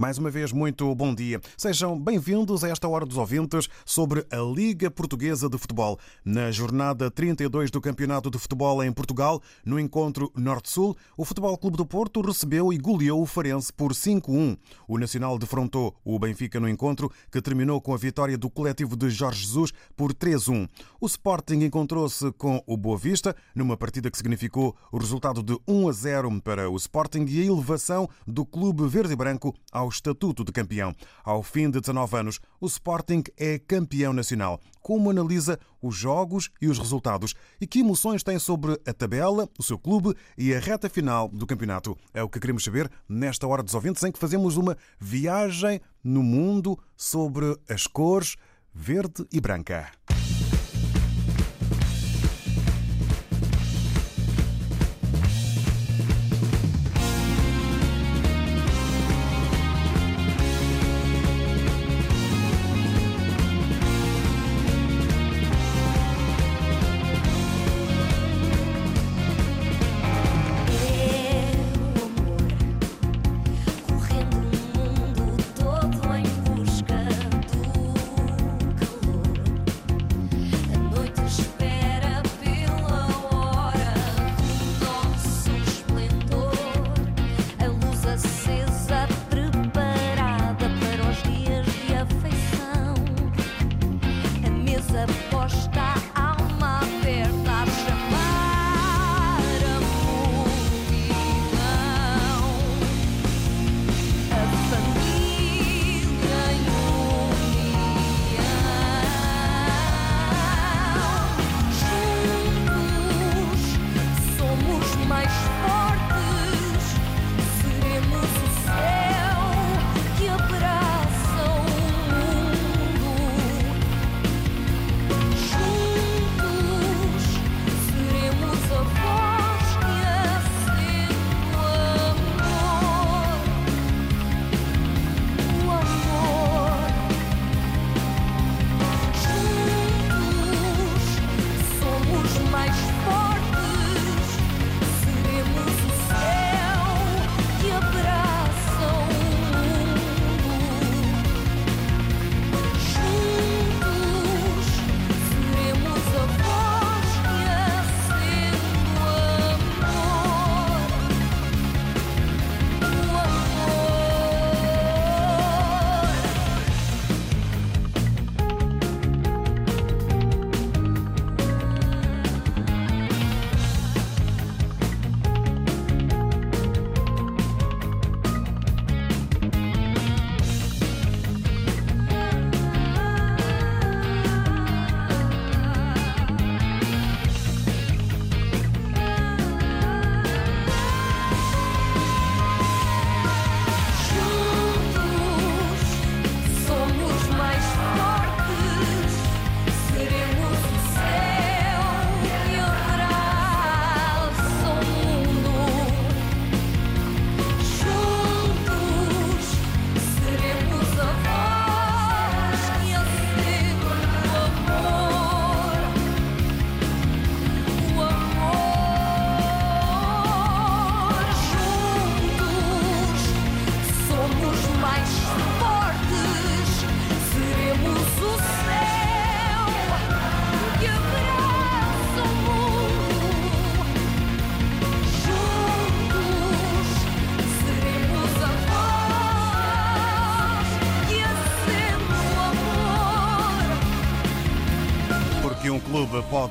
Mais 0.00 0.16
uma 0.16 0.30
vez, 0.30 0.50
muito 0.50 0.94
bom 0.94 1.14
dia. 1.14 1.42
Sejam 1.58 2.00
bem-vindos 2.00 2.64
a 2.64 2.70
esta 2.70 2.88
Hora 2.88 3.04
dos 3.04 3.18
Ouvintes 3.18 3.68
sobre 3.84 4.24
a 4.30 4.38
Liga 4.38 4.90
Portuguesa 4.90 5.46
de 5.46 5.58
Futebol. 5.58 5.98
Na 6.24 6.50
jornada 6.50 7.10
32 7.10 7.70
do 7.70 7.82
Campeonato 7.82 8.30
de 8.30 8.38
Futebol 8.38 8.82
em 8.82 8.90
Portugal, 8.90 9.42
no 9.62 9.78
encontro 9.78 10.32
Norte-Sul, 10.34 10.96
o 11.18 11.24
Futebol 11.26 11.54
Clube 11.58 11.76
do 11.76 11.84
Porto 11.84 12.22
recebeu 12.22 12.72
e 12.72 12.78
goleou 12.78 13.20
o 13.20 13.26
Farense 13.26 13.70
por 13.70 13.92
5-1. 13.92 14.56
O 14.88 14.96
Nacional 14.96 15.38
defrontou 15.38 15.94
o 16.02 16.18
Benfica 16.18 16.58
no 16.58 16.66
encontro, 16.66 17.12
que 17.30 17.42
terminou 17.42 17.78
com 17.78 17.92
a 17.92 17.98
vitória 17.98 18.38
do 18.38 18.48
coletivo 18.48 18.96
de 18.96 19.10
Jorge 19.10 19.42
Jesus 19.42 19.70
por 19.94 20.14
3-1. 20.14 20.66
O 20.98 21.04
Sporting 21.04 21.62
encontrou-se 21.62 22.32
com 22.38 22.62
o 22.66 22.74
Boa 22.74 22.96
Vista, 22.96 23.36
numa 23.54 23.76
partida 23.76 24.10
que 24.10 24.16
significou 24.16 24.74
o 24.90 24.96
resultado 24.96 25.42
de 25.42 25.52
1-0 25.68 26.40
para 26.40 26.70
o 26.70 26.76
Sporting 26.76 27.26
e 27.28 27.42
a 27.42 27.44
elevação 27.44 28.08
do 28.26 28.46
Clube 28.46 28.88
Verde 28.88 29.12
e 29.12 29.16
Branco 29.16 29.54
ao 29.70 29.89
estatuto 29.90 30.42
de 30.44 30.52
campeão. 30.52 30.94
Ao 31.22 31.42
fim 31.42 31.70
de 31.70 31.80
19 31.80 32.16
anos, 32.16 32.40
o 32.60 32.66
Sporting 32.66 33.22
é 33.36 33.58
campeão 33.58 34.12
nacional. 34.12 34.60
Como 34.80 35.10
analisa 35.10 35.58
os 35.82 35.94
jogos 35.94 36.50
e 36.60 36.68
os 36.68 36.78
resultados? 36.78 37.34
E 37.60 37.66
que 37.66 37.80
emoções 37.80 38.22
tem 38.22 38.38
sobre 38.38 38.80
a 38.86 38.92
tabela, 38.92 39.48
o 39.58 39.62
seu 39.62 39.78
clube 39.78 40.14
e 40.38 40.54
a 40.54 40.58
reta 40.58 40.88
final 40.88 41.28
do 41.28 41.46
campeonato? 41.46 41.96
É 42.14 42.22
o 42.22 42.28
que 42.28 42.40
queremos 42.40 42.64
saber 42.64 42.90
nesta 43.08 43.46
hora 43.46 43.62
dos 43.62 43.74
ouvintes, 43.74 44.02
em 44.02 44.12
que 44.12 44.18
fazemos 44.18 44.56
uma 44.56 44.76
viagem 44.98 45.80
no 46.02 46.22
mundo 46.22 46.78
sobre 46.96 47.54
as 47.68 47.86
cores 47.86 48.36
verde 48.72 49.26
e 49.32 49.40
branca. 49.40 49.90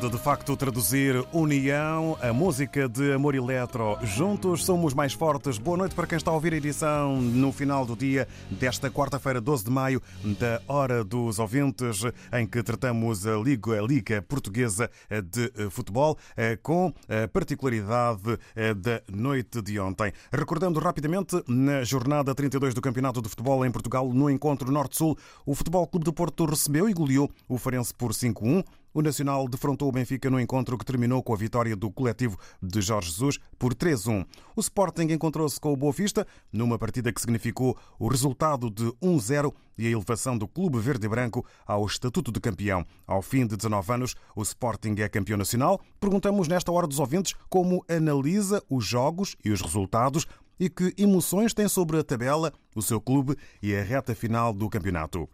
De 0.09 0.17
facto 0.17 0.57
traduzir 0.57 1.23
união, 1.31 2.17
a 2.19 2.33
música 2.33 2.89
de 2.89 3.13
Amor 3.13 3.35
Eletro. 3.35 3.97
Juntos 4.01 4.65
somos 4.65 4.93
mais 4.93 5.13
fortes. 5.13 5.59
Boa 5.59 5.77
noite 5.77 5.93
para 5.93 6.07
quem 6.07 6.17
está 6.17 6.31
a 6.31 6.33
ouvir 6.33 6.51
a 6.53 6.57
edição 6.57 7.21
no 7.21 7.51
final 7.51 7.85
do 7.85 7.95
dia 7.95 8.27
desta 8.49 8.89
quarta-feira, 8.89 9.39
12 9.39 9.65
de 9.65 9.69
maio, 9.69 10.01
da 10.39 10.61
Hora 10.67 11.03
dos 11.03 11.37
Ouvintes, 11.37 12.01
em 12.33 12.47
que 12.47 12.63
tratamos 12.63 13.27
a 13.27 13.35
Liga, 13.35 13.79
a 13.79 13.85
Liga 13.85 14.21
Portuguesa 14.21 14.89
de 15.31 15.69
Futebol, 15.69 16.17
eh, 16.35 16.57
com 16.57 16.91
a 17.07 17.27
particularidade 17.27 18.39
eh, 18.55 18.73
da 18.73 19.01
noite 19.11 19.61
de 19.61 19.79
ontem. 19.79 20.11
Recordando 20.31 20.79
rapidamente, 20.79 21.43
na 21.47 21.83
jornada 21.83 22.33
32 22.33 22.73
do 22.73 22.81
Campeonato 22.81 23.21
de 23.21 23.29
Futebol 23.29 23.63
em 23.63 23.71
Portugal, 23.71 24.11
no 24.11 24.29
encontro 24.29 24.71
Norte-Sul, 24.71 25.15
o 25.45 25.53
Futebol 25.53 25.85
Clube 25.85 26.05
do 26.05 26.13
Porto 26.13 26.45
recebeu 26.45 26.89
e 26.89 26.93
goleou 26.93 27.29
o 27.47 27.59
Farense 27.59 27.93
por 27.93 28.11
5-1. 28.11 28.63
O 28.93 29.01
Nacional 29.01 29.47
defrontou 29.47 29.87
o 29.87 29.91
Benfica 29.91 30.29
no 30.29 30.39
encontro 30.39 30.77
que 30.77 30.85
terminou 30.85 31.21
com 31.21 31.33
a 31.33 31.37
vitória 31.37 31.75
do 31.75 31.91
coletivo 31.91 32.37
de 32.61 32.81
Jorge 32.81 33.11
Jesus 33.11 33.37
por 33.57 33.75
3-1. 33.75 34.25
O 34.55 34.59
Sporting 34.59 35.11
encontrou-se 35.11 35.59
com 35.59 35.71
o 35.71 35.77
Boa 35.77 35.93
Vista 35.93 36.25
numa 36.51 36.77
partida 36.77 37.13
que 37.13 37.21
significou 37.21 37.77
o 37.99 38.07
resultado 38.07 38.69
de 38.69 38.85
1-0 39.01 39.53
e 39.77 39.85
a 39.85 39.91
elevação 39.91 40.37
do 40.37 40.47
Clube 40.47 40.79
Verde 40.79 41.05
e 41.05 41.09
Branco 41.09 41.45
ao 41.67 41.85
estatuto 41.85 42.31
de 42.31 42.39
campeão. 42.39 42.83
Ao 43.05 43.21
fim 43.21 43.45
de 43.45 43.55
19 43.55 43.93
anos, 43.93 44.15
o 44.35 44.41
Sporting 44.41 44.95
é 44.97 45.07
campeão 45.07 45.37
nacional. 45.37 45.79
Perguntamos 45.99 46.47
nesta 46.47 46.71
hora 46.71 46.87
dos 46.87 46.99
ouvintes 46.99 47.35
como 47.47 47.85
analisa 47.87 48.63
os 48.69 48.85
jogos 48.85 49.35
e 49.45 49.51
os 49.51 49.61
resultados 49.61 50.25
e 50.59 50.69
que 50.69 50.93
emoções 50.97 51.53
tem 51.53 51.67
sobre 51.67 51.97
a 51.99 52.03
tabela, 52.03 52.51
o 52.75 52.81
seu 52.81 52.99
clube 52.99 53.35
e 53.61 53.75
a 53.75 53.81
reta 53.81 54.13
final 54.13 54.51
do 54.51 54.67
campeonato. 54.67 55.29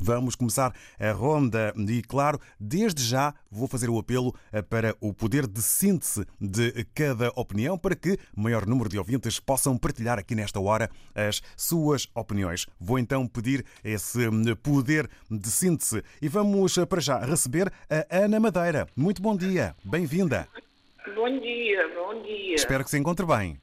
Vamos 0.00 0.36
começar 0.36 0.72
a 0.98 1.10
ronda 1.10 1.74
e, 1.76 2.02
claro, 2.02 2.40
desde 2.58 3.02
já 3.02 3.34
vou 3.50 3.66
fazer 3.66 3.90
o 3.90 3.98
apelo 3.98 4.34
eh, 4.52 4.62
para 4.62 4.94
o 5.00 5.12
poder 5.12 5.46
de 5.46 5.60
síntese 5.60 6.24
de 6.40 6.84
cada 6.94 7.30
opinião 7.34 7.76
para 7.76 7.96
que 7.96 8.16
maior 8.36 8.66
número 8.66 8.88
de 8.88 8.98
ouvintes 8.98 9.40
possam 9.40 9.76
partilhar 9.76 10.18
aqui 10.18 10.34
nesta 10.34 10.60
hora 10.60 10.88
as 11.14 11.42
suas 11.56 12.08
opiniões. 12.14 12.66
Vou 12.80 12.98
então 12.98 13.26
pedir 13.26 13.64
esse 13.82 14.28
hum, 14.28 14.44
poder 14.62 15.10
de 15.30 15.48
síntese 15.48 16.02
e 16.22 16.28
vamos 16.28 16.78
eh, 16.78 16.86
para 16.86 17.00
já 17.00 17.18
receber 17.18 17.72
a 17.90 18.24
Ana 18.24 18.38
Madeira. 18.38 18.86
Muito 18.96 19.20
bom 19.20 19.36
dia, 19.36 19.74
bem-vinda. 19.84 20.48
Bom 21.14 21.40
dia, 21.40 21.88
bom 21.94 22.22
dia. 22.22 22.54
Espero 22.54 22.84
que 22.84 22.90
se 22.90 22.98
encontre 22.98 23.26
bem. 23.26 23.60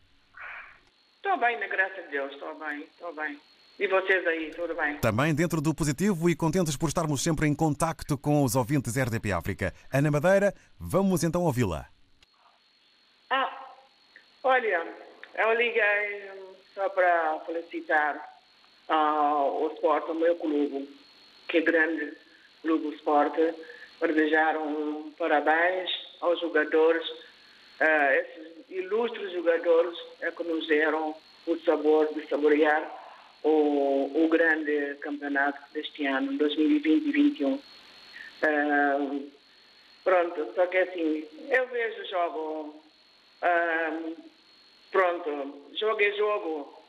Estou 1.16 1.40
bem, 1.40 1.60
na 1.60 1.68
graça 1.68 2.02
de 2.04 2.10
Deus, 2.10 2.32
estou 2.34 2.60
bem, 2.60 2.84
estou 2.84 3.16
bem. 3.16 3.40
E 3.78 3.88
vocês 3.88 4.26
aí, 4.26 4.52
tudo 4.52 4.74
bem? 4.74 4.98
Também 5.00 5.36
dentro 5.36 5.60
do 5.60 5.76
positivo 5.76 6.30
e 6.30 6.36
contentes 6.36 6.78
por 6.78 6.88
estarmos 6.88 7.22
sempre 7.22 7.46
em 7.46 7.54
contacto 7.54 8.18
com 8.18 8.42
os 8.42 8.56
ouvintes 8.56 8.96
RDP 8.96 9.34
África. 9.34 9.74
Ana 9.94 10.10
Madeira, 10.10 10.54
vamos 10.80 11.26
então 11.26 11.44
ouvi-la. 11.44 11.86
Ah, 13.30 13.68
olha, 14.44 14.82
eu 15.38 15.54
liguei 15.56 16.32
só 16.74 16.88
para 16.88 17.42
felicitar 17.46 18.16
uh, 18.88 19.66
o 19.66 19.72
Sport, 19.76 20.08
o 20.08 20.14
meu 20.14 20.38
clube, 20.38 20.90
que 21.50 21.58
é 21.58 21.62
grande 21.62 22.14
clube 22.62 22.96
Sport, 22.96 23.36
para 24.00 24.14
desejar 24.14 24.56
um 24.56 25.12
parabéns 25.18 25.90
aos 26.22 26.40
jogadores, 26.40 27.06
uh, 27.10 28.12
esses 28.14 28.70
ilustres 28.70 29.34
jogadores 29.34 29.98
é 30.22 30.32
que 30.32 30.44
nos 30.44 30.66
deram 30.66 31.14
o 31.46 31.58
sabor 31.66 32.08
de 32.14 32.26
saborear 32.30 33.05
o, 33.46 34.26
o 34.26 34.28
grande 34.28 34.96
campeonato 34.96 35.62
deste 35.72 36.06
ano, 36.08 36.36
2020 36.38 36.86
e 36.86 37.12
2021. 37.12 37.54
Uh, 37.54 39.32
pronto, 40.04 40.52
só 40.56 40.66
que 40.66 40.78
assim, 40.78 41.28
eu 41.50 41.68
vejo 41.68 42.06
jogo, 42.10 42.84
uh, 43.44 44.16
pronto, 44.92 45.70
jogo 45.76 46.02
é 46.02 46.12
jogo. 46.14 46.84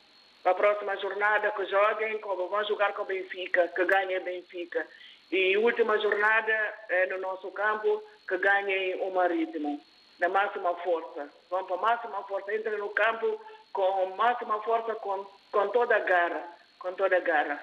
A 0.45 0.53
próxima 0.53 0.95
jornada 0.97 1.51
que 1.51 1.65
joguem, 1.65 2.17
como 2.19 2.47
vão 2.47 2.65
jogar 2.65 2.93
com 2.93 3.03
o 3.03 3.05
Benfica, 3.05 3.67
que 3.67 3.85
ganhem 3.85 4.19
Benfica. 4.21 4.87
E 5.29 5.57
última 5.57 5.99
jornada 5.99 6.73
é 6.89 7.05
no 7.07 7.19
nosso 7.19 7.51
campo, 7.51 8.01
que 8.27 8.37
ganhem 8.37 8.95
o 9.01 9.11
Marítimo, 9.11 9.79
na 10.19 10.29
máxima 10.29 10.73
força. 10.75 11.29
Vão 11.49 11.65
para 11.65 11.75
a 11.75 11.81
máxima 11.81 12.23
força, 12.23 12.55
entrem 12.55 12.77
no 12.77 12.89
campo 12.89 13.39
com 13.73 14.15
máxima 14.15 14.61
força, 14.63 14.95
com, 14.95 15.25
com 15.51 15.67
toda 15.69 15.95
a 15.95 15.99
garra, 15.99 16.43
com 16.79 16.93
toda 16.93 17.17
a 17.17 17.19
garra. 17.19 17.59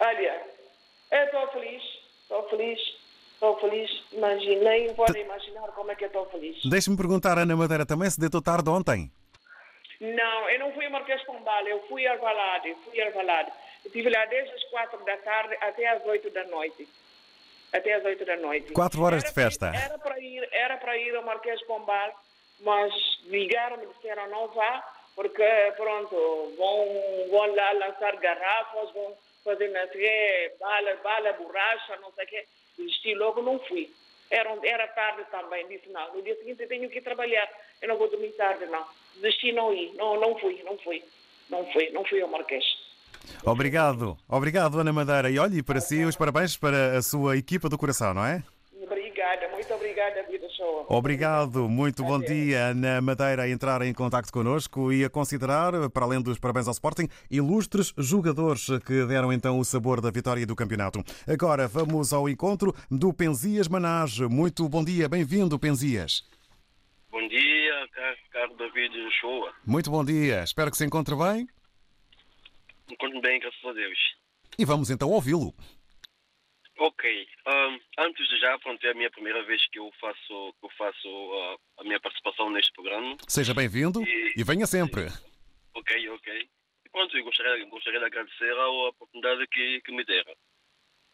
Olha, 0.00 0.42
eu 1.10 1.24
estou 1.24 1.48
feliz, 1.48 1.82
estou 2.22 2.48
feliz, 2.48 2.80
estou 3.34 3.60
feliz, 3.60 3.90
Imagine, 4.12 4.56
nem 4.56 4.94
podem 4.94 5.24
imaginar 5.24 5.68
como 5.68 5.90
é 5.90 5.94
que 5.94 6.04
eu 6.04 6.08
estou 6.08 6.26
feliz. 6.26 6.58
Deixe-me 6.64 6.96
perguntar, 6.96 7.38
Ana 7.38 7.56
Madeira, 7.56 7.86
também 7.86 8.10
se 8.10 8.20
deitou 8.20 8.42
tarde 8.42 8.68
ontem? 8.68 9.10
Não, 10.00 10.50
eu 10.50 10.58
não 10.60 10.72
fui 10.72 10.86
a 10.86 10.90
Marquês 10.90 11.22
Pombal, 11.24 11.66
eu 11.66 11.80
fui 11.88 12.06
a 12.06 12.12
Arvalade, 12.12 12.76
fui 12.84 13.00
a 13.00 13.06
Arvalade. 13.06 13.50
Estive 13.84 14.10
lá 14.10 14.24
desde 14.26 14.52
as 14.54 14.64
quatro 14.64 15.04
da 15.04 15.16
tarde 15.18 15.56
até 15.60 15.86
às 15.88 16.04
oito 16.06 16.30
da 16.30 16.44
noite. 16.44 16.88
Até 17.72 17.94
às 17.94 18.04
oito 18.04 18.24
da 18.24 18.36
noite. 18.36 18.72
Quatro 18.72 19.02
horas 19.02 19.22
era 19.24 19.28
de 19.28 19.34
festa. 19.34 19.70
Para, 19.70 19.80
era 19.80 19.98
para 19.98 20.20
ir, 20.20 20.48
era 20.52 20.76
para 20.76 20.96
ir 20.96 21.14
ao 21.16 21.24
Marquês 21.24 21.60
Pombal, 21.66 22.12
mas 22.60 22.92
ligaram-me 23.24 23.84
e 23.84 23.88
disseram 23.88 24.28
não 24.30 24.48
vá, 24.48 24.84
porque 25.18 25.42
pronto, 25.76 26.14
vão, 26.56 26.86
vão 27.28 27.52
lá 27.52 27.72
lançar 27.72 28.14
garrafas, 28.18 28.92
vão 28.94 29.12
fazer 29.42 29.66
não 29.66 29.88
sei 29.90 30.52
bala, 30.60 30.94
bala, 31.02 31.32
borracha, 31.32 31.96
não 32.00 32.12
sei 32.12 32.24
o 32.24 32.28
quê. 32.28 32.46
Desisti 32.78 33.14
logo, 33.16 33.42
não 33.42 33.58
fui. 33.58 33.92
Era, 34.30 34.56
era 34.62 34.86
tarde 34.86 35.24
também, 35.28 35.66
disse 35.66 35.88
não, 35.88 36.14
no 36.14 36.22
dia 36.22 36.36
seguinte 36.36 36.62
eu 36.62 36.68
tenho 36.68 36.88
que 36.88 37.00
trabalhar, 37.00 37.50
eu 37.82 37.88
não 37.88 37.98
vou 37.98 38.08
dormir 38.08 38.30
tarde 38.34 38.66
não. 38.66 38.86
Desisti, 39.16 39.50
não 39.50 39.74
ir, 39.74 39.92
não, 39.94 40.20
não 40.20 40.38
fui, 40.38 40.62
não 40.62 40.78
fui, 40.78 41.02
não 41.50 41.66
fui, 41.72 41.90
não 41.90 42.04
fui 42.04 42.22
ao 42.22 42.28
Marquês. 42.28 42.64
Obrigado, 43.44 44.16
obrigado 44.28 44.78
Ana 44.78 44.92
Madeira. 44.92 45.28
E 45.28 45.38
olhe, 45.40 45.64
para 45.64 45.80
si 45.80 46.04
os 46.04 46.14
parabéns 46.14 46.56
para 46.56 46.96
a 46.96 47.02
sua 47.02 47.36
equipa 47.36 47.68
do 47.68 47.76
coração, 47.76 48.14
não 48.14 48.24
é? 48.24 48.44
Obrigada, 48.88 49.48
muito 49.50 49.74
obrigada, 49.74 50.22
Vida 50.22 50.48
Show. 50.56 50.86
Obrigado, 50.88 51.68
muito 51.68 52.02
bom 52.02 52.18
dia. 52.18 52.68
Ana 52.68 53.02
Madeira 53.02 53.42
a 53.42 53.48
entrar 53.48 53.82
em 53.82 53.92
contato 53.92 54.32
connosco 54.32 54.90
e 54.90 55.04
a 55.04 55.10
considerar, 55.10 55.90
para 55.90 56.06
além 56.06 56.22
dos 56.22 56.38
parabéns 56.38 56.66
ao 56.66 56.72
Sporting, 56.72 57.06
ilustres 57.30 57.92
jogadores 57.98 58.66
que 58.86 59.04
deram 59.04 59.30
então 59.30 59.58
o 59.58 59.64
sabor 59.64 60.00
da 60.00 60.10
vitória 60.10 60.46
do 60.46 60.56
campeonato. 60.56 61.04
Agora 61.26 61.68
vamos 61.68 62.14
ao 62.14 62.30
encontro 62.30 62.74
do 62.90 63.12
Penzias 63.12 63.68
Manage. 63.68 64.26
Muito 64.26 64.66
bom 64.70 64.82
dia, 64.82 65.06
bem-vindo, 65.06 65.58
Penzias. 65.58 66.24
Bom 67.10 67.28
dia, 67.28 67.88
caro 68.32 68.56
David 68.56 68.94
Show. 69.20 69.50
Muito 69.66 69.90
bom 69.90 70.02
dia, 70.02 70.42
espero 70.44 70.70
que 70.70 70.78
se 70.78 70.86
encontre 70.86 71.14
bem. 71.14 71.46
Encontro 72.90 73.20
bem, 73.20 73.38
graças 73.38 73.64
a 73.66 73.72
Deus. 73.72 73.98
E 74.58 74.64
vamos 74.64 74.88
então 74.88 75.10
ouvi-lo. 75.10 75.52
Ok. 76.78 77.28
Um, 77.46 77.80
antes 77.98 78.28
de 78.28 78.38
já, 78.38 78.56
pronto, 78.60 78.84
é 78.86 78.90
a 78.90 78.94
minha 78.94 79.10
primeira 79.10 79.42
vez 79.42 79.66
que 79.68 79.80
eu 79.80 79.90
faço, 80.00 80.54
que 80.60 80.66
eu 80.66 80.70
faço 80.78 81.08
uh, 81.08 81.58
a 81.78 81.84
minha 81.84 81.98
participação 82.00 82.50
neste 82.50 82.72
programa. 82.72 83.16
Seja 83.26 83.52
bem-vindo 83.52 84.00
e... 84.02 84.34
e... 84.36 84.44
venha 84.44 84.64
sempre. 84.64 85.06
Ok, 85.74 86.08
ok. 86.10 86.48
E 86.86 86.90
pronto, 86.90 87.16
eu 87.16 87.24
gostaria, 87.24 87.64
gostaria 87.66 87.98
de 87.98 88.06
agradecer 88.06 88.52
a 88.52 88.68
oportunidade 88.68 89.46
que, 89.48 89.80
que 89.80 89.92
me 89.92 90.04
deram. 90.04 90.32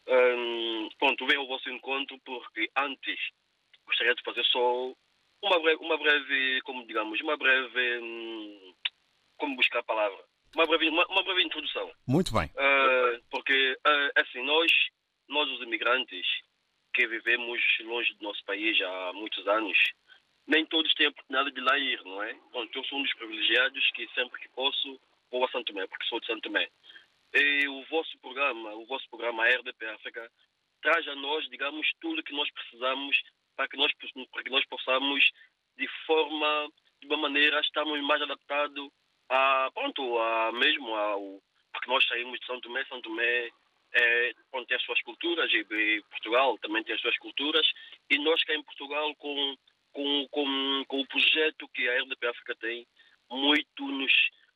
Um, 0.06 0.88
pronto, 0.98 1.26
venho 1.26 1.40
ao 1.40 1.46
vosso 1.46 1.70
encontro 1.70 2.18
porque 2.26 2.70
antes 2.76 3.18
gostaria 3.86 4.14
de 4.14 4.22
fazer 4.22 4.44
só 4.44 4.92
uma 5.42 5.60
breve, 5.60 5.82
uma 5.82 5.96
breve 5.96 6.60
como 6.64 6.86
digamos, 6.86 7.18
uma 7.22 7.38
breve, 7.38 8.00
hum, 8.00 8.74
como 9.38 9.56
buscar 9.56 9.78
a 9.78 9.84
palavra, 9.84 10.22
uma 10.54 10.66
breve, 10.66 10.88
uma, 10.88 11.06
uma 11.06 11.22
breve 11.22 11.42
introdução. 11.42 11.90
Muito 12.06 12.34
bem. 12.34 12.46
Uh, 12.48 13.22
porque, 13.30 13.72
uh, 13.86 14.20
assim, 14.20 14.42
nós 14.44 14.70
nós 15.28 15.48
os 15.50 15.62
imigrantes 15.62 16.26
que 16.92 17.06
vivemos 17.06 17.60
longe 17.80 18.14
do 18.14 18.24
nosso 18.24 18.44
país 18.44 18.80
há 18.80 19.12
muitos 19.14 19.46
anos, 19.48 19.78
nem 20.46 20.64
todos 20.66 20.92
têm 20.94 21.06
a 21.06 21.10
oportunidade 21.10 21.50
de 21.52 21.60
lá 21.60 21.78
ir, 21.78 22.02
não 22.04 22.22
é? 22.22 22.34
Bom, 22.52 22.66
eu 22.72 22.84
sou 22.84 22.98
um 22.98 23.02
dos 23.02 23.14
privilegiados 23.14 23.90
que 23.92 24.08
sempre 24.14 24.40
que 24.40 24.48
posso 24.50 25.00
vou 25.34 25.44
a 25.44 25.48
Santo 25.50 25.72
Tomé, 25.72 25.86
porque 25.88 26.06
sou 26.06 26.20
de 26.20 26.26
Santo 26.26 26.42
Tomé. 26.42 26.68
E 27.34 27.66
o 27.66 27.82
vosso 27.90 28.16
programa, 28.18 28.72
o 28.74 28.86
vosso 28.86 29.08
programa 29.10 29.48
RDP 29.48 29.86
África, 29.86 30.30
traz 30.80 31.06
a 31.08 31.16
nós, 31.16 31.48
digamos, 31.48 31.90
tudo 32.00 32.22
que 32.22 32.32
nós 32.32 32.48
precisamos 32.52 33.20
para 33.56 33.66
que 33.66 33.76
nós, 33.76 33.92
para 34.30 34.42
que 34.44 34.50
nós 34.50 34.64
possamos, 34.66 35.24
de 35.76 35.88
forma, 36.06 36.70
de 37.00 37.06
uma 37.08 37.16
maneira, 37.16 37.60
estarmos 37.60 38.00
mais 38.02 38.22
adaptados 38.22 38.88
a, 39.28 39.70
pronto, 39.74 40.18
a 40.18 40.52
mesmo 40.52 40.94
ao, 40.94 41.42
porque 41.72 41.90
nós 41.90 42.06
saímos 42.06 42.38
de 42.38 42.46
São 42.46 42.60
Tomé, 42.60 42.84
São 42.84 43.00
Tomé 43.00 43.50
é, 43.94 44.32
onde 44.52 44.66
tem 44.66 44.76
as 44.76 44.82
suas 44.82 45.00
culturas, 45.02 45.50
e 45.52 46.02
Portugal 46.10 46.58
também 46.58 46.82
tem 46.82 46.94
as 46.94 47.00
suas 47.00 47.16
culturas, 47.18 47.66
e 48.10 48.18
nós 48.18 48.42
cá 48.44 48.54
em 48.54 48.62
Portugal, 48.62 49.14
com, 49.16 49.56
com, 49.92 50.28
com, 50.28 50.84
com 50.88 51.00
o 51.00 51.06
projeto 51.06 51.68
que 51.68 51.88
a 51.88 52.02
RDP 52.02 52.26
África 52.26 52.54
tem, 52.56 52.86
muito 53.30 53.86
nos, 53.86 54.12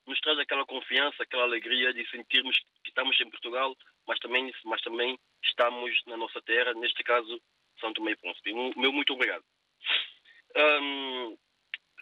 nos 0.07 0.21
traz 0.21 0.39
aquela 0.39 0.67
confiança, 0.67 1.23
aquela 1.23 1.45
alegria 1.45 1.93
de 1.93 2.09
sentirmos 2.11 2.57
que 2.83 2.89
estamos 2.89 3.19
em 3.21 3.31
Portugal, 3.31 3.77
mas 4.07 4.19
também, 4.19 4.53
mas 4.65 4.81
também 4.83 5.19
estamos 5.43 6.03
na 6.07 6.17
nossa 6.17 6.41
terra, 6.43 6.75
neste 6.75 7.03
caso, 7.05 7.41
São 7.81 7.93
Tomé 7.93 8.13
e 8.13 8.17
Príncipe. 8.17 8.53
Meu 8.77 8.93
muito 8.93 9.13
obrigado. 9.13 9.45
Um, 10.57 11.37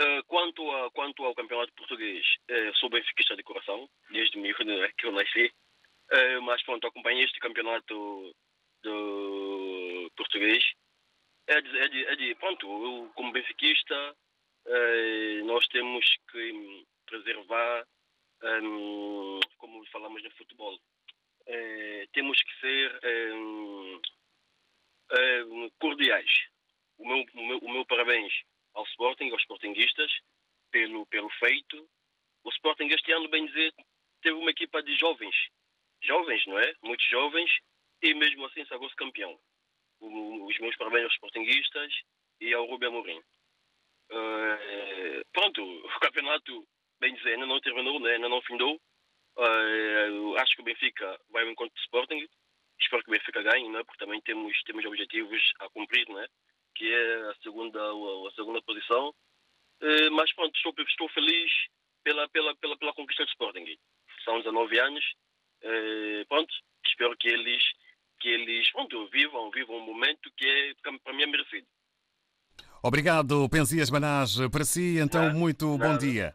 uh, 0.01 0.25
quanto, 0.27 0.71
a, 0.71 0.91
quanto 0.93 1.25
ao 1.25 1.35
campeonato 1.35 1.73
português, 1.75 2.25
uh, 2.51 2.75
sou 2.77 2.89
benfiquista 2.89 3.37
de 3.37 3.43
coração, 3.43 3.89
desde 4.11 4.39
né, 4.39 4.53
que 4.97 5.07
eu 5.07 5.13
nasci. 5.13 5.53
Uh, 6.13 6.43
mas 6.43 6.63
pronto, 6.63 6.87
acompanhei 6.87 7.25
este 7.25 7.39
campeonato 7.41 8.35
do 8.83 10.11
português. 10.17 10.65
É 11.49 11.61
de, 11.61 11.79
é 11.79 11.89
de, 11.89 12.05
é 12.07 12.17
de 12.17 12.35
pronto, 12.37 12.67
eu 12.67 13.11
como 13.15 13.33
benfiquista, 13.33 14.17
nós 15.45 15.65
temos 15.69 16.05
que 16.33 16.85
preservar, 17.07 17.87
um, 18.43 19.39
como 19.59 19.87
falamos 19.87 20.23
no 20.25 20.31
futebol, 20.33 20.77
temos 22.13 22.43
que 22.43 22.61
ser 22.61 23.01
um, 23.33 24.01
cordiais. 25.79 26.31
O 26.99 27.07
meu, 27.07 27.25
o 27.35 27.47
meu, 27.47 27.59
o 27.59 27.73
meu 27.73 27.87
parabéns 27.87 28.33
ao 28.75 28.85
Sporting, 28.85 29.31
aos 29.31 29.43
Sportinguistas, 29.43 30.11
pelo, 30.71 31.07
pelo 31.07 31.31
feito. 31.31 31.89
O 32.45 32.51
Sporting 32.51 32.89
este 32.89 33.13
ano, 33.13 33.29
bem 33.29 33.47
dizer, 33.47 33.73
teve 34.23 34.37
uma 34.37 34.51
equipa 34.51 34.83
de 34.83 34.97
jovens. 34.97 35.35
Jovens, 36.03 36.45
não 36.47 36.59
é? 36.59 36.75
Muitos 36.83 37.07
jovens, 37.09 37.51
e 38.03 38.15
mesmo 38.15 38.45
assim 38.47 38.65
sagrou-se 38.67 38.95
campeão. 38.97 39.39
O, 40.01 40.47
os 40.47 40.59
meus 40.59 40.77
parabéns 40.77 41.05
aos 41.05 41.15
Sportinguistas 41.15 41.93
e 42.41 42.53
ao 42.53 42.67
Rubem 42.67 42.89
Amorim. 42.89 43.19
Uh, 44.11 45.25
pronto, 45.33 45.63
o 45.87 46.01
campeonato, 46.01 46.67
bem 47.01 47.15
dizer, 47.15 47.35
ainda 47.35 47.47
não 47.47 47.61
terminou, 47.61 47.99
né? 48.01 48.15
ainda 48.15 48.29
não 48.29 48.43
findou. 48.43 48.81
Uh, 49.37 50.37
acho 50.39 50.55
que 50.55 50.63
o 50.63 50.65
Benfica 50.65 51.21
vai 51.31 51.45
ao 51.45 51.51
encontro 51.51 51.75
do 51.75 51.81
Sporting. 51.81 52.27
Espero 52.81 53.03
que 53.03 53.11
o 53.11 53.13
Benfica 53.13 53.43
ganhe, 53.43 53.69
né? 53.69 53.83
porque 53.85 54.05
também 54.05 54.21
temos, 54.21 54.63
temos 54.65 54.85
objetivos 54.85 55.43
a 55.61 55.69
cumprir. 55.71 56.09
Né? 56.09 56.27
que 56.77 56.93
é 56.93 57.31
a 57.31 57.35
segunda, 57.43 57.81
a 57.81 58.31
segunda 58.35 58.63
posição. 58.63 59.15
Eh, 59.81 60.11
mas 60.11 60.33
pronto, 60.35 60.55
estou, 60.55 60.73
estou 60.87 61.09
feliz 61.09 61.51
pela, 62.05 62.29
pela, 62.29 62.55
pela, 62.57 62.77
pela 62.77 62.93
conquista 62.93 63.25
do 63.25 63.31
Sporting. 63.31 63.77
São 64.25 64.39
19 64.39 64.79
anos. 64.79 65.05
Eh, 65.63 66.25
pronto, 66.29 66.53
espero 66.85 67.17
que 67.17 67.29
eles, 67.29 67.63
que 68.21 68.29
eles 68.29 68.71
pronto, 68.73 69.09
vivam, 69.09 69.51
vivam 69.51 69.77
um 69.77 69.87
momento 69.87 70.31
que 70.37 70.47
é, 70.47 70.75
para 71.03 71.13
mim 71.13 71.23
é 71.23 71.27
merecido. 71.27 71.67
Obrigado, 72.83 73.49
Penzias 73.49 73.91
Manás. 73.91 74.37
Para 74.51 74.65
si, 74.65 74.99
então, 74.99 75.33
muito 75.33 75.77
bom 75.77 75.99
dia. 75.99 76.35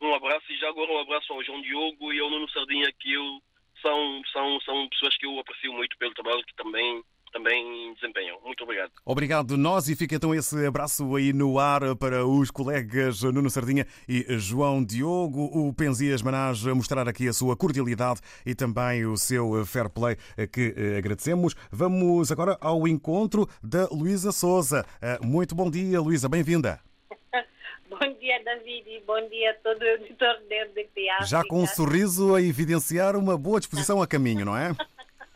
Um 0.00 0.14
abraço 0.14 0.52
e 0.52 0.56
já 0.56 0.68
agora 0.68 0.92
um 0.92 0.98
abraço 0.98 1.32
ao 1.32 1.42
João 1.44 1.62
Diogo 1.62 2.12
e 2.12 2.20
ao 2.20 2.28
Nuno 2.30 2.48
Sardinha, 2.50 2.92
que 2.98 3.12
eu, 3.12 3.40
são, 3.80 4.22
são, 4.32 4.60
são 4.62 4.88
pessoas 4.88 5.16
que 5.16 5.26
eu 5.26 5.38
aprecio 5.38 5.72
muito 5.72 5.96
pelo 5.98 6.14
trabalho 6.14 6.44
que 6.44 6.54
também 6.56 7.02
também 7.34 7.92
desempenham. 7.94 8.38
Muito 8.44 8.62
obrigado. 8.62 8.92
Obrigado 9.04 9.56
nós 9.56 9.88
e 9.88 9.96
fica 9.96 10.14
então 10.14 10.32
esse 10.32 10.64
abraço 10.64 11.16
aí 11.16 11.32
no 11.32 11.58
ar 11.58 11.96
para 11.96 12.24
os 12.24 12.48
colegas 12.50 13.22
Nuno 13.22 13.50
Sardinha 13.50 13.86
e 14.08 14.24
João 14.38 14.82
Diogo. 14.84 15.50
O 15.52 15.74
Penzias 15.74 16.22
Manás 16.22 16.64
a 16.64 16.74
mostrar 16.74 17.08
aqui 17.08 17.26
a 17.26 17.32
sua 17.32 17.56
cordialidade 17.56 18.20
e 18.46 18.54
também 18.54 19.04
o 19.04 19.16
seu 19.16 19.66
fair 19.66 19.90
play 19.90 20.16
que 20.52 20.72
eh, 20.76 20.98
agradecemos. 20.98 21.54
Vamos 21.72 22.30
agora 22.30 22.56
ao 22.60 22.86
encontro 22.86 23.48
da 23.60 23.88
Luísa 23.90 24.30
Souza. 24.30 24.86
Eh, 25.02 25.18
muito 25.20 25.56
bom 25.56 25.68
dia, 25.68 26.00
Luísa, 26.00 26.28
bem-vinda. 26.28 26.80
Bom 27.90 28.12
dia, 28.18 28.42
David, 28.42 28.90
e 28.90 29.00
bom 29.06 29.28
dia 29.28 29.52
a 29.52 29.54
todo 29.54 29.80
o 29.80 29.84
editor 29.84 30.34
da 30.48 30.64
RDP 30.64 31.06
Já 31.26 31.44
com 31.44 31.62
um 31.62 31.66
sorriso 31.66 32.34
a 32.34 32.42
evidenciar 32.42 33.14
uma 33.14 33.38
boa 33.38 33.60
disposição 33.60 34.02
a 34.02 34.06
caminho, 34.06 34.44
não 34.44 34.56
é? 34.56 34.72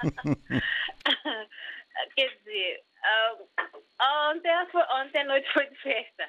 Dizer, 2.59 2.83
uh, 3.05 3.49
ontem, 4.31 4.51
ontem 4.91 5.21
a 5.21 5.25
noite 5.25 5.53
foi 5.53 5.67
de 5.67 5.77
festa. 5.77 6.29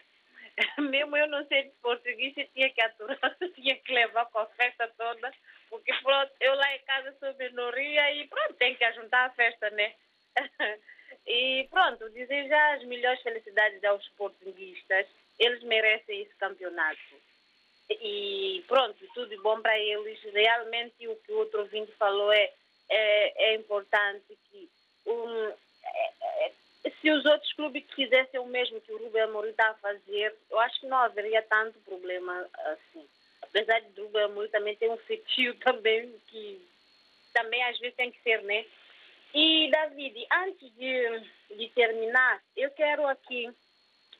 Mesmo 0.77 1.17
eu 1.17 1.27
não 1.27 1.43
sei 1.47 1.63
de 1.63 1.71
português, 1.81 2.37
eu 2.37 2.47
tinha 2.49 2.69
que 2.69 2.81
aturar, 2.81 3.37
tinha 3.55 3.75
que 3.75 3.91
levar 3.91 4.25
com 4.27 4.39
a 4.39 4.45
festa 4.45 4.87
toda, 4.95 5.33
porque 5.69 5.91
pronto, 6.03 6.31
eu 6.39 6.53
lá 6.53 6.75
em 6.75 6.79
casa 6.81 7.15
sou 7.19 7.33
minoria 7.35 8.13
e 8.13 8.27
pronto, 8.27 8.53
tem 8.55 8.75
que 8.75 8.83
ajuntar 8.83 9.27
a 9.27 9.33
festa, 9.33 9.71
né? 9.71 9.95
e 11.25 11.67
pronto, 11.71 12.09
desejar 12.09 12.75
as 12.75 12.83
melhores 12.83 13.21
felicidades 13.23 13.83
aos 13.83 14.07
portuguistas, 14.09 15.07
eles 15.39 15.63
merecem 15.63 16.21
esse 16.21 16.35
campeonato. 16.35 16.99
E 17.89 18.63
pronto, 18.67 19.03
tudo 19.15 19.41
bom 19.41 19.59
para 19.61 19.79
eles. 19.79 20.21
Realmente 20.31 21.07
o 21.07 21.15
que 21.15 21.31
o 21.31 21.39
outro 21.39 21.61
ouvinte 21.61 21.91
falou 21.93 22.31
é, 22.31 22.51
é, 22.87 23.51
é 23.51 23.55
importante 23.55 24.37
que 24.51 24.69
um, 25.07 25.53
se 27.01 27.11
os 27.11 27.25
outros 27.25 27.51
clubes 27.53 27.83
fizessem 27.95 28.39
o 28.39 28.45
mesmo 28.45 28.79
que 28.81 28.91
o 28.91 28.97
Rubem 28.97 29.21
Amorim 29.21 29.49
está 29.49 29.69
a 29.69 29.73
fazer, 29.75 30.35
eu 30.49 30.59
acho 30.59 30.79
que 30.81 30.87
não 30.87 30.97
haveria 30.97 31.41
tanto 31.43 31.79
problema 31.79 32.47
assim. 32.65 33.07
Apesar 33.41 33.79
de 33.79 34.01
o 34.01 34.05
Rubem 34.05 34.23
Amorim 34.23 34.49
também 34.49 34.75
ter 34.75 34.89
um 34.89 34.97
feitio 34.97 35.55
também 35.59 36.13
que 36.27 36.67
também 37.33 37.63
às 37.63 37.77
vezes 37.79 37.95
tem 37.95 38.11
que 38.11 38.21
ser, 38.21 38.41
né? 38.43 38.65
E, 39.33 39.69
David, 39.69 40.27
antes 40.31 40.75
de, 40.75 41.55
de 41.55 41.69
terminar, 41.69 42.41
eu 42.57 42.71
quero 42.71 43.07
aqui 43.07 43.49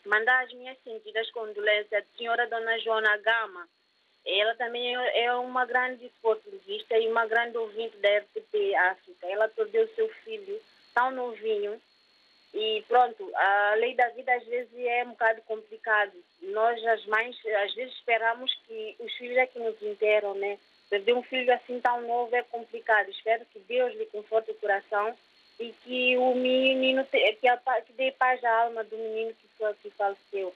mandar 0.06 0.44
as 0.44 0.54
minhas 0.54 0.78
sentidas 0.84 1.30
condolências 1.32 1.92
à 2.04 2.18
senhora 2.18 2.48
Dona 2.48 2.78
Joana 2.80 3.18
Gama. 3.18 3.68
Ela 4.26 4.54
também 4.56 4.94
é 4.96 5.34
uma 5.34 5.66
grande 5.66 6.06
esportivista 6.06 6.98
e 6.98 7.08
uma 7.08 7.26
grande 7.26 7.58
ouvinte 7.58 7.98
da 7.98 8.20
RTP 8.20 8.76
África. 8.76 9.28
Ela 9.28 9.48
perdeu 9.48 9.88
seu 9.96 10.08
filho 10.24 10.62
tão 10.94 11.12
novinho 11.12 11.80
e 12.54 12.84
pronto, 12.88 13.32
a 13.36 13.76
lei 13.76 13.96
da 13.96 14.10
vida 14.10 14.34
às 14.34 14.44
vezes 14.46 14.74
é 14.76 15.04
um 15.04 15.10
bocado 15.10 15.42
complicado. 15.44 16.14
Nós, 16.42 16.84
as 16.86 17.06
mães, 17.06 17.38
às 17.64 17.74
vezes 17.76 17.94
esperamos 17.94 18.52
que 18.68 18.96
os 19.00 19.14
filhos 19.14 19.38
é 19.38 19.46
que 19.46 19.60
nos 19.60 19.80
interam, 19.82 20.34
né? 20.36 20.58
Perder 20.90 21.14
um 21.14 21.22
filho 21.22 21.54
assim 21.54 21.80
tão 21.80 22.02
novo 22.02 22.36
é 22.36 22.42
complicado. 22.44 23.10
Espero 23.10 23.46
que 23.46 23.60
Deus 23.60 23.94
lhe 23.96 24.06
conforte 24.08 24.52
o 24.52 24.56
coração 24.56 25.16
e 25.60 25.72
que 25.84 26.18
o 26.18 26.34
menino, 26.34 27.06
que, 27.06 27.48
a, 27.48 27.82
que 27.82 27.94
dê 27.94 28.12
paz 28.14 28.44
à 28.44 28.64
alma 28.64 28.84
do 28.84 28.98
menino 28.98 29.34
que, 29.34 29.74
que 29.84 29.90
faleceu. 29.92 30.54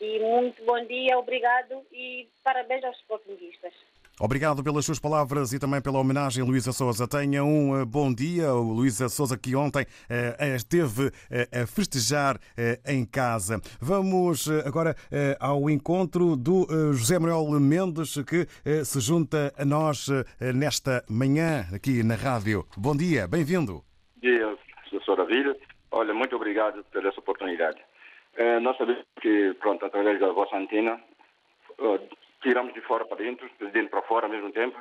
E 0.00 0.18
muito 0.20 0.62
bom 0.64 0.82
dia, 0.84 1.18
obrigado 1.18 1.84
e 1.92 2.28
parabéns 2.42 2.84
aos 2.84 2.96
sportinguistas. 2.98 3.74
Obrigado 4.18 4.64
pelas 4.64 4.86
suas 4.86 4.98
palavras 4.98 5.52
e 5.52 5.58
também 5.58 5.82
pela 5.82 5.98
homenagem, 5.98 6.42
Luísa 6.42 6.72
Souza. 6.72 7.06
Tenha 7.06 7.44
um 7.44 7.78
eh, 7.78 7.84
bom 7.84 8.10
dia. 8.10 8.50
O 8.54 8.72
Luísa 8.72 9.10
Souza, 9.10 9.36
que 9.36 9.54
ontem 9.54 9.84
eh, 10.08 10.56
esteve 10.56 11.10
eh, 11.30 11.46
a 11.52 11.66
festejar 11.66 12.38
em 12.88 13.04
casa. 13.04 13.60
Vamos 13.78 14.48
agora 14.64 14.96
ao 15.38 15.68
encontro 15.68 16.34
do 16.34 16.66
José 16.94 17.18
Manuel 17.18 17.60
Mendes, 17.60 18.16
que 18.24 18.46
se 18.84 19.00
junta 19.00 19.52
a 19.58 19.64
nós 19.64 20.08
nesta 20.54 21.04
manhã 21.10 21.66
aqui 21.74 22.02
na 22.02 22.14
rádio. 22.14 22.64
Bom 22.76 22.96
dia, 22.96 23.28
bem-vindo. 23.28 23.84
Bom 24.14 24.20
dia, 24.22 24.56
professora 24.88 25.26
Vila. 25.26 25.54
Olha, 25.90 26.14
muito 26.14 26.34
obrigado 26.36 26.82
por 26.84 27.04
essa 27.04 27.20
oportunidade. 27.20 27.78
Nós 28.62 28.76
sabemos 28.78 29.04
que, 29.20 29.54
pronto, 29.60 29.84
através 29.84 30.18
da 30.20 30.32
vossa 30.32 30.56
antena, 30.56 30.98
tiramos 32.42 32.74
de 32.74 32.80
fora 32.82 33.04
para 33.04 33.18
dentro, 33.18 33.48
de 33.58 33.66
dentro 33.68 33.90
para 33.90 34.02
fora 34.02 34.26
ao 34.26 34.32
mesmo 34.32 34.52
tempo, 34.52 34.80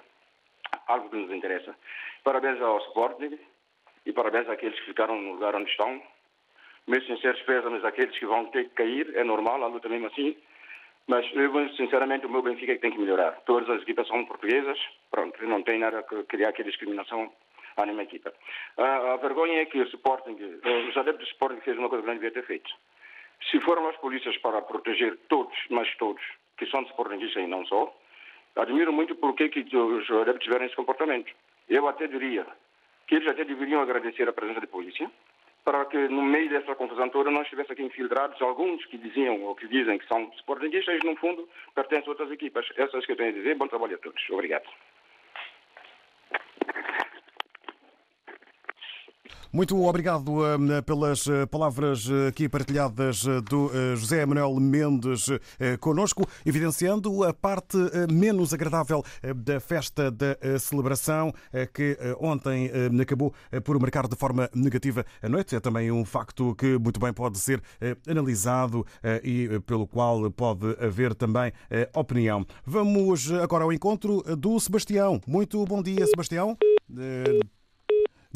algo 0.87 1.09
que 1.09 1.15
nos 1.15 1.31
interessa. 1.31 1.75
Parabéns 2.23 2.61
ao 2.61 2.77
Sporting 2.79 3.39
e 4.05 4.13
parabéns 4.13 4.49
àqueles 4.49 4.79
que 4.79 4.87
ficaram 4.87 5.19
no 5.19 5.33
lugar 5.33 5.55
onde 5.55 5.69
estão. 5.69 6.01
Meus 6.87 7.05
sinceros 7.07 7.41
pésames 7.41 7.83
àqueles 7.83 8.17
que 8.17 8.25
vão 8.25 8.45
ter 8.47 8.65
que 8.65 8.75
cair, 8.75 9.15
é 9.15 9.23
normal, 9.23 9.63
a 9.63 9.67
luta 9.67 9.89
mesmo 9.89 10.07
assim. 10.07 10.37
Mas 11.07 11.25
eu, 11.35 11.69
sinceramente, 11.75 12.25
o 12.25 12.29
meu 12.29 12.41
Benfica 12.41 12.71
é 12.71 12.75
que 12.75 12.81
tem 12.81 12.91
que 12.91 12.99
melhorar. 12.99 13.31
Todas 13.45 13.69
as 13.69 13.81
equipas 13.81 14.07
são 14.07 14.25
portuguesas, 14.25 14.79
pronto, 15.11 15.43
não 15.45 15.61
tem 15.61 15.79
nada 15.79 16.01
que 16.03 16.23
criar 16.23 16.49
aqui 16.49 16.63
discriminação 16.63 17.31
à 17.77 17.85
nenhuma 17.85 18.03
equipa. 18.03 18.33
A, 18.77 19.13
a 19.13 19.17
vergonha 19.17 19.61
é 19.61 19.65
que 19.65 19.79
o 19.79 19.83
Sporting, 19.83 20.35
os 20.89 20.97
adeptos 20.97 21.27
do 21.27 21.31
Sporting 21.31 21.61
fez 21.61 21.77
uma 21.77 21.89
coisa 21.89 22.01
que 22.01 22.07
não 22.07 22.15
devia 22.15 22.31
ter 22.31 22.45
feito. 22.45 22.71
Se 23.51 23.59
foram 23.61 23.87
as 23.87 23.97
polícias 23.97 24.35
para 24.37 24.61
proteger 24.61 25.17
todos, 25.27 25.55
mas 25.69 25.93
todos, 25.97 26.23
que 26.57 26.65
são 26.67 26.81
sportinguistas 26.83 27.43
e 27.43 27.47
não 27.47 27.65
só, 27.65 27.93
admiro 28.55 28.93
muito 28.93 29.15
porque 29.15 29.49
que 29.49 29.61
os 29.75 30.09
adeptos 30.11 30.43
tiveram 30.43 30.65
esse 30.65 30.75
comportamento. 30.75 31.33
Eu 31.69 31.87
até 31.87 32.07
diria 32.07 32.45
que 33.07 33.15
eles 33.15 33.27
até 33.27 33.43
deveriam 33.43 33.81
agradecer 33.81 34.27
a 34.27 34.33
presença 34.33 34.61
da 34.61 34.67
polícia, 34.67 35.09
para 35.63 35.83
que 35.85 35.97
no 36.09 36.21
meio 36.21 36.49
dessa 36.49 36.75
confusão 36.75 37.09
toda 37.09 37.31
nós 37.31 37.47
tivesse 37.47 37.71
aqui 37.71 37.81
infiltrados 37.81 38.39
alguns 38.41 38.85
que 38.85 38.97
diziam 38.97 39.41
ou 39.43 39.55
que 39.55 39.67
dizem 39.67 39.97
que 39.97 40.07
são 40.07 40.31
sportinguistas 40.37 40.99
e 41.03 41.05
no 41.05 41.15
fundo 41.15 41.49
pertencem 41.73 42.07
a 42.07 42.11
outras 42.11 42.31
equipas. 42.31 42.67
Essas 42.77 43.03
que 43.05 43.13
eu 43.13 43.15
tenho 43.15 43.29
a 43.29 43.33
dizer. 43.33 43.55
Bom 43.55 43.67
trabalho 43.67 43.95
a 43.95 43.97
todos. 43.97 44.21
Obrigado. 44.29 44.69
Muito 49.55 49.81
obrigado 49.85 50.39
uh, 50.39 50.83
pelas 50.85 51.27
uh, 51.27 51.47
palavras 51.49 52.09
uh, 52.09 52.27
aqui 52.27 52.49
partilhadas 52.49 53.23
do 53.49 53.71
José 53.95 54.25
Manuel 54.25 54.53
Mendes 54.59 55.27
conosco, 55.79 56.27
evidenciando 56.45 57.23
a 57.23 57.33
parte 57.33 57.77
menos 58.11 58.53
agradável 58.53 59.01
da 59.33 59.61
festa 59.61 60.11
da 60.11 60.35
celebração 60.59 61.33
que 61.73 61.97
ontem 62.19 62.69
acabou 63.01 63.33
por 63.63 63.79
marcar 63.79 64.07
de 64.07 64.15
forma 64.15 64.49
negativa 64.53 65.05
a 65.21 65.29
noite. 65.29 65.55
É 65.55 65.59
também 65.61 65.89
um 65.89 66.03
facto 66.03 66.53
que 66.55 66.77
muito 66.77 66.99
bem 66.99 67.13
pode 67.13 67.37
ser 67.37 67.61
analisado 68.07 68.85
e 69.23 69.47
pelo 69.65 69.87
qual 69.87 70.29
pode 70.31 70.75
haver 70.83 71.15
também 71.15 71.53
opinião. 71.93 72.45
Vamos 72.65 73.31
agora 73.31 73.63
ao 73.63 73.71
encontro 73.71 74.21
do 74.35 74.59
Sebastião. 74.59 75.21
Muito 75.25 75.63
bom 75.65 75.81
dia, 75.81 76.05
Sebastião. 76.07 76.57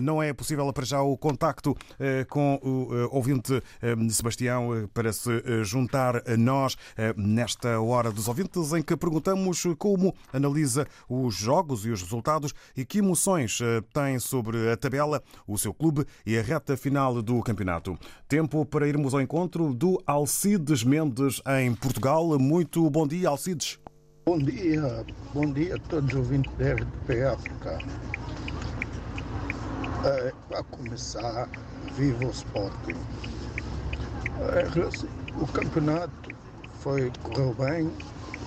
Não 0.01 0.22
é 0.22 0.34
possível 0.34 0.72
para 0.72 0.86
já 0.86 1.01
o 1.01 1.18
contacto 1.18 1.75
eh, 2.00 2.25
com 2.29 2.60
o 2.63 2.96
eh, 2.96 3.08
ouvinte 3.12 3.62
eh, 3.82 3.96
Sebastião 4.10 4.89
para 4.94 5.12
se 5.12 5.29
juntar 5.63 6.18
a 6.27 6.38
nós 6.38 6.75
nesta 7.15 7.79
hora 7.79 8.12
dos 8.12 8.27
ouvintes 8.27 8.74
em 8.74 8.82
que 8.82 8.96
perguntamos 8.96 9.63
como 9.77 10.13
analisa 10.34 10.88
os 11.08 11.36
jogos 11.36 11.86
e 11.86 11.89
os 11.89 12.01
resultados 12.01 12.53
e 12.75 12.86
que 12.86 13.00
emoções 13.00 13.60
tem 13.94 14.20
sobre 14.20 14.72
a 14.72 14.77
tabela, 14.77 15.22
o 15.48 15.58
seu 15.58 15.74
clube 15.74 16.06
e 16.25 16.38
a 16.38 16.41
reta 16.41 16.75
final 16.75 17.22
do 17.22 17.41
campeonato. 17.41 17.98
Tempo 18.27 18.65
para 18.65 18.88
irmos 18.88 19.13
ao 19.13 19.22
encontro 19.22 19.74
do 19.74 20.01
Alcides 20.06 20.84
Mendes 20.84 21.41
em 21.60 21.74
Portugal. 21.75 22.38
Muito 22.39 22.89
bom 22.89 23.08
dia, 23.08 23.29
Alcides. 23.29 23.79
Bom 24.25 24.38
dia, 24.38 25.06
bom 25.34 25.51
dia 25.51 25.75
a 25.75 25.79
todos 25.79 26.12
os 26.12 26.15
ouvintes 26.18 26.53
da 26.58 26.74
RDP 26.74 27.24
África. 27.24 27.79
É, 30.06 30.32
para 30.48 30.63
começar, 30.63 31.50
viva 31.94 32.25
o 32.25 32.29
Sporting. 32.29 32.96
É, 34.39 35.41
o 35.41 35.46
campeonato 35.48 36.29
foi, 36.79 37.12
correu 37.22 37.53
bem 37.56 37.91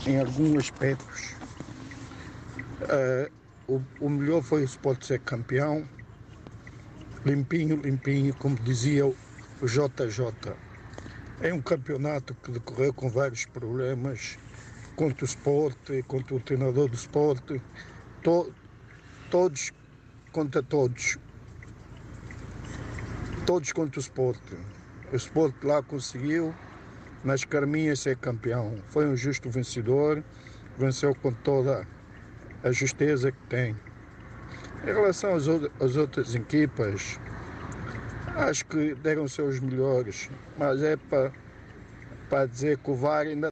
em 0.06 0.18
alguns 0.18 0.56
aspectos. 0.56 1.34
É, 2.88 3.30
o, 3.68 3.82
o, 4.00 4.08
melhor 4.08 4.42
foi 4.42 4.62
o 4.62 4.64
Sport 4.64 5.04
ser 5.04 5.20
campeão. 5.20 5.86
Limpinho, 7.26 7.76
limpinho, 7.76 8.34
como 8.36 8.56
dizia 8.56 9.06
o 9.06 9.14
JJ. 9.60 10.54
É 11.42 11.52
um 11.52 11.60
campeonato 11.60 12.34
que 12.34 12.50
decorreu 12.50 12.94
com 12.94 13.10
vários 13.10 13.44
problemas 13.44 14.38
contra 14.96 15.22
o 15.22 15.28
Sport, 15.28 15.76
contra 16.06 16.34
o 16.34 16.40
treinador 16.40 16.88
do 16.88 16.94
Sport, 16.94 17.60
to, 18.22 18.54
todos 19.30 19.70
contra 20.32 20.62
todos 20.62 21.18
todos 23.46 23.72
contra 23.72 23.98
o 23.98 24.02
Sport. 24.02 24.40
O 25.12 25.16
Sport 25.16 25.54
lá 25.64 25.82
conseguiu, 25.82 26.54
nas 27.24 27.44
Carminhas, 27.44 28.00
ser 28.00 28.16
campeão. 28.16 28.78
Foi 28.88 29.06
um 29.06 29.16
justo 29.16 29.50
vencedor, 29.50 30.22
venceu 30.78 31.14
com 31.14 31.32
toda 31.32 31.86
a 32.62 32.72
justeza 32.72 33.32
que 33.32 33.46
tem. 33.48 33.76
Em 34.82 34.86
relação 34.86 35.34
às, 35.34 35.46
às 35.80 35.96
outras 35.96 36.34
equipas, 36.34 37.18
acho 38.36 38.64
que 38.66 38.94
deram 38.96 39.28
seus 39.28 39.60
melhores, 39.60 40.30
mas 40.56 40.82
é 40.82 40.96
para 40.96 42.46
dizer 42.46 42.78
que 42.78 42.90
o 42.90 42.94
VAR 42.94 43.26
ainda 43.26 43.51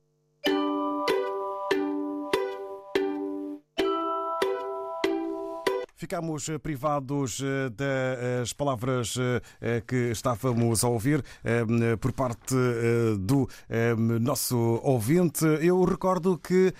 Ficamos 6.10 6.48
eh, 6.48 6.58
privados 6.58 7.40
eh, 7.40 7.70
das 7.70 8.52
palavras 8.52 9.14
eh, 9.16 9.80
que 9.86 10.10
estávamos 10.10 10.82
a 10.82 10.88
ouvir 10.88 11.22
por 12.00 12.12
parte 12.12 12.56
do 13.20 13.48
nosso 14.20 14.56
ouvinte. 14.82 15.44
Eu 15.60 15.84
recordo 15.84 16.36
que 16.38 16.72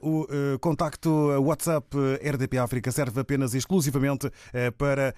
o 0.00 0.26
contacto 0.60 1.10
WhatsApp 1.40 1.88
RDP 2.22 2.58
África 2.58 2.92
serve 2.92 3.20
apenas 3.20 3.54
e 3.54 3.58
exclusivamente 3.58 4.30
para 4.76 5.14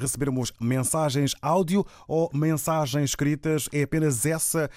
recebermos 0.00 0.52
mensagens 0.60 1.34
áudio 1.42 1.84
ou 2.06 2.30
mensagens 2.32 3.10
escritas. 3.10 3.68
É 3.72 3.82
apenas 3.82 4.24
essa 4.24 4.70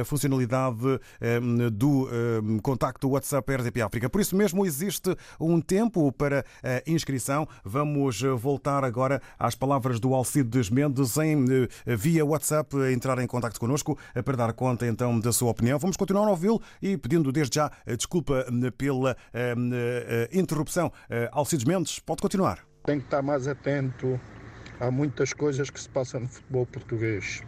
a 0.00 0.04
funcionalidade 0.04 1.00
do 1.72 2.08
contacto 2.62 3.08
WhatsApp 3.10 3.56
RDP 3.56 3.82
África. 3.82 4.08
Por 4.08 4.20
isso 4.20 4.36
mesmo 4.36 4.64
existe 4.64 5.14
um 5.38 5.60
tempo 5.60 6.10
para 6.12 6.44
inscrever 6.86 7.09
inscrição. 7.10 7.46
Vamos 7.64 8.22
eh, 8.22 8.28
voltar 8.30 8.84
agora 8.84 9.20
às 9.38 9.54
palavras 9.54 9.98
do 9.98 10.14
Alcides 10.14 10.70
Mendes 10.70 11.16
em, 11.16 11.44
eh, 11.86 11.96
via 11.96 12.24
WhatsApp, 12.24 12.76
entrar 12.92 13.18
em 13.18 13.26
contato 13.26 13.58
connosco 13.58 13.98
eh, 14.14 14.22
para 14.22 14.36
dar 14.36 14.52
conta 14.52 14.86
então 14.86 15.18
da 15.18 15.32
sua 15.32 15.50
opinião. 15.50 15.78
Vamos 15.78 15.96
continuar 15.96 16.26
a 16.26 16.30
ouvi-lo 16.30 16.62
e 16.80 16.96
pedindo 16.96 17.32
desde 17.32 17.56
já 17.56 17.70
desculpa 17.98 18.46
pela 18.76 19.16
interrupção. 20.32 20.92
Alcides 21.32 21.64
Mendes, 21.64 21.98
pode 21.98 22.22
continuar. 22.22 22.60
Tem 22.84 22.98
que 22.98 23.06
estar 23.06 23.22
mais 23.22 23.48
atento 23.48 24.20
a 24.78 24.90
muitas 24.90 25.32
coisas 25.32 25.68
que 25.68 25.80
se 25.80 25.88
passam 25.88 26.20
no 26.20 26.28
futebol 26.28 26.66
português, 26.66 27.42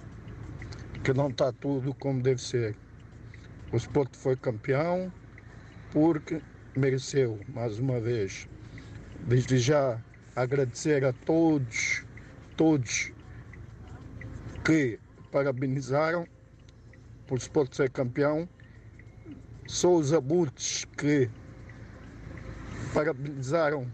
que 1.04 1.12
não 1.12 1.28
está 1.28 1.52
tudo 1.52 1.94
como 1.94 2.20
deve 2.20 2.42
ser. 2.42 2.76
O 3.72 3.76
Sport 3.76 4.16
foi 4.16 4.36
campeão 4.36 5.12
porque 5.92 6.42
mereceu, 6.76 7.38
mais 7.48 7.78
uma 7.78 8.00
vez. 8.00 8.48
Desde 9.26 9.58
já 9.58 10.00
agradecer 10.34 11.04
a 11.04 11.12
todos, 11.12 12.04
todos 12.56 13.12
que 14.64 14.98
parabenizaram 15.30 16.26
por 17.26 17.34
o 17.34 17.38
Sport 17.38 17.74
ser 17.74 17.90
campeão. 17.90 18.48
Só 19.66 19.94
os 19.94 20.12
abutres 20.12 20.84
que 20.98 21.30
parabenizaram, 22.92 23.90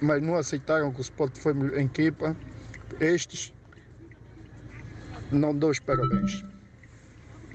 mas 0.00 0.22
não 0.22 0.36
aceitaram 0.36 0.92
que 0.92 1.00
o 1.00 1.02
Sport 1.02 1.36
foi 1.38 1.52
em 1.80 1.86
equipa. 1.86 2.36
Estes 3.00 3.52
não 5.32 5.56
dou 5.56 5.70
os 5.70 5.80
parabéns. 5.80 6.44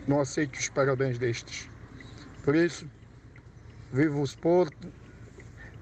Não 0.08 0.20
aceito 0.20 0.56
os 0.56 0.70
parabéns 0.70 1.18
destes. 1.20 1.70
Por 2.44 2.56
isso, 2.56 2.90
viva 3.94 4.18
o 4.18 4.24
Sport, 4.24 4.74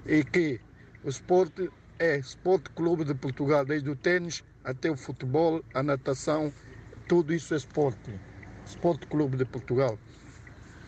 e 0.06 0.24
que 0.24 0.60
o 1.04 1.08
esporte 1.08 1.70
é 1.98 2.18
Esporte 2.18 2.70
Clube 2.70 3.04
de 3.04 3.14
Portugal, 3.14 3.64
desde 3.64 3.88
o 3.90 3.96
tênis 3.96 4.42
até 4.64 4.90
o 4.90 4.96
futebol, 4.96 5.62
a 5.74 5.82
natação, 5.82 6.52
tudo 7.08 7.32
isso 7.32 7.54
é 7.54 7.56
esporte. 7.56 8.10
Esporte 8.66 9.06
Clube 9.06 9.36
de 9.36 9.44
Portugal. 9.44 9.98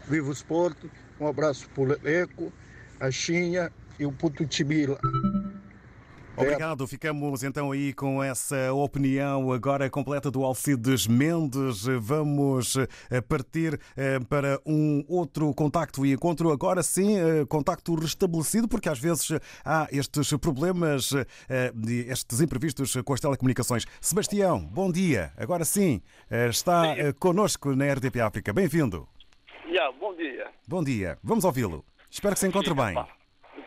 Viva 0.09 0.29
o 0.29 0.33
esporte, 0.33 0.91
um 1.21 1.27
abraço 1.27 1.69
para 1.71 1.83
o 1.83 2.09
Eco, 2.09 2.53
a 3.01 3.11
Xinha 3.11 3.73
e 3.99 4.07
o 4.07 4.13
Puto. 4.13 4.45
Obrigado. 6.37 6.87
Ficamos 6.89 7.45
então 7.45 7.71
aí 7.71 7.93
com 7.93 8.23
essa 8.23 8.73
opinião 8.73 9.53
agora 9.53 9.89
completa 9.89 10.33
do 10.33 10.45
Alcides 10.45 11.07
Mendes. 11.07 11.85
Vamos 12.01 12.77
eh, 12.77 13.21
partir 13.21 13.79
eh, 13.97 14.19
para 14.29 14.61
um 14.67 15.05
outro 15.09 15.55
contacto 15.55 16.05
e 16.05 16.13
encontro. 16.13 16.51
Agora 16.51 16.83
sim, 16.83 17.17
eh, 17.17 17.47
contacto 17.49 17.95
restabelecido, 17.95 18.67
porque 18.67 18.89
às 18.89 18.99
vezes 18.99 19.29
há 19.65 19.87
estes 19.93 20.33
problemas, 20.39 21.13
estes 22.11 22.41
imprevistos 22.41 22.97
com 23.05 23.13
as 23.13 23.21
telecomunicações. 23.21 23.85
Sebastião, 24.01 24.59
bom 24.59 24.91
dia. 24.91 25.33
Agora 25.37 25.65
sim, 25.65 26.03
está 26.51 27.13
connosco 27.21 27.77
na 27.77 27.93
RDP 27.93 28.21
África. 28.21 28.53
Bem-vindo. 28.53 29.09
Yeah, 29.67 29.97
bom 29.99 30.15
dia. 30.15 30.49
Bom 30.67 30.83
dia. 30.83 31.19
Vamos 31.23 31.45
ouvi-lo. 31.45 31.85
Espero 32.11 32.35
que 32.35 32.41
se 32.41 32.49
encontre 32.49 32.71
sim, 32.71 32.77
bem. 32.77 32.95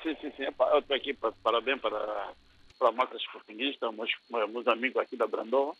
Sim, 0.04 0.16
sim, 0.22 0.32
sim. 0.36 0.44
Eu 0.44 0.80
estou 0.80 0.96
aqui 0.96 1.14
para 1.14 1.32
parabéns 1.44 1.82
para 1.82 2.34
para 2.78 2.90
a 2.90 2.92
massa 2.92 3.16
esportinguista, 3.16 3.92
meus, 3.92 4.12
meus 4.30 4.68
amigos 4.68 5.02
aqui 5.02 5.16
da 5.16 5.28
Brandova. 5.28 5.76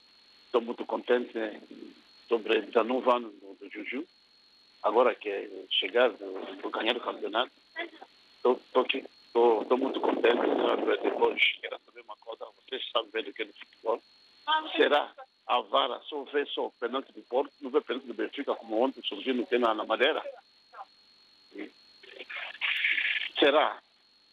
Estou 0.46 0.62
muito 0.62 0.86
contente 0.86 1.34
sobre 2.28 2.62
19 2.62 3.10
anos 3.10 3.34
do, 3.36 3.54
do 3.56 3.70
Juju. 3.70 4.06
Agora 4.84 5.14
que 5.16 5.30
é 5.30 5.50
chegar 5.70 6.10
do, 6.12 6.56
do 6.62 6.70
ganhar 6.70 6.96
o 6.96 7.02
campeonato, 7.02 7.52
estou 8.36 9.78
muito 9.78 10.00
contente. 10.00 10.42
Depois, 11.04 11.42
quero 11.62 11.80
saber 11.86 12.02
uma 12.02 12.16
coisa, 12.18 12.46
vocês 12.64 12.90
sabem 12.92 13.12
bem 13.12 13.24
do 13.24 13.34
que 13.34 13.42
é 13.42 13.46
do 13.46 13.54
futebol. 13.54 14.02
Será 14.76 15.12
a 15.48 15.62
vara 15.62 16.00
só 16.02 16.24
vê 16.24 16.46
só 16.48 16.68
o 16.68 16.72
penalti 16.72 17.12
do 17.14 17.22
Porto, 17.24 17.52
não 17.62 17.70
vê 17.70 17.82
penalti 17.82 18.08
do 18.08 18.14
Benfica, 18.14 18.56
como 18.56 18.82
ontem 18.82 19.02
surgiu 19.04 19.34
no 19.34 19.48
na, 19.60 19.74
na 19.74 19.86
Madeira? 19.86 20.24
Será 23.40 23.80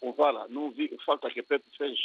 o 0.00 0.12
Vara 0.12 0.46
não 0.48 0.70
viu 0.70 0.98
falta 1.04 1.30
que 1.30 1.42
Pepe 1.42 1.64
fez 1.76 1.98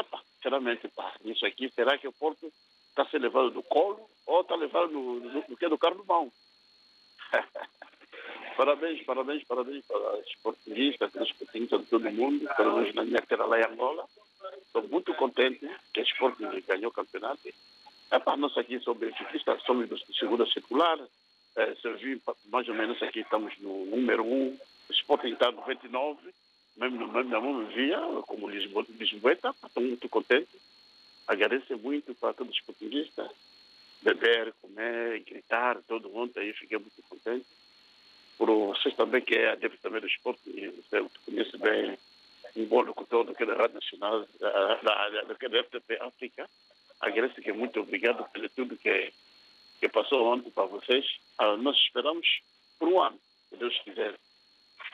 Epa, 0.00 0.20
sinceramente, 0.36 0.88
pá, 0.88 1.12
isso 1.24 1.44
aqui, 1.44 1.70
será 1.74 1.98
que 1.98 2.08
o 2.08 2.12
Porto 2.12 2.50
está 2.88 3.04
se 3.06 3.18
levando 3.18 3.50
do 3.52 3.62
colo 3.62 4.00
ou 4.26 4.40
está 4.40 4.54
levando 4.56 4.92
no, 4.92 5.20
no, 5.20 5.44
no 5.46 5.56
que 5.56 5.68
do 5.68 5.78
carro 5.78 5.96
do 5.96 6.04
mão? 6.06 6.32
parabéns, 8.56 9.04
parabéns, 9.04 9.44
parabéns 9.44 9.84
para 9.84 10.18
os 10.18 10.34
portugueses, 10.42 10.96
para 10.96 11.22
os 11.22 11.32
portugueses 11.32 11.68
de 11.68 11.86
todo 11.86 12.12
mundo, 12.12 12.46
parabéns 12.56 12.94
na 12.94 13.04
minha 13.04 13.20
terra 13.22 13.44
lá 13.44 13.60
em 13.60 13.64
Angola. 13.64 14.06
Estou 14.66 14.82
muito 14.88 15.12
contente 15.14 15.68
que 15.92 16.00
a 16.00 16.02
Sporting 16.04 16.48
ganhou 16.66 16.90
o 16.90 16.94
campeonato. 16.94 17.48
Epá, 18.10 18.36
nós 18.36 18.56
aqui 18.56 18.80
somos 18.80 19.00
benfiquistas, 19.00 19.62
somos 19.62 19.88
de 19.88 20.18
segunda 20.18 20.46
circular, 20.46 20.98
é, 21.56 21.74
mais 22.46 22.68
ou 22.68 22.74
menos 22.74 23.00
aqui 23.02 23.20
estamos 23.20 23.56
no 23.58 23.84
número 23.86 24.24
um, 24.24 24.58
o 24.88 24.92
Sporting 24.92 25.32
está 25.32 25.52
no 25.52 25.62
29, 25.62 26.18
mesmo, 26.80 27.06
mesmo 27.12 27.40
mesma 27.42 27.64
via, 27.64 27.98
como 28.26 28.48
Lisboeta, 28.48 29.54
estou 29.64 29.82
muito 29.82 30.08
contente. 30.08 30.48
Agradeço 31.26 31.76
muito 31.78 32.14
para 32.14 32.32
todos 32.32 32.54
os 32.54 32.60
portuguistas, 32.62 33.30
beber, 34.02 34.52
comer, 34.62 35.20
gritar, 35.20 35.80
todo 35.86 36.08
mundo 36.08 36.32
aí, 36.36 36.52
fiquei 36.54 36.78
muito 36.78 37.02
contente. 37.08 37.46
Por 38.38 38.48
vocês 38.48 38.96
também, 38.96 39.20
que 39.20 39.34
é 39.34 39.50
adepto 39.50 39.78
também 39.82 40.00
do 40.00 40.06
esporte, 40.06 40.40
você 40.48 41.04
conhece 41.26 41.58
bem 41.58 41.98
um 42.56 42.64
bom 42.64 42.80
locutor 42.80 43.24
daquela 43.24 43.54
Rádio 43.54 43.74
Nacional, 43.74 44.26
da, 44.40 44.74
da, 44.76 45.22
daquela 45.24 45.62
FTP 45.62 45.98
África. 46.00 46.48
Agradeço 46.98 47.40
que 47.42 47.52
muito 47.52 47.80
obrigado 47.80 48.24
pelo 48.30 48.48
tudo 48.48 48.76
que, 48.76 49.12
que 49.78 49.88
passou 49.90 50.32
ontem 50.32 50.50
para 50.50 50.64
vocês. 50.64 51.06
Ah, 51.38 51.56
nós 51.58 51.76
esperamos 51.76 52.26
por 52.78 52.88
um 52.88 53.00
ano, 53.00 53.20
se 53.50 53.56
Deus 53.56 53.78
quiser. 53.84 54.18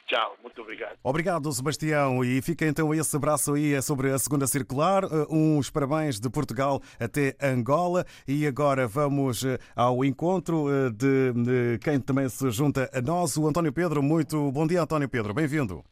Tchau, 0.06 0.36
muito 0.40 0.62
obrigado. 0.62 0.96
Obrigado, 1.02 1.50
Sebastião. 1.50 2.24
E 2.24 2.40
fica 2.40 2.64
então 2.64 2.94
esse 2.94 3.16
abraço 3.16 3.54
aí 3.54 3.82
sobre 3.82 4.12
a 4.12 4.18
segunda 4.18 4.46
circular. 4.46 5.04
Uh, 5.04 5.26
uns 5.28 5.68
parabéns 5.68 6.20
de 6.20 6.30
Portugal 6.30 6.80
até 7.00 7.34
Angola. 7.42 8.04
E 8.26 8.46
agora 8.46 8.86
vamos 8.86 9.42
uh, 9.42 9.58
ao 9.74 10.04
encontro 10.04 10.66
uh, 10.66 10.92
de 10.92 11.78
quem 11.82 12.00
também 12.00 12.28
se 12.28 12.48
junta 12.52 12.88
a 12.94 13.02
nós, 13.02 13.36
o 13.36 13.48
António 13.48 13.72
Pedro. 13.72 14.00
Muito 14.00 14.52
bom 14.52 14.64
dia, 14.64 14.80
António 14.80 15.08
Pedro. 15.08 15.34
Bem-vindo. 15.34 15.82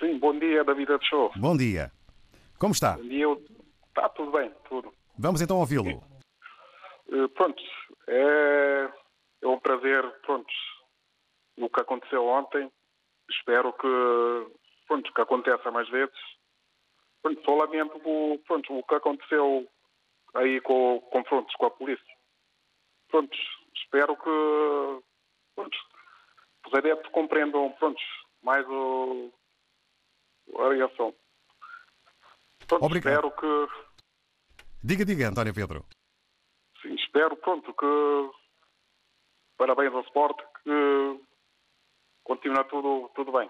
Sim, 0.00 0.18
bom 0.18 0.38
dia, 0.38 0.64
David 0.64 0.88
Show. 1.02 1.30
Bom 1.36 1.54
dia. 1.54 1.92
Como 2.58 2.72
está? 2.72 2.96
Bom 2.96 3.02
dia. 3.02 3.26
Está 3.88 4.08
tudo 4.08 4.32
bem, 4.32 4.50
tudo. 4.66 4.90
Vamos 5.18 5.42
então 5.42 5.58
ouvi-lo. 5.58 6.02
Pronto, 7.34 7.62
é, 8.08 8.88
é 9.42 9.46
um 9.46 9.60
prazer, 9.60 10.02
pronto, 10.24 10.48
o 11.58 11.68
que 11.68 11.80
aconteceu 11.80 12.24
ontem 12.24 12.68
espero 13.30 13.72
que, 13.72 14.56
pronto, 14.86 15.12
que 15.12 15.20
aconteça 15.20 15.70
mais 15.70 15.88
vezes. 15.88 16.14
Pronto, 17.22 17.42
só 17.44 17.54
lamento 17.54 17.96
o, 18.04 18.38
pronto, 18.46 18.78
o 18.78 18.82
que 18.82 18.94
aconteceu 18.94 19.68
aí 20.34 20.60
com 20.60 21.00
confrontos 21.10 21.54
com 21.56 21.66
a 21.66 21.70
polícia. 21.70 22.14
Pronto, 23.08 23.36
espero 23.74 24.16
que 24.16 25.04
pronto, 25.54 25.76
os 26.66 26.74
adeptos 26.74 27.10
compreendam 27.12 27.72
pronto, 27.78 28.00
mais 28.42 28.66
o, 28.68 29.32
a 30.58 30.74
reação. 30.74 31.14
Pronto, 32.66 32.84
Obrigado. 32.84 33.14
espero 33.14 33.30
que. 33.30 33.74
Diga, 34.82 35.04
diga, 35.04 35.28
António 35.28 35.54
Pedro. 35.54 35.84
Sim, 36.82 36.94
espero 36.94 37.36
pronto 37.36 37.72
que. 37.72 38.44
Parabéns 39.56 39.94
ao 39.94 40.00
Sport, 40.02 40.36
que 40.64 41.20
continua 42.24 42.64
tudo, 42.64 43.10
tudo 43.14 43.30
bem. 43.32 43.48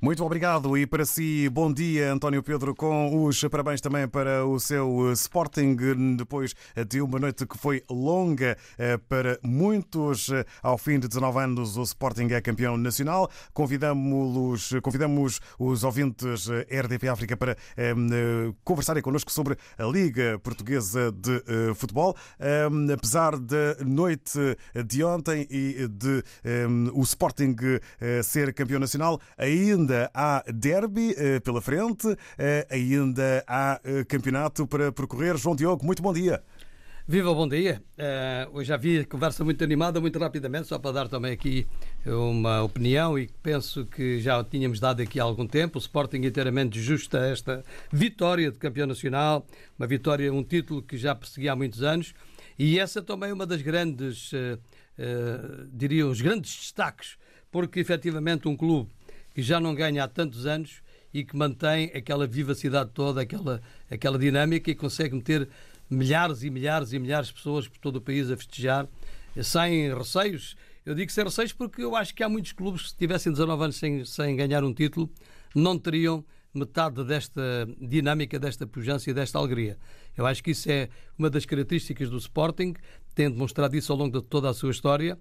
Muito 0.00 0.24
obrigado 0.24 0.78
e 0.78 0.86
para 0.86 1.04
si, 1.04 1.48
bom 1.48 1.72
dia, 1.72 2.12
António 2.12 2.40
Pedro, 2.40 2.72
com 2.72 3.24
os 3.24 3.42
parabéns 3.50 3.80
também 3.80 4.06
para 4.06 4.46
o 4.46 4.60
seu 4.60 5.12
Sporting, 5.12 5.74
depois 6.16 6.54
de 6.88 7.00
uma 7.00 7.18
noite 7.18 7.44
que 7.44 7.58
foi 7.58 7.82
longa 7.90 8.56
eh, 8.78 8.96
para 8.96 9.40
muitos. 9.42 10.30
Ao 10.62 10.78
fim 10.78 11.00
de 11.00 11.08
19 11.08 11.40
anos, 11.40 11.76
o 11.76 11.82
Sporting 11.82 12.28
é 12.30 12.40
campeão 12.40 12.76
nacional. 12.76 13.28
Convidamos, 13.52 14.70
convidamos 14.84 15.40
os 15.58 15.82
ouvintes 15.82 16.48
eh, 16.48 16.80
RDP 16.80 17.08
África 17.08 17.36
para 17.36 17.56
eh, 17.76 17.92
conversarem 18.62 19.02
connosco 19.02 19.32
sobre 19.32 19.56
a 19.76 19.82
Liga 19.82 20.38
Portuguesa 20.44 21.10
de 21.10 21.42
Futebol. 21.74 22.14
Apesar 22.94 23.36
da 23.36 23.76
noite 23.84 24.38
de 24.86 25.02
ontem 25.02 25.44
e 25.50 25.88
de 25.88 26.22
o 26.92 27.02
Sporting 27.02 27.56
ser 28.22 28.54
campeão 28.54 28.78
nacional, 28.78 29.20
ainda 29.36 29.87
ainda 29.88 30.10
há 30.12 30.44
derby 30.52 31.14
eh, 31.16 31.40
pela 31.40 31.62
frente, 31.62 32.06
eh, 32.36 32.66
ainda 32.70 33.42
há 33.46 33.80
eh, 33.82 34.04
campeonato 34.04 34.66
para 34.66 34.92
percorrer. 34.92 35.36
João 35.38 35.56
Diogo, 35.56 35.84
muito 35.84 36.02
bom 36.02 36.12
dia. 36.12 36.42
Viva, 37.10 37.32
bom 37.32 37.48
dia. 37.48 37.82
Uh, 37.96 38.58
hoje 38.58 38.68
já 38.68 38.76
vi 38.76 39.02
conversa 39.06 39.42
muito 39.42 39.64
animada, 39.64 39.98
muito 39.98 40.18
rapidamente, 40.18 40.68
só 40.68 40.78
para 40.78 40.92
dar 40.92 41.08
também 41.08 41.32
aqui 41.32 41.66
uma 42.04 42.62
opinião 42.62 43.18
e 43.18 43.30
penso 43.42 43.86
que 43.86 44.20
já 44.20 44.44
tínhamos 44.44 44.78
dado 44.78 45.00
aqui 45.00 45.18
há 45.18 45.22
algum 45.22 45.46
tempo. 45.46 45.78
O 45.78 45.80
Sporting 45.80 46.18
inteiramente 46.18 46.78
justa 46.78 47.20
esta 47.20 47.64
vitória 47.90 48.52
de 48.52 48.58
campeão 48.58 48.86
nacional, 48.86 49.46
uma 49.78 49.86
vitória, 49.86 50.30
um 50.30 50.44
título 50.44 50.82
que 50.82 50.98
já 50.98 51.14
perseguia 51.14 51.52
há 51.52 51.56
muitos 51.56 51.82
anos 51.82 52.12
e 52.58 52.78
essa 52.78 53.00
também 53.00 53.30
é 53.30 53.32
uma 53.32 53.46
das 53.46 53.62
grandes, 53.62 54.30
uh, 54.34 54.58
uh, 54.98 55.66
diria, 55.72 56.06
os 56.06 56.20
grandes 56.20 56.54
destaques, 56.54 57.16
porque 57.50 57.80
efetivamente 57.80 58.46
um 58.48 58.54
clube 58.54 58.90
que 59.38 59.42
já 59.42 59.60
não 59.60 59.72
ganha 59.72 60.02
há 60.02 60.08
tantos 60.08 60.46
anos 60.46 60.82
e 61.14 61.22
que 61.22 61.36
mantém 61.36 61.92
aquela 61.94 62.26
vivacidade 62.26 62.90
toda, 62.92 63.20
aquela, 63.20 63.62
aquela 63.88 64.18
dinâmica 64.18 64.68
e 64.68 64.74
consegue 64.74 65.14
meter 65.14 65.48
milhares 65.88 66.42
e 66.42 66.50
milhares 66.50 66.92
e 66.92 66.98
milhares 66.98 67.28
de 67.28 67.34
pessoas 67.34 67.68
por 67.68 67.78
todo 67.78 67.96
o 67.96 68.00
país 68.00 68.32
a 68.32 68.36
festejar 68.36 68.88
sem 69.40 69.94
receios. 69.94 70.56
Eu 70.84 70.92
digo 70.92 71.12
sem 71.12 71.22
receios 71.22 71.52
porque 71.52 71.84
eu 71.84 71.94
acho 71.94 72.12
que 72.16 72.24
há 72.24 72.28
muitos 72.28 72.50
clubes 72.50 72.82
que 72.82 72.88
se 72.88 72.96
tivessem 72.96 73.30
19 73.30 73.62
anos 73.62 73.76
sem, 73.76 74.04
sem 74.04 74.34
ganhar 74.34 74.64
um 74.64 74.74
título 74.74 75.08
não 75.54 75.78
teriam 75.78 76.24
metade 76.52 77.04
desta 77.04 77.40
dinâmica, 77.80 78.40
desta 78.40 78.66
pujança 78.66 79.08
e 79.08 79.14
desta 79.14 79.38
alegria. 79.38 79.78
Eu 80.16 80.26
acho 80.26 80.42
que 80.42 80.50
isso 80.50 80.68
é 80.68 80.88
uma 81.16 81.30
das 81.30 81.46
características 81.46 82.10
do 82.10 82.18
Sporting, 82.18 82.74
tem 83.14 83.30
demonstrado 83.30 83.76
isso 83.76 83.92
ao 83.92 83.98
longo 83.98 84.20
de 84.20 84.26
toda 84.26 84.50
a 84.50 84.52
sua 84.54 84.72
história 84.72 85.16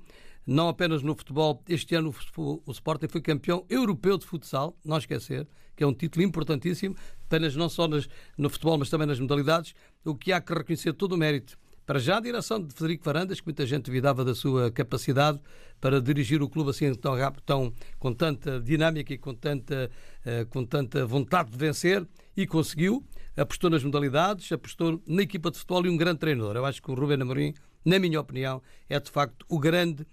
não 0.47 0.69
apenas 0.69 1.03
no 1.03 1.13
futebol. 1.13 1.61
Este 1.67 1.93
ano 1.93 2.15
o 2.37 2.71
Sporting 2.71 3.09
foi 3.09 3.21
campeão 3.21 3.65
europeu 3.69 4.17
de 4.17 4.25
futsal, 4.25 4.77
não 4.83 4.97
esquecer, 4.97 5.45
que 5.75 5.83
é 5.83 5.87
um 5.87 5.93
título 5.93 6.25
importantíssimo, 6.25 6.95
apenas 7.25 7.55
não 7.55 7.67
só 7.67 7.87
nas, 7.87 8.07
no 8.37 8.49
futebol, 8.49 8.77
mas 8.77 8.89
também 8.89 9.05
nas 9.05 9.19
modalidades, 9.19 9.75
o 10.05 10.15
que 10.15 10.31
há 10.31 10.39
que 10.39 10.53
reconhecer 10.53 10.93
todo 10.93 11.11
o 11.11 11.17
mérito. 11.17 11.57
Para 11.85 11.99
já 11.99 12.17
a 12.17 12.19
direção 12.19 12.61
de 12.61 12.73
Federico 12.73 13.05
Varandas, 13.05 13.39
que 13.39 13.47
muita 13.47 13.65
gente 13.65 13.85
duvidava 13.85 14.25
da 14.25 14.35
sua 14.35 14.69
capacidade 14.71 15.39
para 15.79 16.01
dirigir 16.01 16.41
o 16.41 16.49
clube 16.49 16.71
assim 16.71 16.93
tão 16.93 17.15
rápido, 17.15 17.43
tão, 17.45 17.73
com 17.97 18.13
tanta 18.13 18.59
dinâmica 18.59 19.13
e 19.13 19.17
com 19.17 19.33
tanta, 19.33 19.89
uh, 20.25 20.45
com 20.47 20.65
tanta 20.65 21.05
vontade 21.05 21.51
de 21.51 21.57
vencer, 21.57 22.05
e 22.35 22.45
conseguiu. 22.45 23.03
Apostou 23.37 23.69
nas 23.69 23.83
modalidades, 23.83 24.51
apostou 24.51 25.01
na 25.07 25.21
equipa 25.21 25.49
de 25.49 25.59
futebol 25.59 25.85
e 25.85 25.89
um 25.89 25.95
grande 25.95 26.19
treinador. 26.19 26.57
Eu 26.57 26.65
acho 26.65 26.81
que 26.81 26.91
o 26.91 26.93
Rubén 26.93 27.21
Amorim, 27.21 27.53
na 27.85 27.99
minha 27.99 28.19
opinião, 28.19 28.61
é 28.89 28.99
de 28.99 29.09
facto 29.09 29.45
o 29.47 29.57
grande 29.57 30.03
eh, 30.03 30.07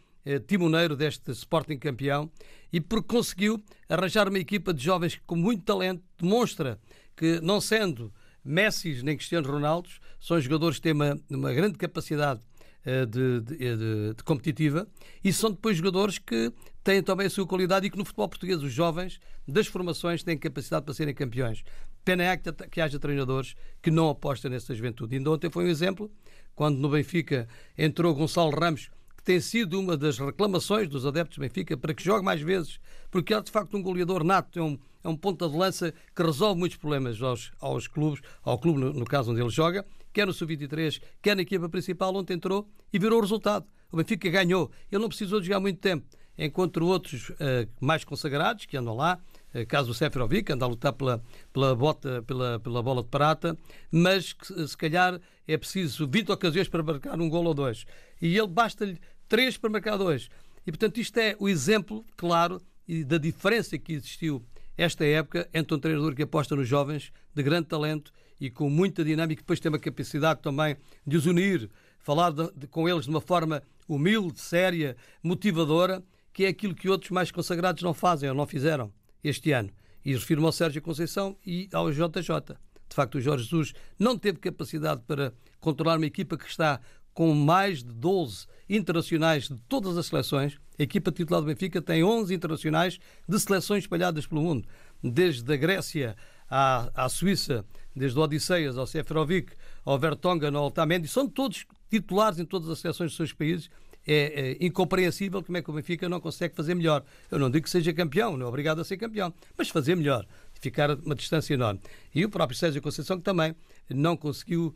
timoneiro 0.47 0.97
deste 0.97 1.31
Sporting 1.33 1.79
campeão 1.79 2.31
e 2.73 2.81
porque 2.81 3.09
conseguiu 3.09 3.63
arranjar 3.89 4.29
uma 4.29 4.39
equipa 4.39 4.73
de 4.73 4.83
jovens 4.83 5.21
com 5.27 5.37
muito 5.37 5.65
talento, 5.65 6.03
demonstra 6.19 6.79
que, 7.17 7.41
não 7.41 7.61
sendo 7.61 8.13
Messi 8.45 9.03
nem 9.03 9.17
Cristiano 9.17 9.51
Ronaldo, 9.51 9.89
são 10.21 10.41
jogadores 10.41 10.77
que 10.77 10.83
têm 10.83 10.93
uma, 10.93 11.19
uma 11.31 11.53
grande 11.53 11.79
capacidade 11.79 12.41
eh, 12.85 13.07
de, 13.07 13.41
de, 13.41 13.57
de, 13.57 14.15
de, 14.15 14.25
competitiva 14.25 14.87
e 15.23 15.33
são 15.33 15.51
depois 15.51 15.79
jogadores 15.79 16.19
que 16.19 16.53
têm 16.83 17.03
também 17.03 17.27
a 17.27 17.31
sua 17.31 17.47
qualidade 17.47 17.87
e 17.87 17.91
que 17.91 17.97
no 17.97 18.05
futebol 18.05 18.29
português 18.29 18.63
os 18.63 18.71
jovens 18.71 19.19
das 19.49 19.67
formações 19.67 20.23
têm 20.23 20.37
capacidade 20.37 20.85
para 20.85 20.93
serem 20.93 21.15
campeões. 21.15 21.65
Pena 22.05 22.25
é 22.25 22.37
que, 22.37 22.53
que 22.69 22.83
haja 22.83 22.99
treinadores 22.99 23.55
que 23.81 23.91
não 23.91 24.11
apostam 24.11 24.51
nessa 24.51 24.75
juventude. 24.75 25.17
Ainda 25.17 25.31
ontem 25.31 25.51
foi 25.51 25.65
um 25.65 25.69
exemplo, 25.69 26.11
quando 26.55 26.77
no 26.77 26.91
Benfica 26.91 27.49
entrou 27.79 28.15
Gonçalo 28.15 28.51
Ramos 28.51 28.91
tem 29.25 29.41
sido 29.41 29.81
uma 29.81 29.97
das 29.97 30.19
reclamações 30.19 30.89
dos 30.89 31.07
adeptos 31.07 31.39
do 31.39 31.41
Benfica 31.41 31.77
para 31.77 31.95
que 31.95 32.05
jogue 32.05 32.25
mais 32.25 32.41
vezes, 32.43 32.79
porque 33.11 33.33
é 33.33 33.41
de 33.41 33.51
facto 33.51 33.77
um 33.77 33.83
goleador 33.83 34.23
nato, 34.23 34.59
é 34.59 34.63
um, 34.63 34.79
é 35.03 35.09
um 35.09 35.17
ponta 35.17 35.49
de 35.49 35.57
lança 35.57 35.95
que 36.15 36.23
resolve 36.23 36.59
muitos 36.59 36.77
problemas 36.77 37.21
aos, 37.23 37.51
aos 37.59 37.89
clubes, 37.89 38.21
ao 38.43 38.59
clube 38.59 38.81
no, 38.81 38.93
no 38.93 39.05
caso 39.05 39.33
onde 39.33 39.41
ele 39.41 39.51
joga, 39.51 39.85
quer 40.13 40.27
no 40.27 40.33
Sub-23, 40.33 41.01
quer 41.23 41.35
na 41.35 41.43
equipa 41.43 41.69
principal, 41.69 42.15
onde 42.15 42.35
entrou 42.35 42.69
e 42.93 42.99
virou 42.99 43.19
o 43.19 43.23
resultado. 43.23 43.67
O 43.91 43.97
Benfica 43.97 44.29
ganhou. 44.29 44.71
Ele 44.91 45.01
não 45.01 45.09
precisou 45.09 45.41
de 45.41 45.47
jogar 45.47 45.61
muito 45.61 45.81
tempo, 45.81 46.07
enquanto 46.37 46.85
outros 46.85 47.31
uh, 47.31 47.69
mais 47.81 48.05
consagrados, 48.05 48.67
que 48.67 48.77
andam 48.77 48.95
lá, 48.95 49.19
uh, 49.55 49.67
caso 49.67 49.91
o 49.91 49.95
Seferovic, 49.95 50.53
anda 50.53 50.65
a 50.65 50.69
lutar 50.69 50.93
pela, 50.93 51.23
pela, 51.53 51.75
bota, 51.75 52.23
pela, 52.27 52.61
pela 52.61 52.83
bola 52.83 53.03
de 53.03 53.09
prata, 53.09 53.57
mas 53.91 54.33
que, 54.33 54.67
se 54.67 54.77
calhar 54.77 55.21
é 55.47 55.57
preciso 55.57 56.09
20 56.09 56.33
ocasiões 56.33 56.69
para 56.69 56.83
marcar 56.83 57.21
um 57.21 57.29
gol 57.29 57.45
ou 57.45 57.55
dois. 57.55 57.85
E 58.21 58.37
ele 58.37 58.49
basta-lhe 58.49 58.99
três 59.35 59.57
para 59.57 59.69
marcar 59.69 59.97
dois. 59.97 60.29
E, 60.65 60.71
portanto, 60.71 60.99
isto 61.01 61.19
é 61.19 61.35
o 61.41 61.49
exemplo 61.49 62.05
claro 62.17 62.63
da 63.05 63.19
diferença 63.19 63.77
que 63.77 63.93
existiu 63.93 64.47
esta 64.79 65.05
época 65.05 65.49
entre 65.53 65.75
um 65.75 65.79
treinador 65.81 66.15
que 66.15 66.23
aposta 66.23 66.55
nos 66.55 66.69
jovens, 66.69 67.11
de 67.35 67.43
grande 67.43 67.67
talento 67.67 68.13
e 68.41 68.49
com 68.49 68.71
muita 68.71 69.05
dinâmica, 69.05 69.43
depois 69.43 69.59
tem 69.59 69.73
uma 69.73 69.79
capacidade 69.81 70.41
também 70.41 70.77
de 71.05 71.17
os 71.17 71.27
unir, 71.27 71.69
falar 71.99 72.31
de, 72.31 72.49
de, 72.55 72.69
com 72.69 72.89
eles 72.89 73.07
de 73.07 73.11
uma 73.11 73.21
forma 73.21 73.61
humilde, 73.89 74.39
séria, 74.39 74.97
motivadora, 75.21 76.01
que 76.33 76.45
é 76.45 76.49
aquilo 76.49 76.73
que 76.73 76.89
outros 76.89 77.11
mais 77.11 77.33
consagrados 77.33 77.83
não 77.83 77.93
fazem 77.93 78.29
ou 78.29 78.37
não 78.37 78.47
fizeram 78.47 78.93
este 79.25 79.51
ano. 79.51 79.71
E 80.05 80.13
refiro-me 80.13 80.47
ao 80.47 80.53
Sérgio 80.53 80.81
Conceição 80.81 81.37
e 81.45 81.69
ao 81.73 81.91
JJ. 81.91 82.55
De 82.89 82.95
facto, 82.95 83.17
o 83.17 83.21
Jorge 83.21 83.43
Jesus 83.43 83.75
não 83.99 84.17
teve 84.17 84.39
capacidade 84.39 85.03
para 85.09 85.35
controlar 85.59 85.97
uma 85.97 86.07
equipa 86.07 86.39
que 86.39 86.47
está 86.49 86.81
com 87.15 87.33
mais 87.33 87.83
de 87.83 87.93
12 87.93 88.47
internacionais 88.69 89.49
de 89.49 89.57
todas 89.69 89.97
as 89.97 90.07
seleções. 90.07 90.59
A 90.79 90.83
equipa 90.83 91.13
titular 91.13 91.41
do 91.41 91.47
Benfica 91.47 91.81
tem 91.81 92.03
11 92.03 92.35
internacionais 92.35 92.99
de 93.29 93.39
seleções 93.39 93.85
espalhadas 93.85 94.27
pelo 94.27 94.43
mundo, 94.43 94.69
desde 95.03 95.51
a 95.53 95.57
Grécia 95.57 96.17
à, 96.51 97.05
à 97.05 97.09
Suíça, 97.09 97.65
desde 97.95 98.19
o 98.19 98.23
Odisseias 98.23 98.77
ao 98.77 98.87
Seferovic, 98.87 99.53
ao 99.85 99.99
Vertonghen, 99.99 100.55
ao 100.55 100.65
Altamendi, 100.65 101.07
são 101.07 101.29
todos 101.29 101.65
titulares 101.89 102.39
em 102.39 102.45
todas 102.45 102.69
as 102.69 102.81
seleções 102.81 103.11
dos 103.11 103.17
seus 103.17 103.33
países. 103.33 103.71
É, 104.07 104.59
é, 104.61 104.67
incompreensível 104.67 105.43
como 105.43 105.57
é 105.57 105.63
que 105.63 105.71
o 105.71 105.73
Benfica 105.73 106.11
não 106.11 106.21
consegue 106.21 106.55
fazer 106.55 106.75
melhor. 106.75 107.03
Eu 107.31 107.39
não 107.39 107.51
digo 107.51 107.65
que 107.65 107.71
seja 107.71 107.91
campeão, 107.91 108.37
não 108.37 108.45
é 108.45 108.49
obrigado 108.49 108.79
a 108.81 108.85
ser 108.85 108.99
campeão, 108.99 109.33
mas 109.57 109.71
fazer 109.71 109.95
melhor, 109.95 110.27
ficar 110.61 110.91
a 110.91 110.95
uma 110.95 111.15
distância 111.15 111.55
enorme. 111.55 111.81
E 112.15 112.23
o 112.23 112.29
próprio 112.29 112.59
Sérgio 112.59 112.83
Conceição 112.83 113.17
que 113.17 113.23
também 113.23 113.57
não 113.89 114.15
conseguiu 114.15 114.75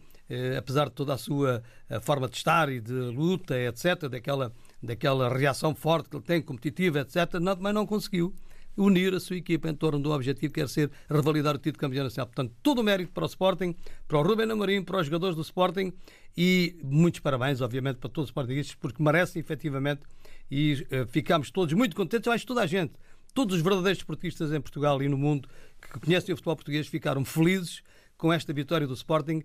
apesar 0.56 0.86
de 0.88 0.94
toda 0.94 1.14
a 1.14 1.18
sua 1.18 1.62
a 1.88 2.00
forma 2.00 2.28
de 2.28 2.36
estar 2.36 2.68
e 2.68 2.80
de 2.80 2.92
luta, 2.92 3.58
etc., 3.58 4.08
daquela, 4.08 4.52
daquela 4.82 5.28
reação 5.28 5.74
forte 5.74 6.08
que 6.08 6.16
ele 6.16 6.24
tem, 6.24 6.42
competitiva, 6.42 7.00
etc., 7.00 7.34
não, 7.40 7.56
também 7.56 7.72
não 7.72 7.86
conseguiu 7.86 8.34
unir 8.78 9.12
a 9.12 9.18
sua 9.18 9.36
equipa 9.36 9.68
em 9.68 9.74
torno 9.74 9.98
do 9.98 10.12
objetivo 10.12 10.52
que 10.52 10.60
quer 10.60 10.68
ser 10.68 10.90
revalidar 11.10 11.56
o 11.56 11.58
título 11.58 11.72
de 11.72 11.78
campeão 11.78 12.04
nacional. 12.04 12.26
Portanto, 12.28 12.54
todo 12.62 12.78
o 12.78 12.84
mérito 12.84 13.12
para 13.12 13.24
o 13.24 13.26
Sporting, 13.26 13.74
para 14.06 14.18
o 14.18 14.22
Ruben 14.22 14.50
Amorim, 14.50 14.82
para 14.82 15.00
os 15.00 15.06
jogadores 15.06 15.34
do 15.34 15.42
Sporting 15.42 15.92
e 16.36 16.78
muitos 16.84 17.20
parabéns, 17.20 17.60
obviamente, 17.60 17.96
para 17.96 18.08
todos 18.08 18.26
os 18.26 18.30
sportingistas, 18.30 18.76
porque 18.76 19.02
merecem 19.02 19.40
efetivamente 19.40 20.02
e 20.48 20.86
uh, 20.92 21.06
ficamos 21.08 21.50
todos 21.50 21.74
muito 21.74 21.96
contentes, 21.96 22.28
acho 22.28 22.46
toda 22.46 22.62
a 22.62 22.66
gente, 22.66 22.92
todos 23.34 23.56
os 23.56 23.62
verdadeiros 23.62 23.98
esportistas 23.98 24.52
em 24.52 24.60
Portugal 24.60 25.02
e 25.02 25.08
no 25.08 25.18
mundo 25.18 25.48
que 25.82 25.98
conhecem 25.98 26.32
o 26.32 26.36
futebol 26.36 26.56
português 26.56 26.86
ficaram 26.86 27.24
felizes 27.24 27.82
com 28.16 28.32
esta 28.32 28.52
vitória 28.52 28.86
do 28.86 28.94
Sporting 28.94 29.42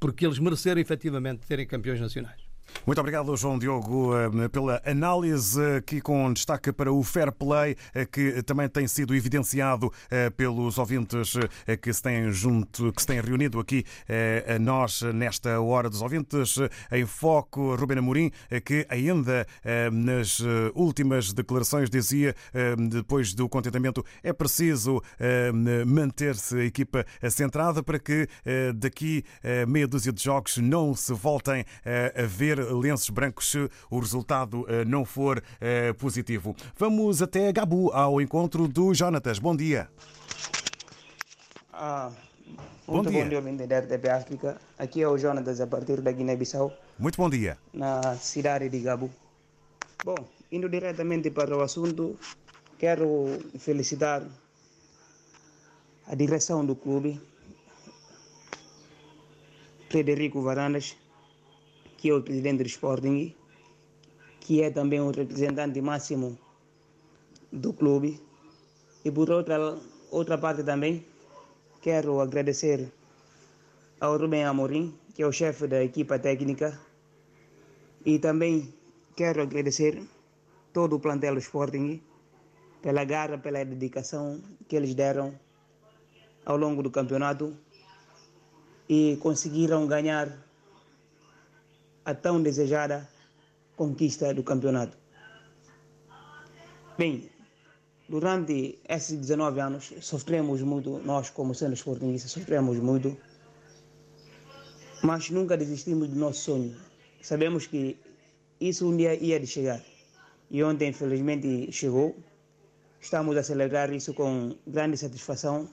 porque 0.00 0.26
eles 0.26 0.38
mereceram 0.38 0.80
efetivamente 0.80 1.46
serem 1.46 1.66
campeões 1.66 2.00
nacionais. 2.00 2.49
Muito 2.86 2.98
obrigado, 2.98 3.36
João 3.36 3.58
Diogo, 3.58 4.12
eh, 4.16 4.48
pela 4.48 4.80
análise 4.86 5.60
aqui 5.76 6.00
com 6.00 6.32
destaque 6.32 6.72
para 6.72 6.90
o 6.90 7.02
fair 7.02 7.30
play, 7.30 7.76
eh, 7.94 8.06
que 8.06 8.42
também 8.42 8.68
tem 8.68 8.88
sido 8.88 9.14
evidenciado 9.14 9.92
eh, 10.10 10.30
pelos 10.30 10.78
ouvintes 10.78 11.34
que 11.82 11.92
se 11.92 12.02
têm 12.02 12.32
junto, 12.32 12.90
que 12.92 13.02
se 13.02 13.06
têm 13.06 13.20
reunido 13.20 13.60
aqui 13.60 13.84
a 14.46 14.58
nós 14.58 15.02
nesta 15.02 15.60
hora 15.60 15.88
dos 15.90 16.00
ouvintes. 16.00 16.56
Em 16.90 17.04
foco, 17.04 17.74
Ruben 17.76 17.98
Amorim, 17.98 18.30
que 18.64 18.86
ainda 18.88 19.46
nas 19.92 20.40
últimas 20.74 21.32
declarações 21.32 21.90
dizia, 21.90 22.34
depois 22.90 23.34
do 23.34 23.48
contentamento, 23.48 24.04
é 24.22 24.32
preciso 24.32 25.02
manter-se 25.86 26.56
a 26.56 26.64
equipa 26.64 27.04
centrada 27.30 27.82
para 27.82 27.98
que 27.98 28.28
daqui 28.74 29.24
meia 29.68 29.86
dúzia 29.86 30.12
de 30.12 30.22
jogos 30.22 30.56
não 30.58 30.94
se 30.94 31.12
voltem 31.12 31.64
a 31.84 32.26
ver 32.26 32.59
lenços 32.62 33.10
brancos 33.10 33.50
se 33.50 33.68
o 33.90 33.98
resultado 33.98 34.64
eh, 34.68 34.84
não 34.84 35.04
for 35.04 35.42
eh, 35.60 35.92
positivo. 35.94 36.54
Vamos 36.76 37.22
até 37.22 37.52
Gabu, 37.52 37.90
ao 37.92 38.20
encontro 38.20 38.68
do 38.68 38.92
Jonatas. 38.94 39.38
Bom 39.38 39.56
dia. 39.56 39.88
Ah, 41.72 42.10
muito 42.86 43.10
bom 43.10 43.28
dia, 43.28 43.40
bom 43.40 43.56
dia 43.56 43.66
da 43.66 43.78
RTP 43.78 44.08
África. 44.08 44.60
Aqui 44.78 45.02
é 45.02 45.08
o 45.08 45.16
Jonatas, 45.16 45.60
a 45.60 45.66
partir 45.66 46.00
da 46.00 46.12
Guiné-Bissau. 46.12 46.72
Muito 46.98 47.16
bom 47.16 47.30
dia. 47.30 47.56
Na 47.72 48.16
cidade 48.16 48.68
de 48.68 48.80
Gabu. 48.80 49.10
Bom, 50.04 50.16
indo 50.50 50.68
diretamente 50.68 51.30
para 51.30 51.56
o 51.56 51.62
assunto, 51.62 52.18
quero 52.78 53.38
felicitar 53.58 54.22
a 56.06 56.14
direção 56.14 56.64
do 56.66 56.74
clube, 56.74 57.20
Frederico 59.88 60.42
Varandas, 60.42 60.96
que 62.00 62.08
é 62.08 62.14
o 62.14 62.22
presidente 62.22 62.62
do 62.62 62.66
Sporting, 62.66 63.36
que 64.40 64.62
é 64.62 64.70
também 64.70 65.00
o 65.00 65.10
representante 65.10 65.82
máximo 65.82 66.38
do 67.52 67.74
clube. 67.74 68.18
E 69.04 69.10
por 69.10 69.30
outra, 69.30 69.78
outra 70.10 70.38
parte 70.38 70.62
também, 70.64 71.04
quero 71.82 72.18
agradecer 72.22 72.90
ao 74.00 74.16
Rubem 74.16 74.44
Amorim, 74.44 74.94
que 75.14 75.22
é 75.22 75.26
o 75.26 75.32
chefe 75.32 75.66
da 75.66 75.84
equipa 75.84 76.18
técnica, 76.18 76.80
e 78.06 78.18
também 78.18 78.72
quero 79.14 79.42
agradecer 79.42 80.02
todo 80.72 80.96
o 80.96 81.00
plantel 81.00 81.34
do 81.34 81.40
Sporting 81.40 82.00
pela 82.80 83.04
garra, 83.04 83.36
pela 83.36 83.62
dedicação 83.62 84.40
que 84.66 84.74
eles 84.74 84.94
deram 84.94 85.38
ao 86.46 86.56
longo 86.56 86.82
do 86.82 86.90
campeonato 86.90 87.54
e 88.88 89.18
conseguiram 89.20 89.86
ganhar 89.86 90.49
a 92.10 92.14
tão 92.14 92.42
desejada 92.42 93.08
conquista 93.76 94.34
do 94.34 94.42
campeonato. 94.42 94.96
Bem, 96.98 97.30
durante 98.08 98.78
esses 98.88 99.16
19 99.16 99.60
anos 99.60 99.92
sofremos 100.00 100.60
muito, 100.62 100.98
nós 101.04 101.30
como 101.30 101.54
sendo 101.54 101.74
esportingistas 101.74 102.32
sofremos 102.32 102.78
muito, 102.78 103.16
mas 105.02 105.30
nunca 105.30 105.56
desistimos 105.56 106.08
do 106.08 106.16
nosso 106.16 106.40
sonho. 106.40 106.76
Sabemos 107.22 107.66
que 107.66 107.96
isso 108.60 108.88
um 108.88 108.96
dia 108.96 109.14
ia 109.14 109.38
de 109.38 109.46
chegar 109.46 109.80
e 110.50 110.62
ontem 110.62 110.88
infelizmente 110.88 111.70
chegou. 111.72 112.16
Estamos 113.00 113.36
a 113.36 113.42
celebrar 113.42 113.90
isso 113.92 114.12
com 114.12 114.54
grande 114.66 114.96
satisfação 114.98 115.68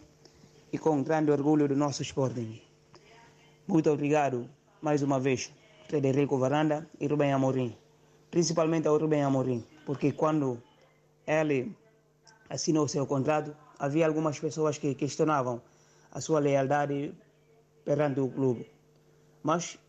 e 0.71 0.77
com 0.77 1.03
grande 1.03 1.31
orgulho 1.31 1.67
do 1.67 1.75
nosso 1.75 2.01
Sporting. 2.03 2.61
Muito 3.67 3.89
obrigado 3.89 4.49
mais 4.81 5.01
uma 5.01 5.19
vez 5.19 5.51
Frederico 5.87 6.37
Varanda 6.37 6.87
e 6.99 7.07
Rubem 7.07 7.31
Amorim. 7.33 7.75
Principalmente 8.29 8.87
ao 8.87 8.97
Rubem 8.97 9.23
Amorim, 9.23 9.63
porque 9.85 10.11
quando 10.11 10.61
ele 11.25 11.75
assinou 12.49 12.87
seu 12.87 13.05
contrato, 13.07 13.55
havia 13.79 14.05
algumas 14.05 14.37
pessoas 14.39 14.77
que 14.77 14.95
questionavam 14.95 15.61
a 16.11 16.19
sua 16.19 16.39
lealdade 16.39 17.13
perante 17.85 18.19
o 18.19 18.27
clube. 18.27 18.69
Mas, 19.43 19.79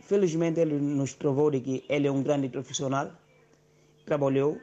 felizmente, 0.00 0.60
ele 0.60 0.78
nos 0.78 1.14
provou 1.14 1.50
de 1.50 1.60
que 1.60 1.84
ele 1.88 2.06
é 2.06 2.12
um 2.12 2.22
grande 2.22 2.48
profissional, 2.48 3.10
trabalhou 4.06 4.58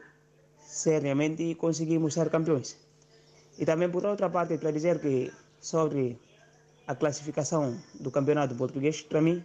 seriamente 0.58 1.44
e 1.44 1.56
conseguimos 1.56 2.14
ser 2.14 2.30
campeões. 2.30 2.78
E 3.58 3.66
também, 3.66 3.90
por 3.90 4.06
outra 4.06 4.30
parte, 4.30 4.58
para 4.58 4.72
dizer 4.72 5.00
que 5.00 5.32
sobre 5.60 6.18
a 6.88 6.96
classificação 6.96 7.78
do 8.00 8.12
campeonato 8.12 8.56
português, 8.56 9.02
para 9.02 9.22
mim, 9.22 9.44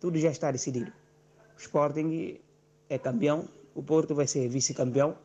tudo 0.00 0.18
já 0.18 0.30
está 0.30 0.50
decidido. 0.50 0.92
O 1.56 1.60
Sporting 1.60 2.40
é 2.88 2.98
campeão, 2.98 3.48
o 3.74 3.82
Porto 3.82 4.14
vai 4.14 4.26
ser 4.26 4.48
vice-campeão 4.48 5.16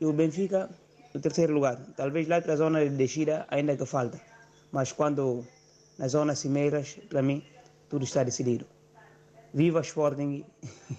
e 0.00 0.06
o 0.06 0.12
Benfica 0.12 0.70
no 1.14 1.20
terceiro 1.20 1.52
lugar. 1.52 1.76
Talvez 1.96 2.26
lá 2.26 2.40
para 2.40 2.54
a 2.54 2.56
zona 2.56 2.84
de 2.84 2.96
descida 2.96 3.46
ainda 3.48 3.76
que 3.76 3.86
falta, 3.86 4.20
mas 4.72 4.92
quando 4.92 5.44
nas 5.98 6.12
zonas 6.12 6.38
cimeiras, 6.38 6.98
para 7.08 7.22
mim, 7.22 7.42
tudo 7.88 8.04
está 8.04 8.22
decidido. 8.22 8.66
Viva 9.52 9.80
Sporting! 9.80 10.44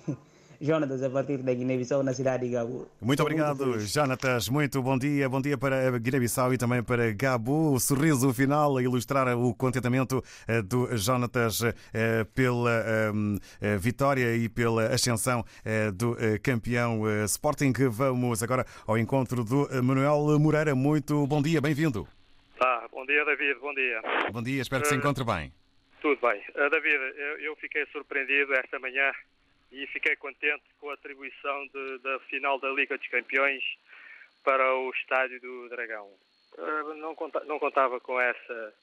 Jonatas, 0.62 1.02
a 1.02 1.10
partir 1.10 1.38
da 1.38 1.54
Guiné-Bissau, 1.54 2.04
na 2.04 2.14
cidade 2.14 2.46
de 2.46 2.52
Gabu. 2.52 2.86
Muito 3.02 3.22
obrigado, 3.22 3.66
muito 3.66 3.80
Jonatas. 3.80 4.50
Muito 4.50 4.82
bom 4.82 4.98
dia. 4.98 5.30
Bom 5.30 5.42
dia 5.42 5.58
para 5.58 5.98
Guiné-Bissau 5.98 6.54
e 6.54 6.58
também 6.58 6.84
para 6.84 7.14
Gabu. 7.14 7.74
O 7.74 7.80
sorriso 7.80 8.34
final 8.34 8.76
a 8.76 8.84
ilustrar 8.84 9.28
o 9.38 9.56
contentamento 9.56 10.22
eh, 10.46 10.62
do 10.62 10.98
Jonatas 10.98 11.62
eh, 11.64 12.26
pela 12.36 12.84
eh, 13.62 13.78
vitória 13.78 14.36
e 14.36 14.50
pela 14.50 14.88
ascensão 14.88 15.46
do 15.94 16.18
campeão 16.44 17.04
Sporting. 17.24 17.72
Vamos 17.90 18.44
agora 18.44 18.66
ao 18.86 18.98
encontro 18.98 19.46
do 19.46 19.70
Manuel 19.82 20.38
Moreira. 20.40 20.76
Muito 20.76 21.26
bom 21.26 21.42
dia, 21.42 21.62
bem-vindo. 21.62 22.06
Ah, 22.60 22.86
bom 22.92 23.06
dia, 23.06 23.24
David. 23.24 23.60
Bom 23.62 23.74
dia. 23.74 24.02
Bom 24.34 24.44
dia, 24.44 24.62
espero 24.62 24.82
que 24.82 24.90
se 24.90 24.96
encontre 24.96 25.24
bem. 25.24 25.54
Tudo 26.02 26.20
bem. 26.22 26.42
David, 26.54 27.00
eu 27.42 27.56
fiquei 27.56 27.86
surpreendido 27.94 28.54
esta 28.56 28.78
manhã 28.80 29.12
e 29.72 29.86
fiquei 29.88 30.16
contente 30.16 30.64
com 30.80 30.90
a 30.90 30.94
atribuição 30.94 31.68
de, 31.68 31.98
da 32.00 32.20
final 32.22 32.60
da 32.60 32.70
Liga 32.70 32.98
dos 32.98 33.08
Campeões 33.08 33.64
para 34.44 34.76
o 34.76 34.90
estádio 34.92 35.40
do 35.42 35.70
Dragão. 35.70 36.10
Uh, 36.58 36.94
não, 36.96 37.16
conta, 37.16 37.44
não 37.46 37.60
contava 37.60 38.00
com 38.00 38.20
essa, 38.20 38.74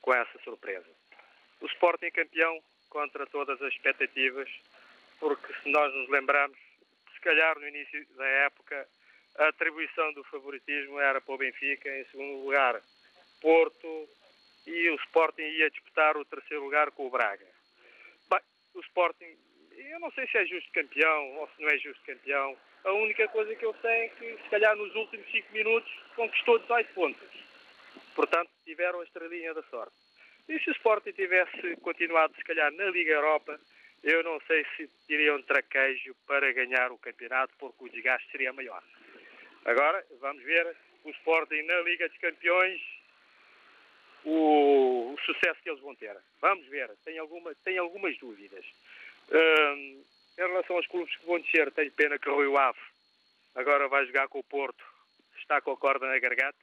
com 0.00 0.12
essa 0.14 0.38
surpresa. 0.40 0.88
O 1.60 1.66
Sporting 1.66 2.10
campeão 2.10 2.62
contra 2.90 3.26
todas 3.26 3.60
as 3.62 3.72
expectativas, 3.72 4.48
porque 5.18 5.52
se 5.62 5.68
nós 5.70 5.92
nos 5.94 6.08
lembramos, 6.10 6.58
se 7.14 7.20
calhar 7.20 7.58
no 7.58 7.66
início 7.66 8.06
da 8.16 8.26
época, 8.26 8.86
a 9.38 9.48
atribuição 9.48 10.12
do 10.12 10.22
favoritismo 10.24 11.00
era 11.00 11.20
para 11.20 11.34
o 11.34 11.38
Benfica, 11.38 11.88
em 11.88 12.04
segundo 12.06 12.44
lugar 12.44 12.80
Porto, 13.40 14.08
e 14.66 14.90
o 14.90 14.94
Sporting 14.96 15.42
ia 15.42 15.70
disputar 15.70 16.16
o 16.16 16.24
terceiro 16.24 16.64
lugar 16.64 16.90
com 16.92 17.06
o 17.06 17.10
Braga. 17.10 17.46
Bem, 18.30 18.40
o 18.74 18.80
Sporting 18.80 19.36
eu 19.76 20.00
não 20.00 20.10
sei 20.12 20.26
se 20.26 20.38
é 20.38 20.46
justo 20.46 20.70
campeão 20.72 21.36
ou 21.38 21.48
se 21.48 21.62
não 21.62 21.68
é 21.68 21.78
justo 21.78 22.02
campeão. 22.04 22.56
A 22.84 22.92
única 22.92 23.26
coisa 23.28 23.54
que 23.54 23.64
eu 23.64 23.74
sei 23.80 23.90
é 23.90 24.08
que, 24.08 24.36
se 24.42 24.50
calhar, 24.50 24.76
nos 24.76 24.94
últimos 24.94 25.30
5 25.30 25.52
minutos 25.52 25.90
conquistou 26.14 26.58
18 26.58 26.94
pontos. 26.94 27.28
Portanto, 28.14 28.50
tiveram 28.64 29.00
a 29.00 29.04
estrelinha 29.04 29.54
da 29.54 29.62
sorte. 29.64 29.94
E 30.48 30.58
se 30.58 30.70
o 30.70 30.72
Sporting 30.72 31.12
tivesse 31.12 31.76
continuado, 31.76 32.34
se 32.36 32.44
calhar, 32.44 32.70
na 32.72 32.84
Liga 32.86 33.12
Europa, 33.12 33.58
eu 34.02 34.22
não 34.22 34.38
sei 34.46 34.64
se 34.76 34.86
teriam 35.08 35.42
traquejo 35.42 36.14
para 36.26 36.52
ganhar 36.52 36.92
o 36.92 36.98
campeonato, 36.98 37.54
porque 37.58 37.84
o 37.84 37.88
desgaste 37.88 38.30
seria 38.30 38.52
maior. 38.52 38.82
Agora, 39.64 40.04
vamos 40.20 40.42
ver 40.42 40.76
o 41.04 41.10
Sporting 41.10 41.62
na 41.62 41.80
Liga 41.80 42.08
dos 42.08 42.18
Campeões, 42.18 42.80
o, 44.26 45.16
sucesso 45.24 45.60
que 45.62 45.70
eles 45.70 45.80
vão 45.80 45.94
ter. 45.94 46.16
Vamos 46.40 46.66
ver, 46.66 46.90
tenho, 47.04 47.22
alguma, 47.22 47.54
tenho 47.64 47.82
algumas 47.82 48.16
dúvidas. 48.18 48.64
Em 49.30 50.04
relação 50.36 50.76
aos 50.76 50.86
clubes 50.86 51.16
que 51.16 51.26
vão 51.26 51.40
descer, 51.40 51.70
tenho 51.72 51.92
pena 51.92 52.18
que 52.18 52.28
o 52.28 52.40
Rio 52.40 52.56
Ave 52.56 52.78
agora 53.54 53.88
vai 53.88 54.04
jogar 54.06 54.28
com 54.28 54.40
o 54.40 54.44
Porto, 54.44 54.84
está 55.38 55.60
com 55.60 55.72
a 55.72 55.76
corda 55.76 56.06
na 56.06 56.18
garganta. 56.18 56.58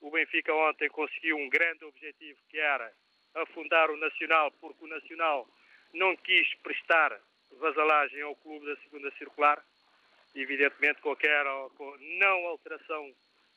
O 0.00 0.10
Benfica 0.10 0.54
ontem 0.54 0.88
conseguiu 0.88 1.36
um 1.36 1.48
grande 1.48 1.84
objetivo 1.84 2.38
que 2.48 2.58
era 2.58 2.92
afundar 3.34 3.90
o 3.90 3.96
Nacional, 3.96 4.50
porque 4.60 4.84
o 4.84 4.88
Nacional 4.88 5.48
não 5.92 6.16
quis 6.16 6.54
prestar 6.62 7.18
vasalagem 7.58 8.22
ao 8.22 8.36
clube 8.36 8.66
da 8.66 8.76
segunda 8.82 9.10
circular, 9.12 9.62
evidentemente 10.34 11.00
qualquer 11.00 11.44
não 12.18 12.46
alteração 12.46 13.12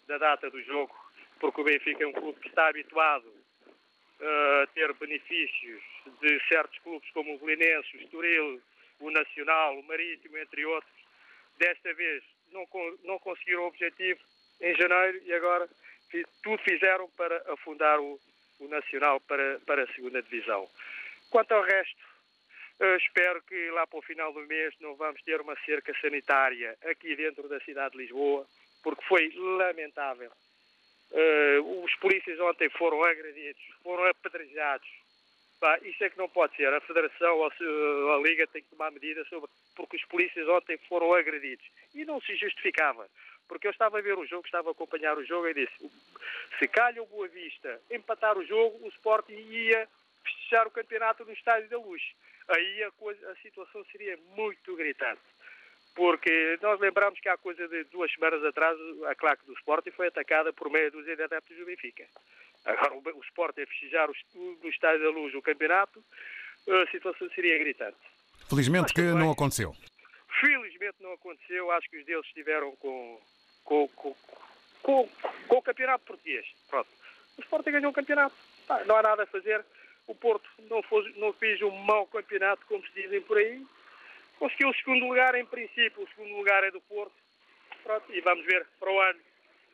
da 0.07 0.17
data 0.17 0.49
do 0.49 0.61
jogo, 0.63 0.95
porque 1.39 1.61
o 1.61 1.63
Benfica 1.63 2.03
é 2.03 2.07
um 2.07 2.13
clube 2.13 2.39
que 2.39 2.47
está 2.47 2.67
habituado 2.67 3.31
a 4.21 4.67
ter 4.73 4.93
benefícios 4.93 5.81
de 6.21 6.39
certos 6.47 6.77
clubes 6.79 7.09
como 7.11 7.35
o 7.35 7.37
Belenense, 7.39 7.95
o 7.95 8.01
Estoril, 8.01 8.61
o 8.99 9.11
Nacional, 9.11 9.79
o 9.79 9.83
Marítimo, 9.83 10.37
entre 10.37 10.65
outros. 10.65 10.93
Desta 11.57 11.93
vez 11.93 12.23
não, 12.51 12.67
não 13.03 13.19
conseguiram 13.19 13.63
o 13.63 13.67
objetivo 13.67 14.19
em 14.61 14.75
janeiro 14.75 15.21
e 15.25 15.33
agora 15.33 15.69
tudo 16.43 16.61
fizeram 16.63 17.09
para 17.11 17.37
afundar 17.53 17.99
o, 17.99 18.19
o 18.59 18.67
Nacional 18.67 19.19
para, 19.21 19.59
para 19.65 19.83
a 19.83 19.93
segunda 19.93 20.21
divisão. 20.21 20.67
Quanto 21.29 21.53
ao 21.53 21.63
resto, 21.63 22.01
espero 22.97 23.41
que 23.43 23.69
lá 23.71 23.85
para 23.85 23.99
o 23.99 24.01
final 24.01 24.33
do 24.33 24.41
mês 24.41 24.73
não 24.79 24.95
vamos 24.95 25.21
ter 25.21 25.39
uma 25.41 25.55
cerca 25.65 25.93
sanitária 26.01 26.77
aqui 26.85 27.15
dentro 27.15 27.47
da 27.47 27.59
cidade 27.61 27.91
de 27.91 28.03
Lisboa, 28.03 28.45
porque 28.83 29.03
foi 29.05 29.31
lamentável. 29.35 30.31
Uh, 31.11 31.83
os 31.83 31.95
polícias 31.95 32.39
ontem 32.39 32.69
foram 32.69 33.03
agredidos, 33.03 33.61
foram 33.83 34.05
apedrejados. 34.05 34.87
Pá, 35.59 35.77
isso 35.83 36.03
é 36.03 36.09
que 36.09 36.17
não 36.17 36.29
pode 36.29 36.55
ser. 36.55 36.73
A 36.73 36.79
Federação 36.81 37.37
ou 37.37 38.13
a 38.13 38.17
Liga 38.21 38.47
tem 38.47 38.61
que 38.61 38.69
tomar 38.69 38.91
medidas 38.91 39.27
sobre. 39.27 39.49
Porque 39.75 39.97
os 39.97 40.05
polícias 40.05 40.47
ontem 40.47 40.77
foram 40.87 41.13
agredidos. 41.13 41.65
E 41.93 42.05
não 42.05 42.21
se 42.21 42.35
justificava. 42.35 43.09
Porque 43.47 43.67
eu 43.67 43.71
estava 43.71 43.97
a 43.97 44.01
ver 44.01 44.17
o 44.17 44.25
jogo, 44.25 44.45
estava 44.45 44.69
a 44.69 44.71
acompanhar 44.71 45.17
o 45.17 45.25
jogo 45.25 45.47
e 45.47 45.53
disse: 45.53 45.91
se 46.59 46.67
calha 46.67 47.01
o 47.01 47.07
Boa 47.07 47.27
Vista 47.27 47.81
empatar 47.91 48.37
o 48.37 48.45
jogo, 48.45 48.85
o 48.85 48.89
Sporting 48.89 49.33
ia 49.33 49.87
fechar 50.23 50.67
o 50.67 50.71
campeonato 50.71 51.25
no 51.25 51.33
Estádio 51.33 51.69
da 51.69 51.77
Luz. 51.77 52.01
Aí 52.47 52.83
a, 52.83 52.91
coisa, 52.91 53.31
a 53.31 53.35
situação 53.37 53.83
seria 53.91 54.17
muito 54.35 54.75
gritante. 54.75 55.21
Porque 55.95 56.57
nós 56.61 56.79
lembramos 56.79 57.19
que 57.19 57.27
há 57.27 57.37
coisa 57.37 57.67
de 57.67 57.83
duas 57.85 58.11
semanas 58.11 58.43
atrás 58.43 58.77
a 59.07 59.15
claque 59.15 59.45
do 59.45 59.53
Sporting 59.53 59.91
foi 59.91 60.07
atacada 60.07 60.53
por 60.53 60.69
meia 60.69 60.89
dúzia 60.89 61.15
de 61.15 61.23
adeptos 61.23 61.57
do 61.57 61.65
Benfica. 61.65 62.05
Agora 62.65 62.93
o, 62.93 63.21
Sporting 63.23 63.61
a 63.61 63.67
festejar 63.67 64.09
no 64.35 64.69
Estádio 64.69 65.03
da 65.03 65.09
Luz 65.09 65.33
o 65.33 65.41
campeonato, 65.41 66.03
a 66.67 66.91
situação 66.91 67.29
seria 67.31 67.57
gritante. 67.57 67.97
Felizmente 68.49 68.93
que 68.93 69.01
não 69.01 69.31
aconteceu. 69.31 69.75
Felizmente 70.39 70.97
não 71.01 71.13
aconteceu. 71.13 71.71
Acho 71.71 71.89
que 71.89 71.97
os 71.97 72.05
deles 72.05 72.25
estiveram 72.25 72.75
com, 72.77 73.19
com, 73.63 73.87
com, 73.89 74.15
com, 74.81 75.09
com 75.47 75.57
o 75.57 75.61
campeonato 75.61 76.05
português. 76.05 76.45
Pronto. 76.69 76.89
O 77.37 77.41
Sporting 77.41 77.71
ganhou 77.71 77.91
o 77.91 77.93
campeonato. 77.93 78.35
não 78.85 78.95
há 78.95 79.03
nada 79.03 79.23
a 79.23 79.27
fazer. 79.27 79.63
O 80.07 80.15
Porto 80.15 80.49
não, 80.69 80.81
fez, 80.81 81.15
não 81.17 81.33
fez 81.33 81.61
um 81.61 81.71
mau 81.71 82.07
campeonato, 82.07 82.65
como 82.67 82.83
se 82.85 82.93
dizem 82.93 83.21
por 83.21 83.37
aí. 83.37 83.63
Conseguiu 84.39 84.69
o 84.69 84.75
segundo 84.75 85.05
lugar, 85.05 85.35
em 85.35 85.45
princípio. 85.45 86.01
O 86.01 86.09
segundo 86.09 86.35
lugar 86.35 86.63
é 86.63 86.71
do 86.71 86.81
Porto. 86.81 87.13
Pronto, 87.83 88.11
e 88.13 88.21
vamos 88.21 88.45
ver 88.45 88.65
para 88.79 88.91
o 88.91 88.99
ano. 88.99 89.19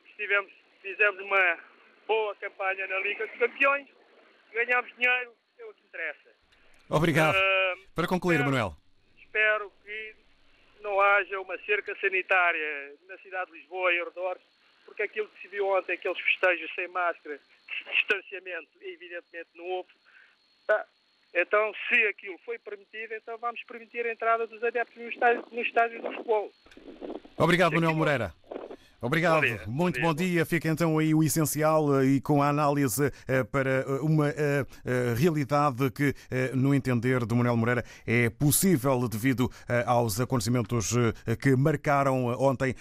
Estivemos, 0.10 0.52
fizemos 0.82 1.22
uma 1.22 1.60
boa 2.08 2.36
campanha 2.36 2.88
na 2.88 3.00
Liga 3.00 3.28
dos 3.28 3.38
Campeões, 3.38 3.88
ganhamos 4.52 4.96
dinheiro, 4.96 5.34
é 5.60 5.66
o 5.66 5.74
que 5.74 5.82
interessa. 5.88 6.30
Obrigado. 6.90 7.36
Uh, 7.36 7.88
para 7.96 8.08
concluir, 8.08 8.36
espero, 8.36 8.52
Manuel. 8.52 8.78
Espero 9.18 9.72
que 9.84 10.16
não 10.82 11.00
haja 11.02 11.40
uma 11.40 11.58
cerca 11.60 11.96
sanitária 12.00 12.96
na 13.08 13.18
cidade 13.18 13.52
de 13.52 13.58
Lisboa 13.58 13.92
e 13.92 14.00
arredores, 14.00 14.44
porque 14.86 15.04
aquilo 15.04 15.28
que 15.30 15.42
se 15.42 15.48
viu 15.48 15.68
ontem, 15.68 15.94
aqueles 15.94 16.20
festejos 16.20 16.74
sem 16.76 16.88
máscara, 16.90 17.40
distanciamento, 17.92 18.70
evidentemente 18.82 19.50
não 19.56 19.66
houve. 19.66 19.90
Então, 21.36 21.74
se 21.90 21.96
aquilo 22.08 22.38
foi 22.46 22.58
permitido, 22.58 23.14
então 23.14 23.38
vamos 23.38 23.62
permitir 23.64 24.06
a 24.06 24.12
entrada 24.12 24.48
dos 24.48 24.64
adeptos 24.64 24.96
no 24.96 25.10
estádio, 25.10 25.44
no 25.52 25.62
estádio 25.62 26.02
do 26.02 26.12
futebol. 26.14 26.50
Obrigado, 27.38 27.74
Manuel 27.74 27.94
Moreira. 27.94 28.34
Obrigado, 29.06 29.36
bom 29.36 29.42
dia, 29.42 29.62
muito 29.68 30.02
bom 30.02 30.02
dia. 30.02 30.02
bom 30.02 30.14
dia. 30.16 30.46
Fica 30.48 30.68
então 30.68 30.98
aí 30.98 31.14
o 31.14 31.24
essencial 31.24 32.02
eh, 32.02 32.06
e 32.06 32.22
com 32.22 32.42
a 32.42 32.50
análise 32.50 33.12
eh, 33.28 33.44
para 33.44 33.70
eh, 33.70 34.00
uma 34.02 34.34
realidade 35.16 35.92
que, 35.92 36.14
no 36.54 36.74
entender 36.74 37.26
do 37.26 37.36
Manuel 37.36 37.56
Moreira, 37.56 37.86
é 38.06 38.30
possível 38.30 39.08
devido 39.08 39.50
aos 39.86 40.20
acontecimentos 40.20 40.94
que 41.40 41.56
marcaram 41.56 42.26
ontem 42.40 42.76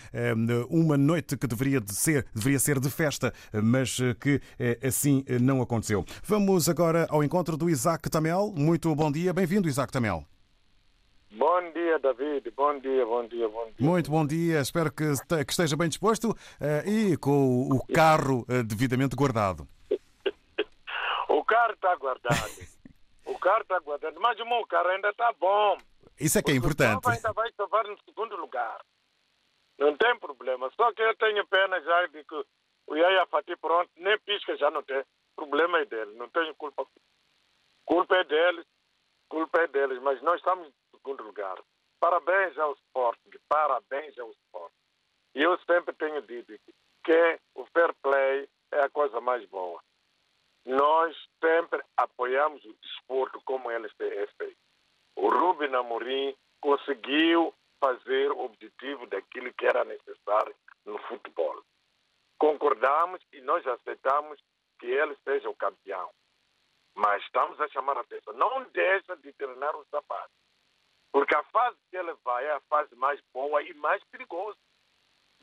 uma 0.68 0.96
noite 0.96 1.37
que 1.37 1.46
deveria 1.46 1.82
ser, 1.87 2.26
deveria 2.34 2.58
ser 2.58 2.80
de 2.80 2.90
festa, 2.90 3.32
mas 3.62 3.98
que 4.20 4.40
assim 4.87 5.24
não 5.40 5.60
aconteceu. 5.60 6.04
Vamos 6.24 6.68
agora 6.68 7.06
ao 7.10 7.22
encontro 7.22 7.56
do 7.56 7.68
Isaac 7.68 8.08
Tamel. 8.08 8.52
Muito 8.56 8.94
bom 8.94 9.10
dia, 9.10 9.32
bem-vindo, 9.32 9.68
Isaac 9.68 9.92
Tamel. 9.92 10.24
Bom 11.36 11.72
dia, 11.72 11.98
David. 11.98 12.48
Bom 12.52 12.78
dia, 12.78 13.04
bom 13.04 13.26
dia, 13.26 13.48
bom 13.48 13.64
dia. 13.64 13.74
Muito 13.80 14.08
bom 14.08 14.24
dia. 14.24 14.60
Espero 14.60 14.92
que, 14.92 15.02
esteja 15.48 15.76
bem 15.76 15.88
disposto 15.88 16.30
uh, 16.30 16.88
e 16.88 17.16
com 17.16 17.70
o 17.72 17.84
carro 17.92 18.42
uh, 18.42 18.62
devidamente 18.62 19.16
guardado. 19.16 19.66
o 21.28 21.44
carro 21.44 21.72
está 21.72 21.96
guardado. 21.96 22.52
o 23.26 23.36
carro 23.36 23.62
está 23.62 23.80
guardado, 23.80 24.20
mas 24.20 24.38
o 24.38 24.46
meu 24.46 24.64
carro 24.68 24.90
ainda 24.90 25.10
está 25.10 25.32
bom. 25.32 25.76
Isso 26.20 26.38
é 26.38 26.42
que 26.42 26.52
é 26.52 26.54
importante. 26.54 27.04
O 27.04 27.10
ainda 27.10 27.32
vai 27.32 27.50
salvar 27.56 27.84
no 27.88 27.98
segundo 28.04 28.36
lugar. 28.36 28.80
Não 29.76 29.96
tem 29.96 30.16
problema. 30.20 30.70
Só 30.76 30.92
que 30.92 31.02
eu 31.02 31.16
tenho 31.16 31.44
pena 31.48 31.80
já 31.80 32.06
de 32.06 32.22
que 32.22 32.44
o 32.86 32.94
Yaya 32.94 33.26
Fati 33.26 33.56
pronto, 33.56 33.90
nem 33.96 34.16
pisca 34.20 34.56
já 34.56 34.70
não 34.70 34.84
tem. 34.84 35.00
O 35.00 35.34
problema 35.34 35.80
é 35.80 35.84
dele. 35.84 36.14
Não 36.14 36.28
tenho 36.28 36.54
culpa. 36.54 36.86
Culpa 37.84 38.18
é 38.18 38.22
deles. 38.22 38.64
Culpa 39.28 39.62
é 39.62 39.66
deles. 39.66 40.00
Mas 40.00 40.22
nós 40.22 40.36
estamos 40.36 40.72
segundo 41.04 41.22
lugar. 41.22 41.62
Parabéns 42.00 42.56
ao 42.58 42.72
Sporting, 42.72 43.30
parabéns 43.48 44.18
ao 44.18 44.30
Sporting. 44.30 44.74
E 45.34 45.42
eu 45.42 45.58
sempre 45.60 45.94
tenho 45.94 46.22
dito 46.22 46.58
que 47.04 47.40
o 47.54 47.66
fair 47.66 47.94
play 48.02 48.48
é 48.72 48.80
a 48.80 48.90
coisa 48.90 49.20
mais 49.20 49.46
boa. 49.48 49.80
Nós 50.64 51.14
sempre 51.42 51.82
apoiamos 51.96 52.64
o 52.64 52.72
desporto 52.80 53.40
como 53.44 53.70
ele 53.70 53.86
é 53.86 54.26
feito. 54.38 54.56
O 55.16 55.28
Rubem 55.28 55.74
Amorim 55.74 56.34
conseguiu 56.60 57.54
fazer 57.78 58.32
o 58.32 58.44
objetivo 58.44 59.06
daquilo 59.06 59.52
que 59.52 59.66
era 59.66 59.84
necessário 59.84 60.54
no 60.86 60.98
futebol. 61.00 61.62
Concordamos 62.38 63.20
e 63.32 63.42
nós 63.42 63.66
aceitamos 63.66 64.40
que 64.78 64.86
ele 64.86 65.14
seja 65.22 65.50
o 65.50 65.56
campeão. 65.56 66.10
Mas 66.94 67.22
estamos 67.24 67.60
a 67.60 67.68
chamar 67.68 67.98
a 67.98 68.00
atenção. 68.00 68.32
Não 68.34 68.64
deixa 68.70 69.16
de 69.16 69.32
treinar 69.34 69.76
os 69.76 69.86
sapatos. 69.88 70.43
Porque 71.14 71.33
a 71.37 71.44
fase 71.44 71.77
que 71.88 71.96
ele 71.96 72.12
vai 72.24 72.44
é 72.44 72.50
a 72.50 72.61
fase 72.62 72.92
mais 72.96 73.20
boa 73.33 73.62
e 73.62 73.72
mais 73.74 74.03
perigosa. 74.11 74.59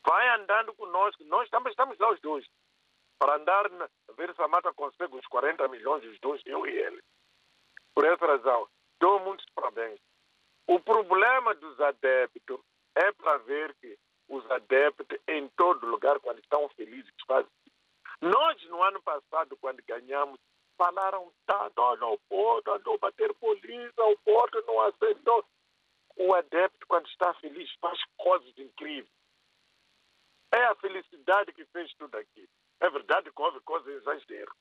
Vai 0.05 0.27
andando 0.35 0.73
conosco, 0.73 1.23
nós 1.23 1.49
também 1.49 1.71
estamos 1.71 1.97
lá 1.97 2.11
os 2.11 2.19
dois. 2.19 2.45
Para 3.17 3.37
andar, 3.37 3.69
ver 4.17 4.35
se 4.35 4.41
a 4.41 4.49
mata 4.49 4.73
consegue 4.73 5.15
os 5.15 5.25
40 5.27 5.65
milhões, 5.69 6.03
os 6.03 6.19
dois, 6.19 6.41
eu 6.45 6.67
e 6.67 6.71
ele. 6.71 7.01
Por 7.95 8.03
essa 8.03 8.25
razão, 8.25 8.67
dou 8.99 9.21
muitos 9.21 9.45
parabéns. 9.55 9.97
O 10.67 10.77
problema 10.81 11.55
dos 11.55 11.79
adeptos 11.79 12.59
é 12.93 13.09
para 13.13 13.37
ver 13.37 13.73
que 13.75 13.97
os 14.27 14.51
adeptos 14.51 15.17
em 15.29 15.47
todo 15.55 15.87
lugar, 15.87 16.19
quando 16.19 16.39
estão 16.39 16.67
felizes, 16.75 17.13
fazem. 17.25 17.49
Nós, 18.19 18.61
no 18.65 18.83
ano 18.83 19.01
passado, 19.03 19.55
quando 19.61 19.81
ganhamos, 19.87 20.37
falaram 20.77 21.31
tanto, 21.45 21.79
olha, 21.79 22.07
o 22.07 22.19
Porto 22.27 22.71
andou 22.71 22.97
bater 22.97 23.33
polícia, 23.35 24.03
o 24.03 24.17
Porto 24.17 24.61
não 24.67 24.81
aceitou 24.81 25.45
o 26.17 26.33
adepto, 26.33 26.87
quando 26.87 27.07
está 27.07 27.33
feliz, 27.35 27.71
faz 27.79 27.99
coisas 28.17 28.57
incríveis. 28.57 29.11
É 30.53 30.63
a 30.65 30.75
felicidade 30.75 31.53
que 31.53 31.65
fez 31.65 31.93
tudo 31.95 32.15
aqui. 32.15 32.47
É 32.79 32.89
verdade 32.89 33.31
que 33.31 33.41
houve 33.41 33.59
coisas 33.61 33.87
exagero. 33.95 34.53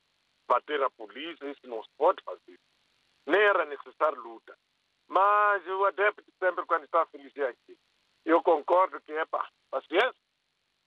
Bater 0.47 0.81
a 0.81 0.89
polícia, 0.89 1.49
isso 1.49 1.67
não 1.67 1.83
se 1.83 1.89
pode 1.97 2.23
fazer. 2.23 2.59
Nem 3.25 3.41
era 3.41 3.65
necessário 3.65 4.21
luta. 4.21 4.57
Mas 5.07 5.65
o 5.67 5.85
adepto, 5.85 6.23
sempre 6.39 6.65
quando 6.65 6.85
está 6.85 7.05
feliz, 7.07 7.35
é 7.35 7.47
aqui. 7.47 7.77
Eu 8.23 8.41
concordo 8.41 9.01
que 9.01 9.11
é 9.11 9.25
paciência. 9.69 10.21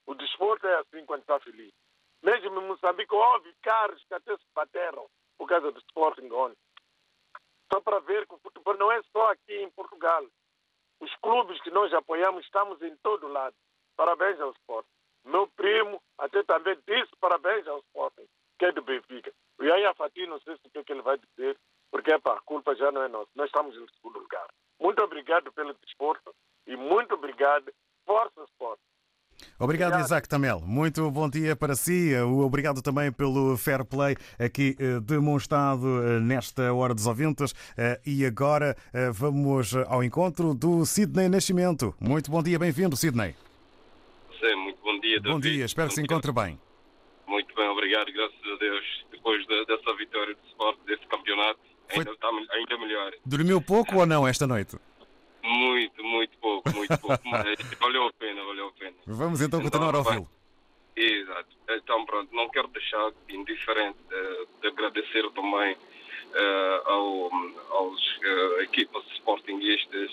O 0.07 0.15
desporto 0.15 0.65
é 0.67 0.75
assim 0.79 1.05
quando 1.05 1.21
está 1.21 1.39
feliz. 1.39 1.73
Mesmo 2.23 2.59
em 2.59 2.67
Moçambique, 2.67 3.13
houve 3.13 3.53
carros 3.61 4.03
que 4.05 4.13
até 4.13 4.35
se 4.35 4.45
bateram 4.53 5.07
por 5.37 5.47
causa 5.47 5.71
do 5.71 5.79
Sporting 5.79 6.29
ontem. 6.31 6.57
Só 7.71 7.81
para 7.81 7.99
ver 7.99 8.25
que 8.27 8.33
o 8.33 8.39
futebol 8.39 8.77
não 8.77 8.91
é 8.91 9.01
só 9.11 9.31
aqui 9.31 9.55
em 9.57 9.69
Portugal. 9.71 10.25
Os 11.05 11.15
clubes 11.17 11.61
que 11.61 11.69
nós 11.69 11.93
apoiamos 11.93 12.43
estamos 12.43 12.81
em 12.81 12.95
todo 13.03 13.27
lado. 13.27 13.55
Parabéns 13.95 14.41
ao 14.41 14.49
Sporting. 14.53 14.89
Meu 15.23 15.47
primo 15.49 16.01
até 16.17 16.41
também 16.41 16.75
disse 16.87 17.11
parabéns 17.21 17.67
ao 17.67 17.77
Sporting, 17.77 18.25
que 18.57 18.65
é 18.65 18.71
do 18.71 18.81
Benfica. 18.81 19.31
O 19.59 19.63
Yaya 19.63 19.93
Fatih, 19.93 20.25
não 20.25 20.39
sei 20.39 20.57
se 20.57 20.65
o 20.65 20.71
que, 20.71 20.79
é 20.79 20.95
ele 20.95 21.03
vai 21.03 21.19
dizer, 21.19 21.59
porque 21.91 22.11
a 22.11 22.19
culpa 22.43 22.73
já 22.75 22.91
não 22.91 23.03
é 23.03 23.07
nossa. 23.07 23.29
Nós 23.35 23.45
estamos 23.45 23.77
em 23.77 23.87
segundo 23.93 24.17
lugar. 24.17 24.47
Muito 24.79 24.99
obrigado 25.03 25.53
pelo 25.53 25.75
desporto 25.75 26.33
e 26.65 26.75
muito 26.75 27.13
obrigado. 27.13 27.71
Força 28.03 28.43
Sport. 28.45 28.79
Obrigado, 29.59 29.89
Obrigado. 29.91 30.05
Isaac 30.05 30.27
Tamel. 30.27 30.59
Muito 30.65 31.09
bom 31.11 31.29
dia 31.29 31.55
para 31.55 31.75
si. 31.75 32.13
Obrigado 32.15 32.81
também 32.81 33.11
pelo 33.11 33.55
fair 33.57 33.85
play 33.85 34.15
aqui 34.39 34.75
eh, 34.79 34.99
demonstrado 35.01 35.85
eh, 36.03 36.19
nesta 36.19 36.73
hora 36.73 36.93
dos 36.93 37.05
ouvintes. 37.07 37.53
E 38.05 38.25
agora 38.25 38.75
vamos 39.13 39.73
ao 39.87 40.03
encontro 40.03 40.53
do 40.53 40.85
Sidney 40.85 41.29
Nascimento. 41.29 41.93
Muito 41.99 42.29
bom 42.31 42.41
dia, 42.43 42.57
bem-vindo, 42.59 42.95
Sidney. 42.97 43.35
Sim, 44.39 44.55
muito 44.55 44.79
bom 44.83 44.99
dia, 44.99 45.21
Bom 45.21 45.39
David. 45.39 45.55
dia, 45.57 45.65
espero 45.65 45.87
que 45.89 45.95
se 45.95 46.01
encontre 46.01 46.31
bem. 46.31 46.59
Muito 47.27 47.53
bem, 47.55 47.67
obrigado, 47.69 48.11
graças 48.13 48.35
a 48.53 48.57
Deus. 48.59 49.05
Depois 49.11 49.45
de- 49.47 49.65
dessa 49.65 49.95
vitória 49.97 50.35
do 50.35 50.47
Sport, 50.49 50.77
desse 50.85 51.05
campeonato, 51.07 51.59
ainda 51.89 52.11
está 52.11 52.27
ainda 52.27 52.77
melhor. 52.77 53.11
Dormiu 53.25 53.61
pouco 53.61 53.97
ou 53.97 54.05
não 54.05 54.27
esta 54.27 54.45
noite? 54.45 54.77
Muito, 55.45 56.03
muito 56.03 56.37
pouco, 56.39 56.69
muito 56.73 56.97
pouco. 56.97 57.21
Mas 57.29 57.59
valeu 57.79 58.07
a 58.07 58.13
pena, 58.13 58.43
valeu 58.43 58.67
a 58.67 58.71
pena. 58.71 58.95
Vamos 59.05 59.41
então 59.41 59.61
continuar 59.61 59.95
a 59.95 59.99
ouvi-lo. 59.99 60.27
Exato. 60.95 61.49
Então, 61.69 62.05
pronto, 62.05 62.33
não 62.33 62.49
quero 62.49 62.67
deixar 62.69 63.11
indiferente 63.29 63.97
de, 64.09 64.61
de 64.61 64.67
agradecer 64.67 65.29
também 65.31 65.75
eh, 66.33 66.81
ao, 66.85 67.31
aos 67.71 68.19
eh, 68.23 68.63
equipas 68.63 69.05
sportinguistas, 69.15 70.11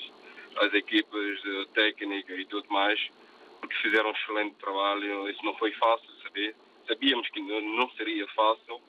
às 0.57 0.75
equipas 0.75 1.41
eh, 1.45 1.67
técnicas 1.75 2.39
e 2.39 2.45
tudo 2.45 2.71
mais, 2.71 3.01
porque 3.61 3.75
fizeram 3.77 4.11
um 4.11 4.13
excelente 4.13 4.55
trabalho. 4.57 5.29
Isso 5.31 5.45
não 5.45 5.55
foi 5.55 5.73
fácil, 5.73 6.09
saber. 6.23 6.55
Sabíamos 6.87 7.29
que 7.29 7.41
não, 7.41 7.61
não 7.61 7.91
seria 7.91 8.27
fácil, 8.29 8.81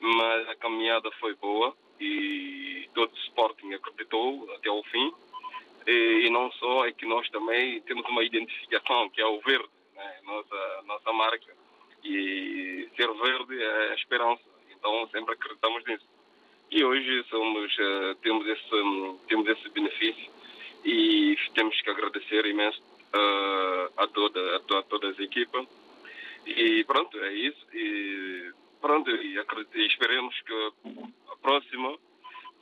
mas 0.00 0.48
a 0.48 0.56
caminhada 0.56 1.10
foi 1.20 1.34
boa 1.34 1.74
e 2.00 2.88
todo 2.94 3.12
o 3.12 3.18
Sporting 3.18 3.72
acreditou 3.74 4.48
até 4.56 4.68
ao 4.68 4.82
fim. 4.84 5.12
E, 5.86 6.26
e 6.26 6.30
não 6.30 6.50
só, 6.52 6.86
é 6.86 6.92
que 6.92 7.06
nós 7.06 7.28
também 7.30 7.80
temos 7.82 8.08
uma 8.08 8.24
identificação, 8.24 9.08
que 9.10 9.20
é 9.20 9.26
o 9.26 9.40
verde, 9.40 9.68
né? 9.94 10.20
nossa, 10.24 10.82
nossa 10.86 11.12
marca. 11.12 11.54
E 12.04 12.88
ser 12.96 13.12
verde 13.12 13.62
é 13.62 13.92
a 13.92 13.94
esperança. 13.94 14.42
Então 14.70 15.08
sempre 15.08 15.34
acreditamos 15.34 15.84
nisso. 15.84 16.06
E 16.70 16.82
hoje 16.82 17.24
somos, 17.28 17.76
eh, 17.78 18.16
temos, 18.22 18.46
esse, 18.46 19.18
temos 19.28 19.46
esse 19.46 19.68
benefício 19.68 20.32
e 20.84 21.36
temos 21.54 21.78
que 21.80 21.90
agradecer 21.90 22.46
imenso 22.46 22.82
eh, 23.12 23.90
a, 23.96 24.06
toda, 24.08 24.40
a, 24.56 24.78
a 24.78 24.82
todas 24.84 25.10
as 25.10 25.18
equipas. 25.20 25.66
E 26.46 26.82
pronto, 26.84 27.18
é 27.22 27.32
isso. 27.34 27.66
E 27.74 28.52
pronto, 28.80 29.10
e, 29.10 29.36
e 29.74 29.86
esperemos 29.86 30.34
que 30.40 30.72
a 31.30 31.36
próxima 31.36 31.96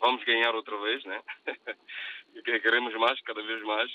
vamos 0.01 0.25
ganhar 0.25 0.55
outra 0.55 0.77
vez, 0.79 1.05
né? 1.05 1.23
Que 2.45 2.61
Queremos 2.61 2.95
mais, 2.95 3.21
cada 3.23 3.43
vez 3.43 3.63
mais. 3.65 3.91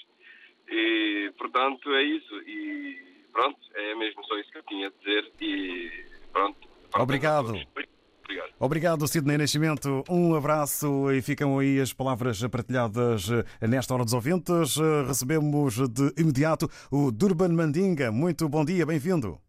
E 0.69 1.31
portanto 1.38 1.93
é 1.93 2.03
isso. 2.03 2.41
E 2.47 3.25
pronto, 3.31 3.59
é 3.75 3.95
mesmo 3.95 4.23
só 4.25 4.38
isso 4.38 4.51
que 4.51 4.57
eu 4.57 4.63
tinha 4.63 4.88
a 4.88 4.91
dizer. 4.91 5.31
E 5.41 5.91
pronto. 6.31 6.67
Obrigado. 6.95 7.49
Obrigado. 7.49 8.53
Obrigado, 8.59 9.07
Sidney 9.07 9.38
Nascimento. 9.38 10.03
Um 10.09 10.33
abraço 10.33 11.11
e 11.11 11.21
ficam 11.21 11.59
aí 11.59 11.79
as 11.79 11.93
palavras 11.93 12.41
partilhadas 12.47 13.27
nesta 13.61 13.93
hora 13.93 14.03
dos 14.03 14.13
ouvintes. 14.13 14.77
Recebemos 15.07 15.75
de 15.89 16.11
imediato 16.19 16.67
o 16.91 17.11
Durban 17.11 17.49
Mandinga. 17.49 18.11
Muito 18.11 18.49
bom 18.49 18.65
dia, 18.65 18.86
bem-vindo. 18.86 19.39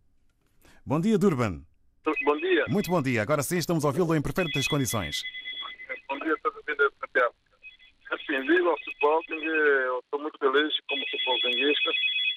Bom 0.84 1.00
dia, 1.00 1.16
Durban. 1.16 1.62
Bom 2.24 2.36
dia. 2.36 2.64
Muito 2.68 2.90
bom 2.90 3.02
dia. 3.02 3.22
Agora 3.22 3.42
sim 3.42 3.56
estamos 3.56 3.84
a 3.84 3.88
ouvi-lo 3.88 4.14
em 4.14 4.20
perfeitas 4.20 4.68
condições. 4.68 5.22
Bom 6.08 6.18
dia 6.18 6.34
a 6.34 6.36
toda 6.38 6.58
a 6.58 6.62
vida 6.70 6.90
da 7.00 7.08
terra. 7.08 7.30
Assim, 8.10 8.40
viva 8.46 8.70
o 8.72 8.90
Sporting, 8.90 9.42
eu 9.44 9.98
estou 9.98 10.20
muito 10.20 10.38
feliz 10.38 10.74
como 10.88 11.02
Sportingista. 11.04 11.90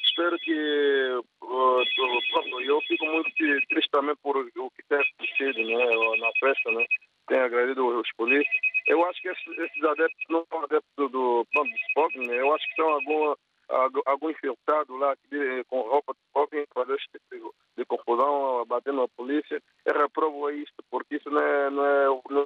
Espero 0.03 0.37
que, 0.39 1.21
uh, 1.43 2.61
eu 2.61 2.81
fico 2.81 3.05
muito 3.05 3.29
tri- 3.35 3.65
triste 3.67 3.89
também 3.91 4.15
por 4.23 4.35
o 4.37 4.71
que 4.71 4.83
tem 4.89 4.99
acontecido 4.99 5.59
né, 5.63 6.17
na 6.17 6.31
festa, 6.39 6.71
né? 6.71 6.85
Tenho 7.27 7.43
agredido 7.43 7.85
os 7.87 8.09
polícias. 8.17 8.55
Eu 8.87 9.05
acho 9.05 9.21
que 9.21 9.29
esses, 9.29 9.47
esses 9.59 9.83
adeptos 9.83 10.25
não 10.29 10.43
são 10.49 10.63
adeptos 10.63 10.89
do, 10.97 11.07
do, 11.09 11.47
do 11.53 11.65
Sporting, 11.89 12.27
né? 12.27 12.39
Eu 12.39 12.53
acho 12.55 12.67
que 12.67 12.75
são 12.75 12.89
algum, 12.89 13.35
algum- 13.69 14.01
infiltrado 14.31 14.97
lá 14.97 15.15
de- 15.31 15.63
com 15.65 15.81
roupa 15.81 16.13
de 16.13 16.19
Sporting 16.27 16.65
fazer 16.73 16.95
esse 16.95 17.05
tipo 17.11 17.53
de, 17.77 17.85
confusão, 17.85 18.65
batendo 18.65 19.01
na 19.01 19.07
polícia. 19.09 19.61
Eu 19.85 19.93
reprovo 20.01 20.49
isto, 20.49 20.83
porque 20.89 21.17
isso 21.17 21.29
não 21.29 21.41
é, 21.41 21.69
não 21.69 21.85
é, 21.85 22.05
não 22.31 22.41
é 22.41 22.45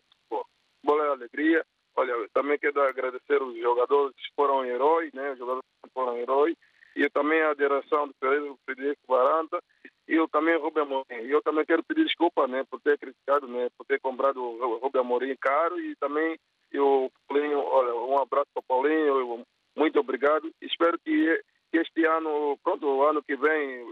bola 0.84 1.06
é 1.06 1.10
alegria. 1.12 1.66
Olha, 1.96 2.14
também 2.34 2.58
quero 2.58 2.82
agradecer 2.82 3.42
os 3.42 3.58
jogadores 3.60 4.16
que 4.16 4.34
foram 4.36 4.66
heróis, 4.66 5.12
né? 5.14 5.32
Os 5.34 5.38
jogadores 5.38 5.66
que 5.84 5.90
foram 5.94 6.18
heróis. 6.18 6.56
E 6.96 7.10
também 7.10 7.42
a 7.42 7.54
direção 7.54 8.08
do 8.08 8.14
Frederico, 8.20 8.60
Frederico 8.66 9.02
Varanta. 9.08 9.60
E 10.08 10.14
eu 10.14 10.28
também, 10.28 10.58
Rubem 10.58 10.84
Amorim. 10.84 11.06
Eu 11.28 11.42
também 11.42 11.66
quero 11.66 11.84
pedir 11.84 12.06
desculpa, 12.06 12.48
né? 12.48 12.64
Por 12.70 12.80
ter 12.82 12.98
criticado, 12.98 13.48
né? 13.48 13.70
Por 13.78 13.86
ter 13.86 14.00
comprado 14.00 14.42
o 14.44 14.78
Rubem 14.78 15.02
Amorim 15.02 15.36
caro. 15.40 15.80
E 15.80 15.96
também 15.96 16.38
eu, 16.72 17.12
Paulinho, 17.28 17.60
olha, 17.60 17.96
um 17.96 18.18
abraço 18.20 18.48
para 18.54 18.62
o 18.62 18.64
Paulinho. 18.68 19.20
eu- 19.20 19.44
Muito 19.76 20.00
obrigado. 20.00 20.52
Espero 20.62 21.00
que 21.00 21.42
este 21.72 22.06
ano, 22.06 22.56
pronto, 22.64 22.86
o 22.86 23.04
ano 23.04 23.24
que 23.24 23.36
vem, 23.36 23.92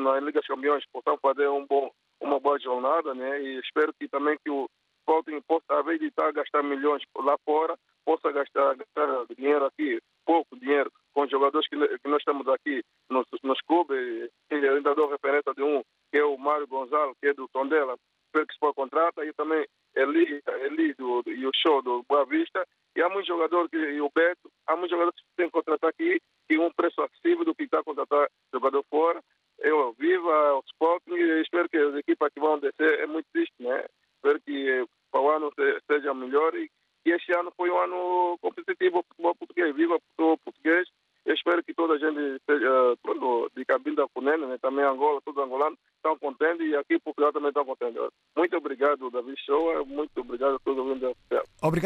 na 0.00 0.18
Liga 0.18 0.40
dos 0.40 0.48
Campeões, 0.48 0.84
possam 0.92 1.16
fazer 1.18 1.48
um 1.48 1.64
bom, 1.66 1.88
uma 2.20 2.40
boa 2.40 2.58
jornada, 2.58 3.14
né? 3.14 3.40
E 3.40 3.60
espero 3.60 3.92
que 3.94 4.08
também 4.08 4.36
que 4.44 4.50
o 4.50 4.68
Sporting 5.00 5.40
possa, 5.46 5.64
ao 5.68 5.82
de 5.84 6.06
estar 6.06 6.28
a 6.28 6.32
gastar 6.32 6.62
milhões 6.62 7.02
lá 7.16 7.36
fora, 7.44 7.76
possa 8.04 8.30
gastar, 8.32 8.74
gastar 8.76 9.26
dinheiro 9.36 9.64
aqui, 9.66 10.00
pouco 10.24 10.56
dinheiro, 10.58 10.90
com 11.12 11.22
os 11.22 11.30
jogadores 11.30 11.68
que, 11.68 11.76
que 11.98 12.08
nós 12.08 12.22
temos 12.24 12.46
aqui 12.48 12.82
nos, 13.10 13.26
nos 13.42 13.60
clubes. 13.62 14.30
Eu 14.50 14.76
ainda 14.76 14.94
dou 14.94 15.08
referência 15.08 15.52
de 15.54 15.62
um, 15.62 15.82
que 16.10 16.18
é 16.18 16.24
o 16.24 16.36
Mário 16.38 16.66
Gonzalo, 16.66 17.14
que 17.20 17.28
é 17.28 17.34
do 17.34 17.48
Tondela, 17.48 17.96
que 18.32 18.40
se 18.52 18.58
for 18.60 18.72
contrata, 18.74 19.24
e 19.24 19.32
também 19.32 19.66
Eli, 19.96 20.40
Eli 20.62 20.94
do- 20.94 21.22
e 21.26 21.44
o 21.46 21.50
show 21.54 21.82
do 21.82 22.04
Boa 22.08 22.24
Vista. 22.24 22.64
E 22.96 23.02
há 23.02 23.08
muitos 23.08 23.26
jogadores, 23.28 23.68
que, 23.70 23.76
e 23.76 24.00
o 24.00 24.10
Beto, 24.14 24.50
há 24.66 24.76
muitos 24.76 24.90
jogadores 24.90 25.20
que 25.20 25.26
têm 25.36 25.46
que 25.46 25.52
contratar 25.52 25.90
aqui, 25.90 26.20
e 26.48 26.58
um 26.58 26.70
preço 26.72 27.00
acessível 27.02 27.44
do 27.44 27.54
que 27.54 27.64
está 27.64 27.80
a 27.80 27.84
contratar 27.84 28.28
jogador 28.52 28.84
fora. 28.90 29.20
Eu 29.58 29.92
viva 29.98 30.54
o 30.54 30.62
Sporting 30.66 31.12
e 31.14 31.42
espero 31.42 31.68
que 31.68 31.76
as 31.76 31.94
equipas 31.96 32.32
que 32.32 32.40
vão 32.40 32.58
descer, 32.58 33.00
é 33.00 33.06
muito 33.06 33.26
triste, 33.32 33.54
né? 33.60 33.84
Espero 34.16 34.40
que 34.42 34.84
para 35.10 35.20
o 35.20 35.28
ano 35.30 35.52
se- 35.54 35.80
seja 35.90 36.14
melhor 36.14 36.54
e 36.54 36.68
que 37.04 37.10
este 37.10 37.32
ano 37.36 37.52
foi 37.56 37.70
um 37.70 37.78
ano 37.78 38.38
competitivo 38.40 38.92
para 38.92 39.00
o 39.00 39.04
futebol 39.08 39.34
português. 39.36 39.74
Viva 39.76 39.96
o 39.96 40.00
futebol 40.00 40.38
português. 40.38 40.88
Eu 41.26 41.34
espero 41.34 41.62
que 41.62 41.74
toda 41.74 41.94
a 41.94 41.98
gente 41.98 42.18
esteja 42.36 42.96
pronto, 43.02 43.50
de 43.54 43.64
Cabinda 43.66 44.08
Funene, 44.08 44.46
né? 44.46 44.56
também 44.58 44.84
Angola, 44.84 45.20
todos 45.22 45.42
angolanos, 45.44 45.78
estão 45.96 46.18
contentes 46.18 46.66
e 46.66 46.74
aqui 46.74 46.94
em 46.94 46.98
Portugal 47.00 47.30
também 47.32 47.48
estão 47.48 47.64
contentes. 47.64 48.00
Muito 48.34 48.56
obrigado, 48.56 49.10
David 49.10 49.38
Shoa. 49.44 49.84
Muito 49.84 50.18
obrigado 50.20 50.54
a 50.56 50.58
todos 50.60 50.82
os 50.82 50.86
ouvintes 50.90 51.16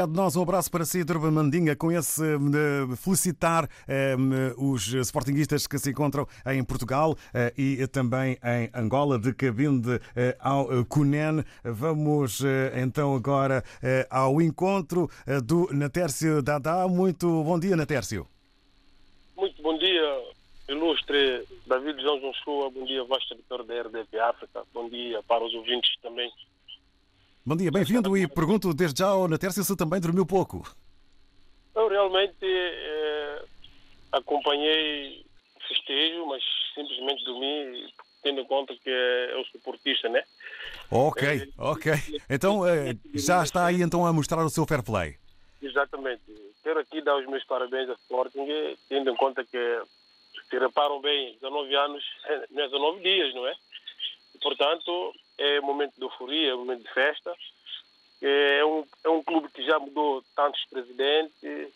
Obrigado 0.04 0.16
nós, 0.16 0.36
um 0.36 0.42
abraço 0.42 0.70
para 0.70 0.84
si, 0.84 1.02
Durban 1.02 1.30
Mandinga, 1.30 1.74
com 1.74 1.90
esse 1.90 2.22
eh, 2.22 2.96
felicitar 2.96 3.66
eh, 3.88 4.14
os 4.58 4.92
sportinguistas 4.92 5.66
que 5.66 5.78
se 5.78 5.90
encontram 5.90 6.26
em 6.46 6.62
Portugal 6.62 7.16
eh, 7.32 7.54
e 7.56 7.86
também 7.86 8.36
em 8.44 8.70
Angola, 8.74 9.18
de 9.18 9.32
Cabinde 9.32 9.98
eh, 10.14 10.36
ao 10.40 10.70
eh, 10.70 10.84
Cunen. 10.86 11.42
Vamos 11.64 12.42
então 12.74 13.14
agora 13.14 13.64
ao 14.10 14.42
encontro 14.42 15.08
do 15.42 15.68
Natércio 15.72 16.42
Dadá. 16.42 16.86
Muito 16.86 17.42
bom 17.42 17.58
dia, 17.58 17.74
Natércio. 17.74 18.26
Muito 19.36 19.62
bom 19.62 19.78
dia, 19.78 20.22
ilustre 20.68 21.44
David 21.66 22.02
João 22.02 22.20
Joshua. 22.20 22.70
Bom 22.70 22.84
dia, 22.84 23.04
vasto 23.04 23.32
editor 23.32 23.64
da 23.64 23.80
RDP 23.80 24.18
África. 24.18 24.64
Bom 24.74 24.88
dia 24.88 25.22
para 25.22 25.44
os 25.44 25.54
ouvintes 25.54 25.90
também. 26.02 26.30
Bom 27.46 27.58
dia, 27.58 27.70
bem-vindo 27.70 28.16
e 28.16 28.26
pergunto 28.26 28.72
desde 28.72 29.00
já 29.00 29.08
ao 29.08 29.28
Natércio 29.28 29.62
se 29.62 29.76
também 29.76 30.00
dormiu 30.00 30.24
pouco. 30.24 30.66
Eu 31.76 31.88
realmente 31.88 32.42
eh, 32.42 33.44
acompanhei 34.12 35.22
o 35.54 35.68
festejo, 35.68 36.24
mas 36.24 36.42
simplesmente 36.74 37.22
dormi, 37.26 37.92
tendo 38.22 38.40
em 38.40 38.46
conta 38.46 38.74
que 38.74 38.88
eu 38.88 39.44
sou 39.52 39.60
portista, 39.60 40.08
né? 40.08 40.22
Ok, 40.90 41.52
ok. 41.58 41.92
Então 42.30 42.66
eh, 42.66 42.96
já 43.12 43.42
está 43.42 43.66
aí 43.66 43.82
então 43.82 44.06
a 44.06 44.12
mostrar 44.14 44.42
o 44.42 44.48
seu 44.48 44.64
fair 44.64 44.82
play. 44.82 45.18
Exatamente. 45.60 46.22
Quero 46.62 46.80
aqui 46.80 47.02
dar 47.02 47.18
os 47.18 47.26
meus 47.26 47.44
parabéns 47.44 47.90
ao 47.90 47.96
Sporting, 47.96 48.46
tendo 48.88 49.10
em 49.10 49.16
conta 49.16 49.44
que, 49.44 49.82
se 50.48 50.58
reparam 50.58 50.98
bem, 51.02 51.34
19 51.42 51.74
anos, 51.76 52.04
não 52.50 52.62
é 52.62 52.68
19 52.68 53.02
dias, 53.02 53.34
não 53.34 53.46
é? 53.46 53.54
Portanto, 54.40 55.14
é 55.38 55.60
momento 55.60 55.94
de 55.96 56.02
euforia, 56.02 56.52
é 56.52 56.54
momento 56.54 56.82
de 56.82 56.92
festa. 56.92 57.34
É 58.22 58.64
um, 58.64 58.86
é 59.04 59.08
um 59.08 59.22
clube 59.22 59.48
que 59.50 59.64
já 59.64 59.78
mudou 59.78 60.24
tantos 60.34 60.64
presidentes, 60.66 61.72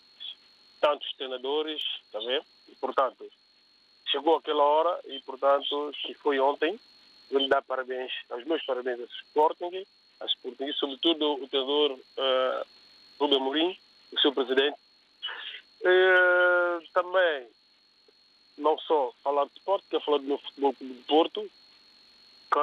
tantos 0.80 1.12
treinadores, 1.14 1.82
está 2.06 2.18
vendo? 2.20 2.44
E, 2.68 2.74
portanto, 2.76 3.30
chegou 4.06 4.36
aquela 4.36 4.62
hora 4.62 5.00
e, 5.06 5.20
portanto, 5.20 5.92
que 6.02 6.14
foi 6.14 6.40
ontem, 6.40 6.78
eu 7.30 7.38
lhe 7.38 7.48
dar 7.48 7.62
parabéns, 7.62 8.12
os 8.30 8.44
meus 8.44 8.64
parabéns 8.64 9.00
ao 9.00 9.06
Sporting, 9.06 9.86
a 10.20 10.26
Sporting, 10.26 10.72
sobretudo 10.72 11.34
o 11.34 11.48
treinador 11.48 11.92
uh, 11.92 12.66
Rubem 13.20 13.40
Mourinho, 13.40 13.76
o 14.12 14.18
seu 14.20 14.32
presidente. 14.32 14.78
Uh, 15.80 16.82
também, 16.92 17.46
não 18.56 18.78
só 18.78 19.12
falar 19.22 19.44
de 19.44 19.52
esporte, 19.52 19.86
quero 19.90 20.04
falar 20.04 20.18
do 20.18 20.24
meu 20.24 20.38
futebol 20.38 20.74
de 20.80 20.94
Porto, 21.06 21.50
que 22.50 22.59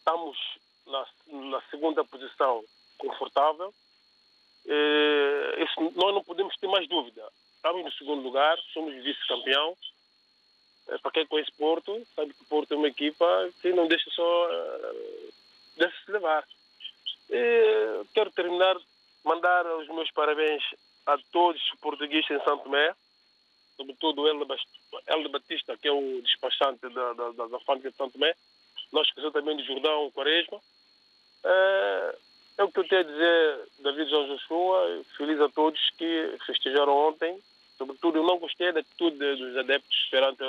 estamos 0.00 0.36
na, 0.86 1.06
na, 1.48 1.60
segunda 1.70 2.04
posição 2.04 2.64
confortável. 2.98 3.72
Isso, 4.66 5.92
nós 5.94 6.14
não 6.14 6.24
podemos 6.24 6.56
ter 6.56 6.66
mais 6.66 6.88
dúvida. 6.88 7.22
Estamos 7.56 7.84
no 7.84 7.92
segundo 7.92 8.22
lugar, 8.22 8.58
somos 8.72 8.94
vice-campeão. 9.02 9.76
Uh, 10.88 10.98
para 11.02 11.10
quem 11.12 11.26
conhece 11.26 11.52
Porto, 11.52 12.06
sabe 12.16 12.32
que 12.32 12.44
Porto 12.46 12.72
é 12.72 12.76
uma 12.76 12.88
equipa 12.88 13.26
que 13.60 13.72
não 13.72 13.86
deixa 13.86 14.10
só 14.10 14.48
uh, 14.48 15.32
deixa-se 15.76 16.10
levar. 16.10 16.44
Quero 18.12 18.30
terminar, 18.32 18.76
mandar 19.24 19.64
os 19.76 19.88
meus 19.88 20.10
parabéns 20.10 20.62
a 21.06 21.16
todos 21.30 21.62
os 21.62 21.78
portugueses 21.80 22.28
em 22.30 22.42
Santo 22.42 22.64
Tomé, 22.64 22.94
sobretudo 23.76 24.22
o 24.22 24.28
Helder 24.28 25.30
Batista, 25.30 25.76
que 25.76 25.86
é 25.86 25.92
o 25.92 26.20
despachante 26.22 26.80
da, 26.88 27.12
da, 27.12 27.30
da, 27.30 27.46
de 27.46 27.92
Santo 27.92 28.12
Tomé, 28.12 28.34
nós 28.92 29.10
que 29.10 29.30
também 29.30 29.56
de 29.56 29.64
Jordão, 29.64 30.10
Quaresma. 30.10 30.60
É, 31.44 32.16
é 32.58 32.64
o 32.64 32.70
que 32.70 32.80
eu 32.80 32.88
tenho 32.88 33.00
a 33.00 33.04
dizer, 33.04 33.60
David 33.78 34.10
João 34.10 34.26
Joshua, 34.28 35.02
feliz 35.16 35.40
a 35.40 35.48
todos 35.48 35.80
que 35.96 36.34
festejaram 36.46 36.94
ontem. 36.94 37.40
Sobretudo, 37.78 38.18
eu 38.18 38.24
não 38.24 38.38
gostei 38.38 38.72
da 38.72 38.80
atitude 38.80 39.16
dos 39.16 39.56
adeptos 39.56 40.08
perante 40.10 40.42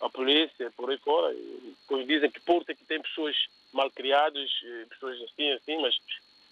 a 0.00 0.08
polícia, 0.10 0.70
por 0.76 0.90
aí 0.90 0.98
fora. 0.98 1.34
Pois 1.88 2.06
dizem 2.06 2.30
que 2.30 2.40
Porto 2.40 2.68
é 2.70 2.74
que 2.74 2.84
tem 2.84 3.00
pessoas 3.00 3.34
mal 3.72 3.90
criadas, 3.90 4.50
eh, 4.64 4.84
pessoas 4.90 5.18
assim, 5.22 5.50
assim, 5.52 5.80
mas 5.80 5.96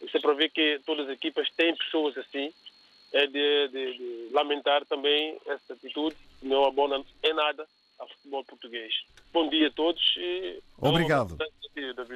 isso 0.01 0.17
é 0.17 0.21
para 0.21 0.33
ver 0.33 0.49
que 0.51 0.81
todas 0.87 1.07
as 1.07 1.13
equipas 1.13 1.51
têm 1.51 1.77
pessoas 1.77 2.17
assim. 2.17 2.53
É 3.13 3.27
de, 3.27 3.69
de, 3.69 3.99
de 3.99 4.29
lamentar 4.33 4.87
também 4.87 5.37
essa 5.45 5.73
atitude, 5.73 6.17
não 6.41 6.65
abona 6.65 7.05
em 7.25 7.35
nada 7.35 7.67
ao 8.01 8.09
futebol 8.09 8.45
português. 8.45 8.93
Bom 9.33 9.49
dia 9.49 9.69
a 9.69 9.71
todos. 9.71 10.03
E 10.17 10.63
Obrigado. 10.79 11.37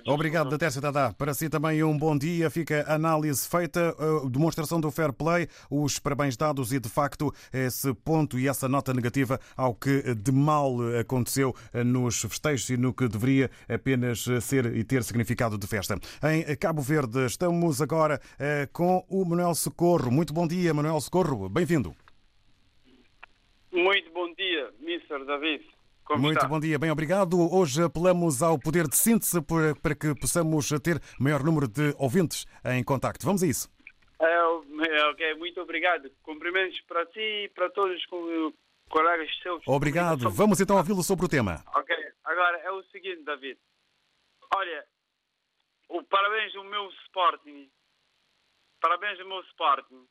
Obrigado, 0.07 0.51
Datércio 0.51 0.80
Dadá. 0.80 1.14
Para 1.16 1.32
si 1.32 1.49
também 1.49 1.82
um 1.85 1.97
bom 1.97 2.16
dia. 2.16 2.51
Fica 2.51 2.82
a 2.82 2.95
análise 2.95 3.49
feita, 3.49 3.95
a 3.99 4.28
demonstração 4.28 4.80
do 4.80 4.91
fair 4.91 5.12
play, 5.12 5.47
os 5.70 5.99
parabéns 5.99 6.37
dados 6.37 6.72
e, 6.72 6.80
de 6.80 6.89
facto, 6.89 7.32
esse 7.53 7.95
ponto 7.95 8.39
e 8.39 8.49
essa 8.49 8.68
nota 8.68 8.93
negativa 8.93 9.39
ao 9.57 9.74
que 9.74 10.14
de 10.14 10.32
mal 10.32 10.74
aconteceu 10.99 11.55
nos 11.85 12.20
festejos 12.22 12.68
e 12.70 12.76
no 12.76 12.93
que 12.93 13.09
deveria 13.09 13.51
apenas 13.68 14.24
ser 14.43 14.74
e 14.74 14.82
ter 14.82 15.03
significado 15.05 15.57
de 15.57 15.66
festa. 15.66 15.99
Em 16.22 16.57
Cabo 16.57 16.82
Verde, 16.82 17.26
estamos 17.26 17.80
agora 17.80 18.20
eh, 18.39 18.68
com 18.72 19.05
o 19.09 19.24
Manuel 19.24 19.55
Socorro. 19.55 20.11
Muito 20.11 20.35
bom 20.35 20.47
dia, 20.47 20.74
Manuel 20.74 21.01
Socorro. 21.01 21.49
Bem-vindo. 21.49 21.95
Muito 23.72 24.11
bom 24.12 24.32
dia, 24.35 24.70
Mr. 24.80 25.24
David. 25.26 25.74
Como 26.05 26.21
Muito 26.21 26.37
está? 26.37 26.47
bom 26.47 26.61
dia, 26.61 26.79
bem 26.79 26.91
obrigado. 26.91 27.35
Hoje 27.51 27.83
apelamos 27.83 28.43
ao 28.43 28.59
poder 28.59 28.87
de 28.87 28.97
síntese 28.97 29.41
para 29.83 29.95
que 29.95 30.15
possamos 30.15 30.69
ter 30.83 31.01
maior 31.19 31.43
número 31.43 31.67
de 31.67 31.95
ouvintes 31.99 32.45
em 32.65 32.85
contacto. 32.85 33.25
Vamos 33.25 33.43
a 33.43 33.47
isso. 33.47 33.71
É, 34.21 35.05
ok, 35.11 35.35
muito 35.37 35.61
obrigado. 35.63 36.11
Cumprimentos 36.23 36.79
para 36.83 37.07
ti 37.07 37.21
e 37.21 37.49
para 37.55 37.71
todos 37.71 37.97
os 37.97 38.55
colegas 38.89 39.31
seus. 39.43 39.63
Obrigado. 39.67 40.31
Vamos 40.31 40.61
então 40.61 40.77
ouvi-lo 40.77 41.03
sobre 41.03 41.25
o 41.25 41.29
tema. 41.29 41.65
Ok, 41.75 41.97
agora 42.25 42.59
é 42.59 42.71
o 42.71 42.83
seguinte, 42.85 43.23
David. 43.25 43.59
Olha, 44.55 44.85
o 45.89 46.03
parabéns 46.03 46.53
do 46.53 46.65
meu 46.65 46.91
Sporting. 47.07 47.71
Parabéns 48.81 49.19
do 49.19 49.27
meu 49.27 49.41
Sporting. 49.41 50.07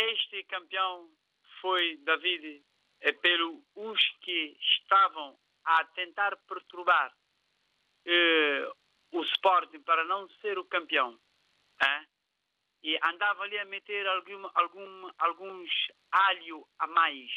Este 0.00 0.44
campeão 0.44 1.08
foi 1.60 1.98
David 2.04 2.62
é 3.04 3.12
pelo 3.12 3.62
os 3.74 4.00
que 4.22 4.56
estavam 4.58 5.38
a 5.62 5.84
tentar 5.94 6.34
perturbar 6.48 7.14
eh, 8.06 8.72
o 9.12 9.22
Sporting 9.24 9.80
para 9.82 10.04
não 10.04 10.26
ser 10.40 10.58
o 10.58 10.64
campeão. 10.64 11.20
Eh? 11.82 12.04
E 12.82 12.98
andavam 13.02 13.42
ali 13.42 13.58
a 13.58 13.64
meter 13.66 14.06
algum, 14.06 14.48
algum, 14.54 15.10
alguns 15.18 15.70
alho 16.10 16.66
a 16.78 16.86
mais 16.86 17.30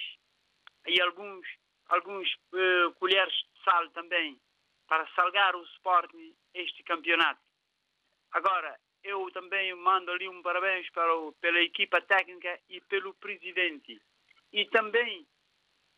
e 0.87 1.01
alguns, 1.01 1.45
alguns 1.89 2.29
eh, 2.53 2.93
colheres 2.97 3.33
de 3.33 3.63
sal 3.65 3.89
também 3.89 4.39
para 4.87 5.05
salgar 5.15 5.53
o 5.53 5.63
Sporting 5.75 6.33
este 6.53 6.81
campeonato. 6.83 7.41
Agora, 8.31 8.79
eu 9.03 9.29
também 9.31 9.75
mando 9.75 10.11
ali 10.11 10.29
um 10.29 10.41
parabéns 10.41 10.89
para 10.91 11.13
o, 11.13 11.33
pela 11.33 11.59
equipa 11.59 12.01
técnica 12.01 12.57
e 12.69 12.79
pelo 12.81 13.13
presidente. 13.15 14.01
E 14.53 14.65
também 14.67 15.27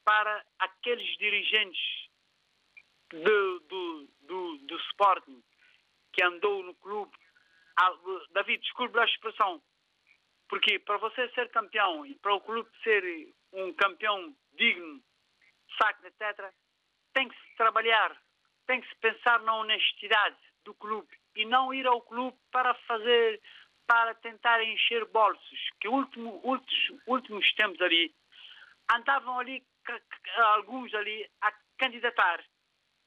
para 0.10 0.44
aqueles 0.58 1.08
dirigentes 1.20 2.10
do, 3.12 3.60
do, 3.60 4.10
do, 4.22 4.58
do 4.58 4.76
Sporting 4.90 5.44
que 6.12 6.24
andou 6.24 6.64
no 6.64 6.74
clube. 6.74 7.16
Ah, 7.80 7.94
David, 8.32 8.60
desculpe 8.64 8.98
a 8.98 9.06
expressão, 9.06 9.62
porque 10.48 10.80
para 10.80 10.98
você 10.98 11.30
ser 11.30 11.52
campeão 11.52 12.08
e 12.08 12.16
para 12.16 12.34
o 12.34 12.42
clube 12.42 12.68
ser 12.84 13.04
um 13.54 13.72
campeão 13.74 14.36
digno, 14.54 15.00
sacro, 15.80 16.08
etc., 16.08 16.52
tem 17.14 17.30
que 17.30 17.36
se 17.36 17.56
trabalhar, 17.56 18.20
tem 18.66 18.82
que 18.82 18.90
se 18.90 18.96
pensar 18.96 19.40
na 19.42 19.58
honestidade 19.58 20.38
do 20.66 20.74
clube 20.74 21.16
e 21.36 21.46
não 21.46 21.72
ir 21.72 21.86
ao 21.86 22.02
clube 22.02 22.36
para 22.52 22.74
fazer, 22.88 23.40
para 23.86 24.16
tentar 24.16 24.64
encher 24.64 25.06
bolsos, 25.06 25.70
que 25.80 25.88
último, 25.88 26.42
últimos, 26.44 27.04
últimos 27.06 27.54
tempos 27.54 27.80
ali 27.80 28.12
andavam 28.92 29.40
ali 29.40 29.64
alguns 30.56 30.94
ali 30.94 31.30
a 31.42 31.52
candidatar. 31.78 32.44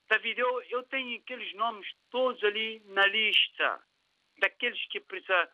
David, 0.09 0.39
eu, 0.39 0.63
eu 0.65 0.83
tenho 0.85 1.19
aqueles 1.19 1.55
nomes 1.55 1.89
todos 2.11 2.43
ali 2.45 2.83
na 2.87 3.07
lista, 3.07 3.83
daqueles 4.39 4.85
que 4.89 5.01
precisa, 5.01 5.51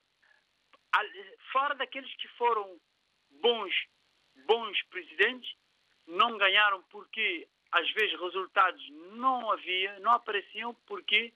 fora 1.53 1.74
daqueles 1.74 2.12
que 2.16 2.29
foram 2.29 2.81
bons, 3.41 3.72
bons 4.47 4.83
presidentes, 4.85 5.55
não 6.07 6.37
ganharam 6.39 6.83
porque 6.85 7.49
às 7.70 7.91
vezes 7.93 8.18
resultados 8.18 8.83
não 9.12 9.51
havia, 9.53 9.99
não 10.01 10.12
apareciam 10.12 10.74
porque 10.87 11.33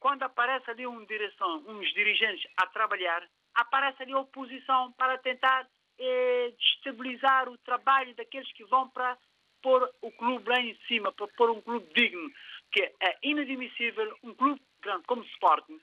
quando 0.00 0.22
aparece 0.24 0.70
ali 0.70 0.86
uma 0.86 1.04
direção, 1.06 1.64
uns 1.68 1.92
dirigentes 1.94 2.50
a 2.56 2.66
trabalhar, 2.66 3.22
aparece 3.54 4.02
ali 4.02 4.12
a 4.12 4.18
oposição 4.18 4.92
para 4.92 5.18
tentar 5.18 5.68
é, 5.98 6.52
destabilizar 6.58 7.48
o 7.48 7.58
trabalho 7.58 8.14
daqueles 8.14 8.50
que 8.52 8.64
vão 8.64 8.88
para 8.90 9.18
pôr 9.62 9.90
o 10.00 10.10
clube 10.12 10.48
lá 10.48 10.60
em 10.60 10.76
cima, 10.86 11.12
para 11.12 11.26
pôr 11.28 11.50
um 11.50 11.60
clube 11.60 11.92
digno, 11.94 12.30
que 12.70 12.82
é 13.00 13.18
inadmissível, 13.22 14.16
um 14.22 14.34
clube 14.34 14.60
grande 14.80 15.04
como 15.06 15.22
o 15.22 15.26
Sporting, 15.26 15.80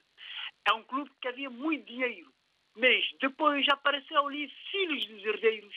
é 0.68 0.74
um 0.74 0.84
clube 0.84 1.11
que 1.22 1.28
havia 1.28 1.49
muito 1.49 1.86
dinheiro, 1.86 2.32
mas 2.76 3.05
depois 3.20 3.68
apareceu 3.70 4.26
ali 4.26 4.49
filhos 4.72 5.05
dos 5.05 5.26
herdeiros 5.26 5.76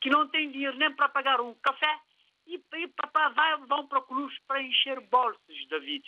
que 0.00 0.10
não 0.10 0.28
têm 0.28 0.50
dinheiro 0.50 0.76
nem 0.76 0.92
para 0.94 1.08
pagar 1.08 1.40
um 1.40 1.54
café 1.54 2.00
e, 2.46 2.60
e 2.74 2.88
papá 2.88 3.28
vai, 3.28 3.56
vão 3.66 3.86
para 3.86 4.02
clubes 4.02 4.36
para 4.46 4.62
encher 4.62 5.00
bolsos, 5.00 5.68
David. 5.68 6.04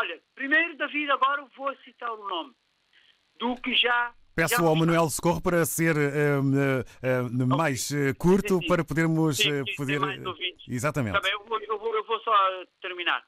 Olha, 0.00 0.20
primeiro, 0.34 0.76
David, 0.76 1.10
agora 1.10 1.44
vou 1.56 1.74
citar 1.78 2.10
o 2.12 2.28
nome 2.28 2.54
do 3.38 3.54
que 3.56 3.74
já 3.74 4.14
Peço 4.34 4.66
ao 4.66 4.74
Manuel 4.74 5.08
Socorro 5.10 5.40
para 5.40 5.64
ser 5.64 5.94
uh, 5.96 6.40
uh, 6.40 7.44
uh, 7.44 7.46
mais 7.56 7.90
curto 8.18 8.54
sim, 8.54 8.60
sim. 8.62 8.66
para 8.68 8.84
podermos 8.84 9.36
sim, 9.36 9.64
poder. 9.76 10.00
Exatamente. 10.68 11.14
Também, 11.14 11.32
eu, 11.32 11.44
vou, 11.44 11.60
eu, 11.60 11.78
vou, 11.78 11.94
eu 11.94 12.04
vou 12.04 12.18
só 12.20 12.32
terminar. 12.80 13.24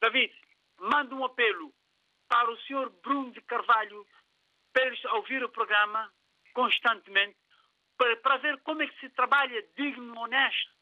David, 0.00 0.32
mando 0.80 1.14
um 1.14 1.24
apelo 1.24 1.72
para 2.28 2.50
o 2.50 2.56
senhor 2.62 2.92
Bruno 3.02 3.32
de 3.32 3.40
Carvalho 3.42 4.06
para 4.72 4.86
eles 4.86 5.04
ouvir 5.06 5.42
o 5.44 5.48
programa 5.48 6.10
constantemente 6.54 7.36
para, 8.00 8.16
para 8.16 8.36
ver 8.38 8.58
como 8.62 8.82
é 8.82 8.86
que 8.86 8.98
se 8.98 9.10
trabalha 9.10 9.62
digno, 9.76 10.18
honesto, 10.18 10.72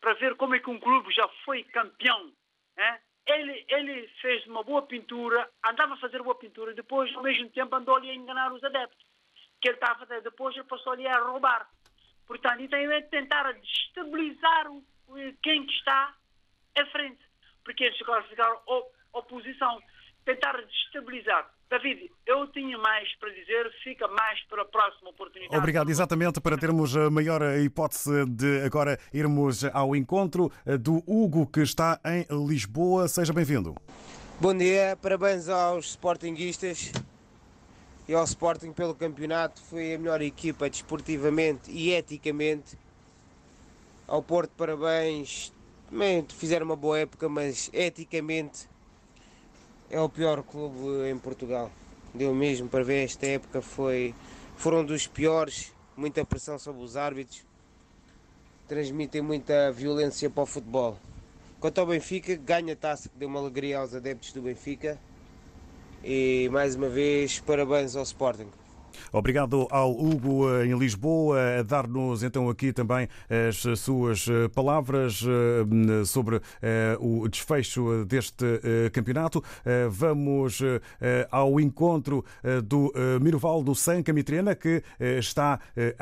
para 0.00 0.12
ver 0.14 0.36
como 0.36 0.54
é 0.54 0.58
que 0.58 0.68
um 0.68 0.78
clube 0.78 1.12
já 1.14 1.26
foi 1.44 1.64
campeão. 1.64 2.30
Né? 2.76 3.00
Ele, 3.26 3.64
ele 3.68 4.08
fez 4.20 4.46
uma 4.46 4.62
boa 4.62 4.82
pintura, 4.82 5.50
andava 5.64 5.94
a 5.94 5.98
fazer 5.98 6.22
boa 6.22 6.34
pintura, 6.34 6.74
depois, 6.74 7.14
ao 7.16 7.22
mesmo 7.22 7.48
tempo, 7.50 7.74
andou 7.74 7.96
ali 7.96 8.10
a 8.10 8.14
enganar 8.14 8.52
os 8.52 8.62
adeptos. 8.62 9.07
Que 9.60 9.68
ele 9.68 9.76
estava 9.76 9.94
a 9.94 10.06
fazer, 10.06 10.22
depois 10.22 10.54
ele 10.54 10.64
passou 10.64 10.92
ali 10.92 11.06
a 11.06 11.18
roubar. 11.18 11.68
Portanto, 12.26 12.60
então 12.60 12.78
é 12.78 13.00
tentar 13.02 13.52
destabilizar 13.52 14.66
quem 15.42 15.64
está 15.64 16.14
à 16.78 16.86
frente. 16.86 17.20
Porque 17.64 17.84
eles 17.84 18.00
agora 18.02 18.22
ficaram 18.24 18.58
oposição, 19.12 19.82
tentar 20.24 20.52
destabilizar. 20.62 21.50
David, 21.70 22.10
eu 22.24 22.46
tinha 22.48 22.78
mais 22.78 23.14
para 23.16 23.30
dizer, 23.30 23.70
fica 23.82 24.08
mais 24.08 24.40
para 24.44 24.62
a 24.62 24.64
próxima 24.64 25.10
oportunidade. 25.10 25.54
Obrigado, 25.56 25.90
exatamente, 25.90 26.40
para 26.40 26.56
termos 26.56 26.96
a 26.96 27.10
maior 27.10 27.42
hipótese 27.58 28.24
de 28.26 28.62
agora 28.64 28.98
irmos 29.12 29.64
ao 29.64 29.94
encontro 29.94 30.50
do 30.80 31.02
Hugo, 31.06 31.46
que 31.46 31.60
está 31.60 32.00
em 32.06 32.24
Lisboa. 32.46 33.06
Seja 33.06 33.34
bem-vindo. 33.34 33.74
Bom 34.40 34.56
dia, 34.56 34.96
parabéns 35.02 35.48
aos 35.48 35.90
Sportinguistas 35.90 36.92
e 38.08 38.14
ao 38.14 38.24
Sporting 38.24 38.72
pelo 38.72 38.94
campeonato. 38.94 39.60
Foi 39.60 39.94
a 39.94 39.98
melhor 39.98 40.22
equipa 40.22 40.68
desportivamente 40.68 41.70
e 41.70 41.92
eticamente. 41.92 42.76
Ao 44.06 44.22
Porto, 44.22 44.50
parabéns. 44.56 45.52
Também 45.90 46.26
fizeram 46.28 46.66
uma 46.66 46.76
boa 46.76 46.98
época, 46.98 47.28
mas 47.28 47.70
eticamente 47.72 48.68
é 49.90 50.00
o 50.00 50.08
pior 50.08 50.42
clube 50.42 51.08
em 51.10 51.18
Portugal. 51.18 51.70
Deu 52.14 52.34
mesmo 52.34 52.68
para 52.68 52.82
ver 52.82 53.04
esta 53.04 53.26
época, 53.26 53.60
foi, 53.60 54.14
foram 54.56 54.84
dos 54.84 55.06
piores, 55.06 55.72
muita 55.96 56.24
pressão 56.24 56.58
sobre 56.58 56.82
os 56.82 56.96
árbitros, 56.96 57.44
transmitem 58.66 59.20
muita 59.22 59.70
violência 59.72 60.28
para 60.28 60.42
o 60.42 60.46
futebol. 60.46 60.98
Quanto 61.60 61.80
ao 61.80 61.86
Benfica, 61.86 62.36
ganha 62.36 62.72
a 62.72 62.76
taça 62.76 63.08
que 63.08 63.16
deu 63.18 63.28
uma 63.28 63.40
alegria 63.40 63.78
aos 63.78 63.94
adeptos 63.94 64.32
do 64.32 64.42
Benfica. 64.42 64.98
E 66.02 66.48
mais 66.52 66.74
uma 66.76 66.88
vez, 66.88 67.40
parabéns 67.40 67.96
ao 67.96 68.02
Sporting. 68.04 68.50
Obrigado 69.12 69.68
ao 69.70 69.92
Hugo 69.92 70.44
em 70.62 70.76
Lisboa 70.76 71.58
a 71.60 71.62
dar-nos 71.62 72.22
então 72.22 72.48
aqui 72.48 72.72
também 72.72 73.08
as 73.48 73.78
suas 73.78 74.26
palavras 74.54 75.22
sobre 76.06 76.40
o 76.98 77.28
desfecho 77.28 78.04
deste 78.04 78.44
campeonato. 78.92 79.42
Vamos 79.90 80.60
ao 81.30 81.60
encontro 81.60 82.24
do 82.64 82.92
Mirval 83.20 83.62
do 83.62 83.74
Sanca 83.74 84.12
Mitrena, 84.12 84.54
que 84.54 84.82
está 84.98 85.60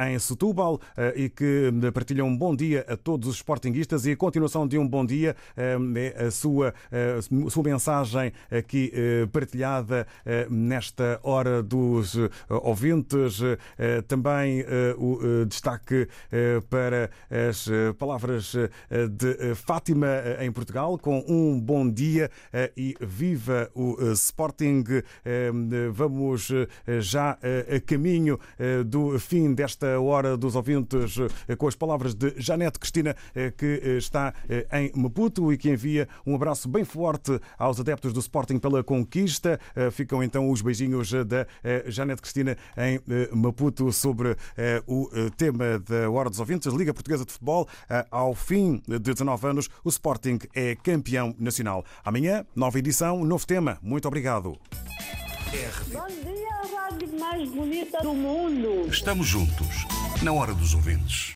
em 0.09 0.19
Setúbal 0.19 0.81
e 1.15 1.29
que 1.29 1.71
partilha 1.93 2.25
um 2.25 2.37
bom 2.37 2.55
dia 2.55 2.85
a 2.89 2.97
todos 2.97 3.29
os 3.29 3.37
sportinguistas 3.37 4.07
e 4.07 4.13
a 4.13 4.17
continuação 4.17 4.67
de 4.67 4.79
um 4.79 4.87
bom 4.87 5.05
dia 5.05 5.37
é 5.57 6.27
a 6.27 6.31
sua, 6.31 6.73
a 6.93 7.51
sua 7.51 7.63
mensagem 7.63 8.33
aqui 8.51 8.93
partilhada 9.33 10.07
nesta 10.49 11.21
hora 11.23 11.63
dos 11.63 12.17
ouvintes 12.49 12.86
ouvintes. 12.87 13.41
Também 14.07 14.65
o 14.97 15.45
destaque 15.47 16.09
para 16.71 17.11
as 17.31 17.69
palavras 17.99 18.55
de 19.11 19.55
Fátima 19.55 20.09
em 20.41 20.53
Portugal, 20.53 20.99
com 20.99 21.25
um 21.29 21.61
bom 21.61 21.91
dia 21.91 22.31
e 22.77 22.95
viva 23.01 23.71
o 23.75 23.97
Sporting. 24.13 24.85
Vamos 25.93 26.49
já 27.01 27.33
a 27.33 27.81
caminho 27.85 28.39
do 28.87 29.19
fim 29.19 29.53
desta 29.55 30.01
hora 30.01 30.37
dos 30.37 30.55
ouvintes 30.55 31.17
com 31.59 31.67
as 31.67 31.75
palavras 31.75 32.15
de 32.15 32.35
Janete 32.37 32.79
Cristina, 32.79 33.17
que 33.57 33.97
está 33.99 34.33
em 34.73 34.93
Maputo 34.95 35.53
e 35.53 35.57
que 35.57 35.71
envia 35.71 36.09
um 36.25 36.35
abraço 36.35 36.69
bem 36.69 36.85
forte 36.85 37.39
aos 37.59 37.81
adeptos 37.81 38.13
do 38.13 38.21
Sporting 38.21 38.59
pela 38.59 38.85
conquista. 38.85 39.59
Ficam 39.93 40.23
então 40.23 40.51
os 40.51 40.63
beijinhos 40.63 41.11
da 41.27 41.47
Janete 41.87 42.23
Cristina 42.23 42.57
em 42.77 43.01
Maputo 43.35 43.93
sobre 43.93 44.37
o 44.87 45.09
tema 45.37 45.79
da 45.79 46.11
Hora 46.11 46.29
dos 46.29 46.41
Ouvintes, 46.41 46.73
Liga 46.73 46.93
Portuguesa 46.93 47.25
de 47.25 47.33
Futebol. 47.33 47.69
Ao 48.11 48.35
fim 48.35 48.83
de 48.87 48.99
19 48.99 49.47
anos, 49.47 49.69
o 49.83 49.89
Sporting 49.89 50.39
é 50.55 50.75
campeão 50.77 51.35
nacional. 51.39 51.85
Amanhã, 52.05 52.45
nova 52.55 52.79
edição, 52.79 53.25
novo 53.25 53.47
tema. 53.47 53.79
Muito 53.83 54.07
obrigado. 54.07 54.59
Bom 55.91 56.07
dia, 56.07 56.49
a 56.51 56.91
rádio 56.91 57.19
mais 57.19 57.49
bonita 57.49 58.03
do 58.03 58.13
mundo. 58.13 58.87
Estamos 58.91 59.27
juntos, 59.27 59.87
na 60.23 60.33
Hora 60.33 60.53
dos 60.53 60.75
Ouvintes. 60.75 61.35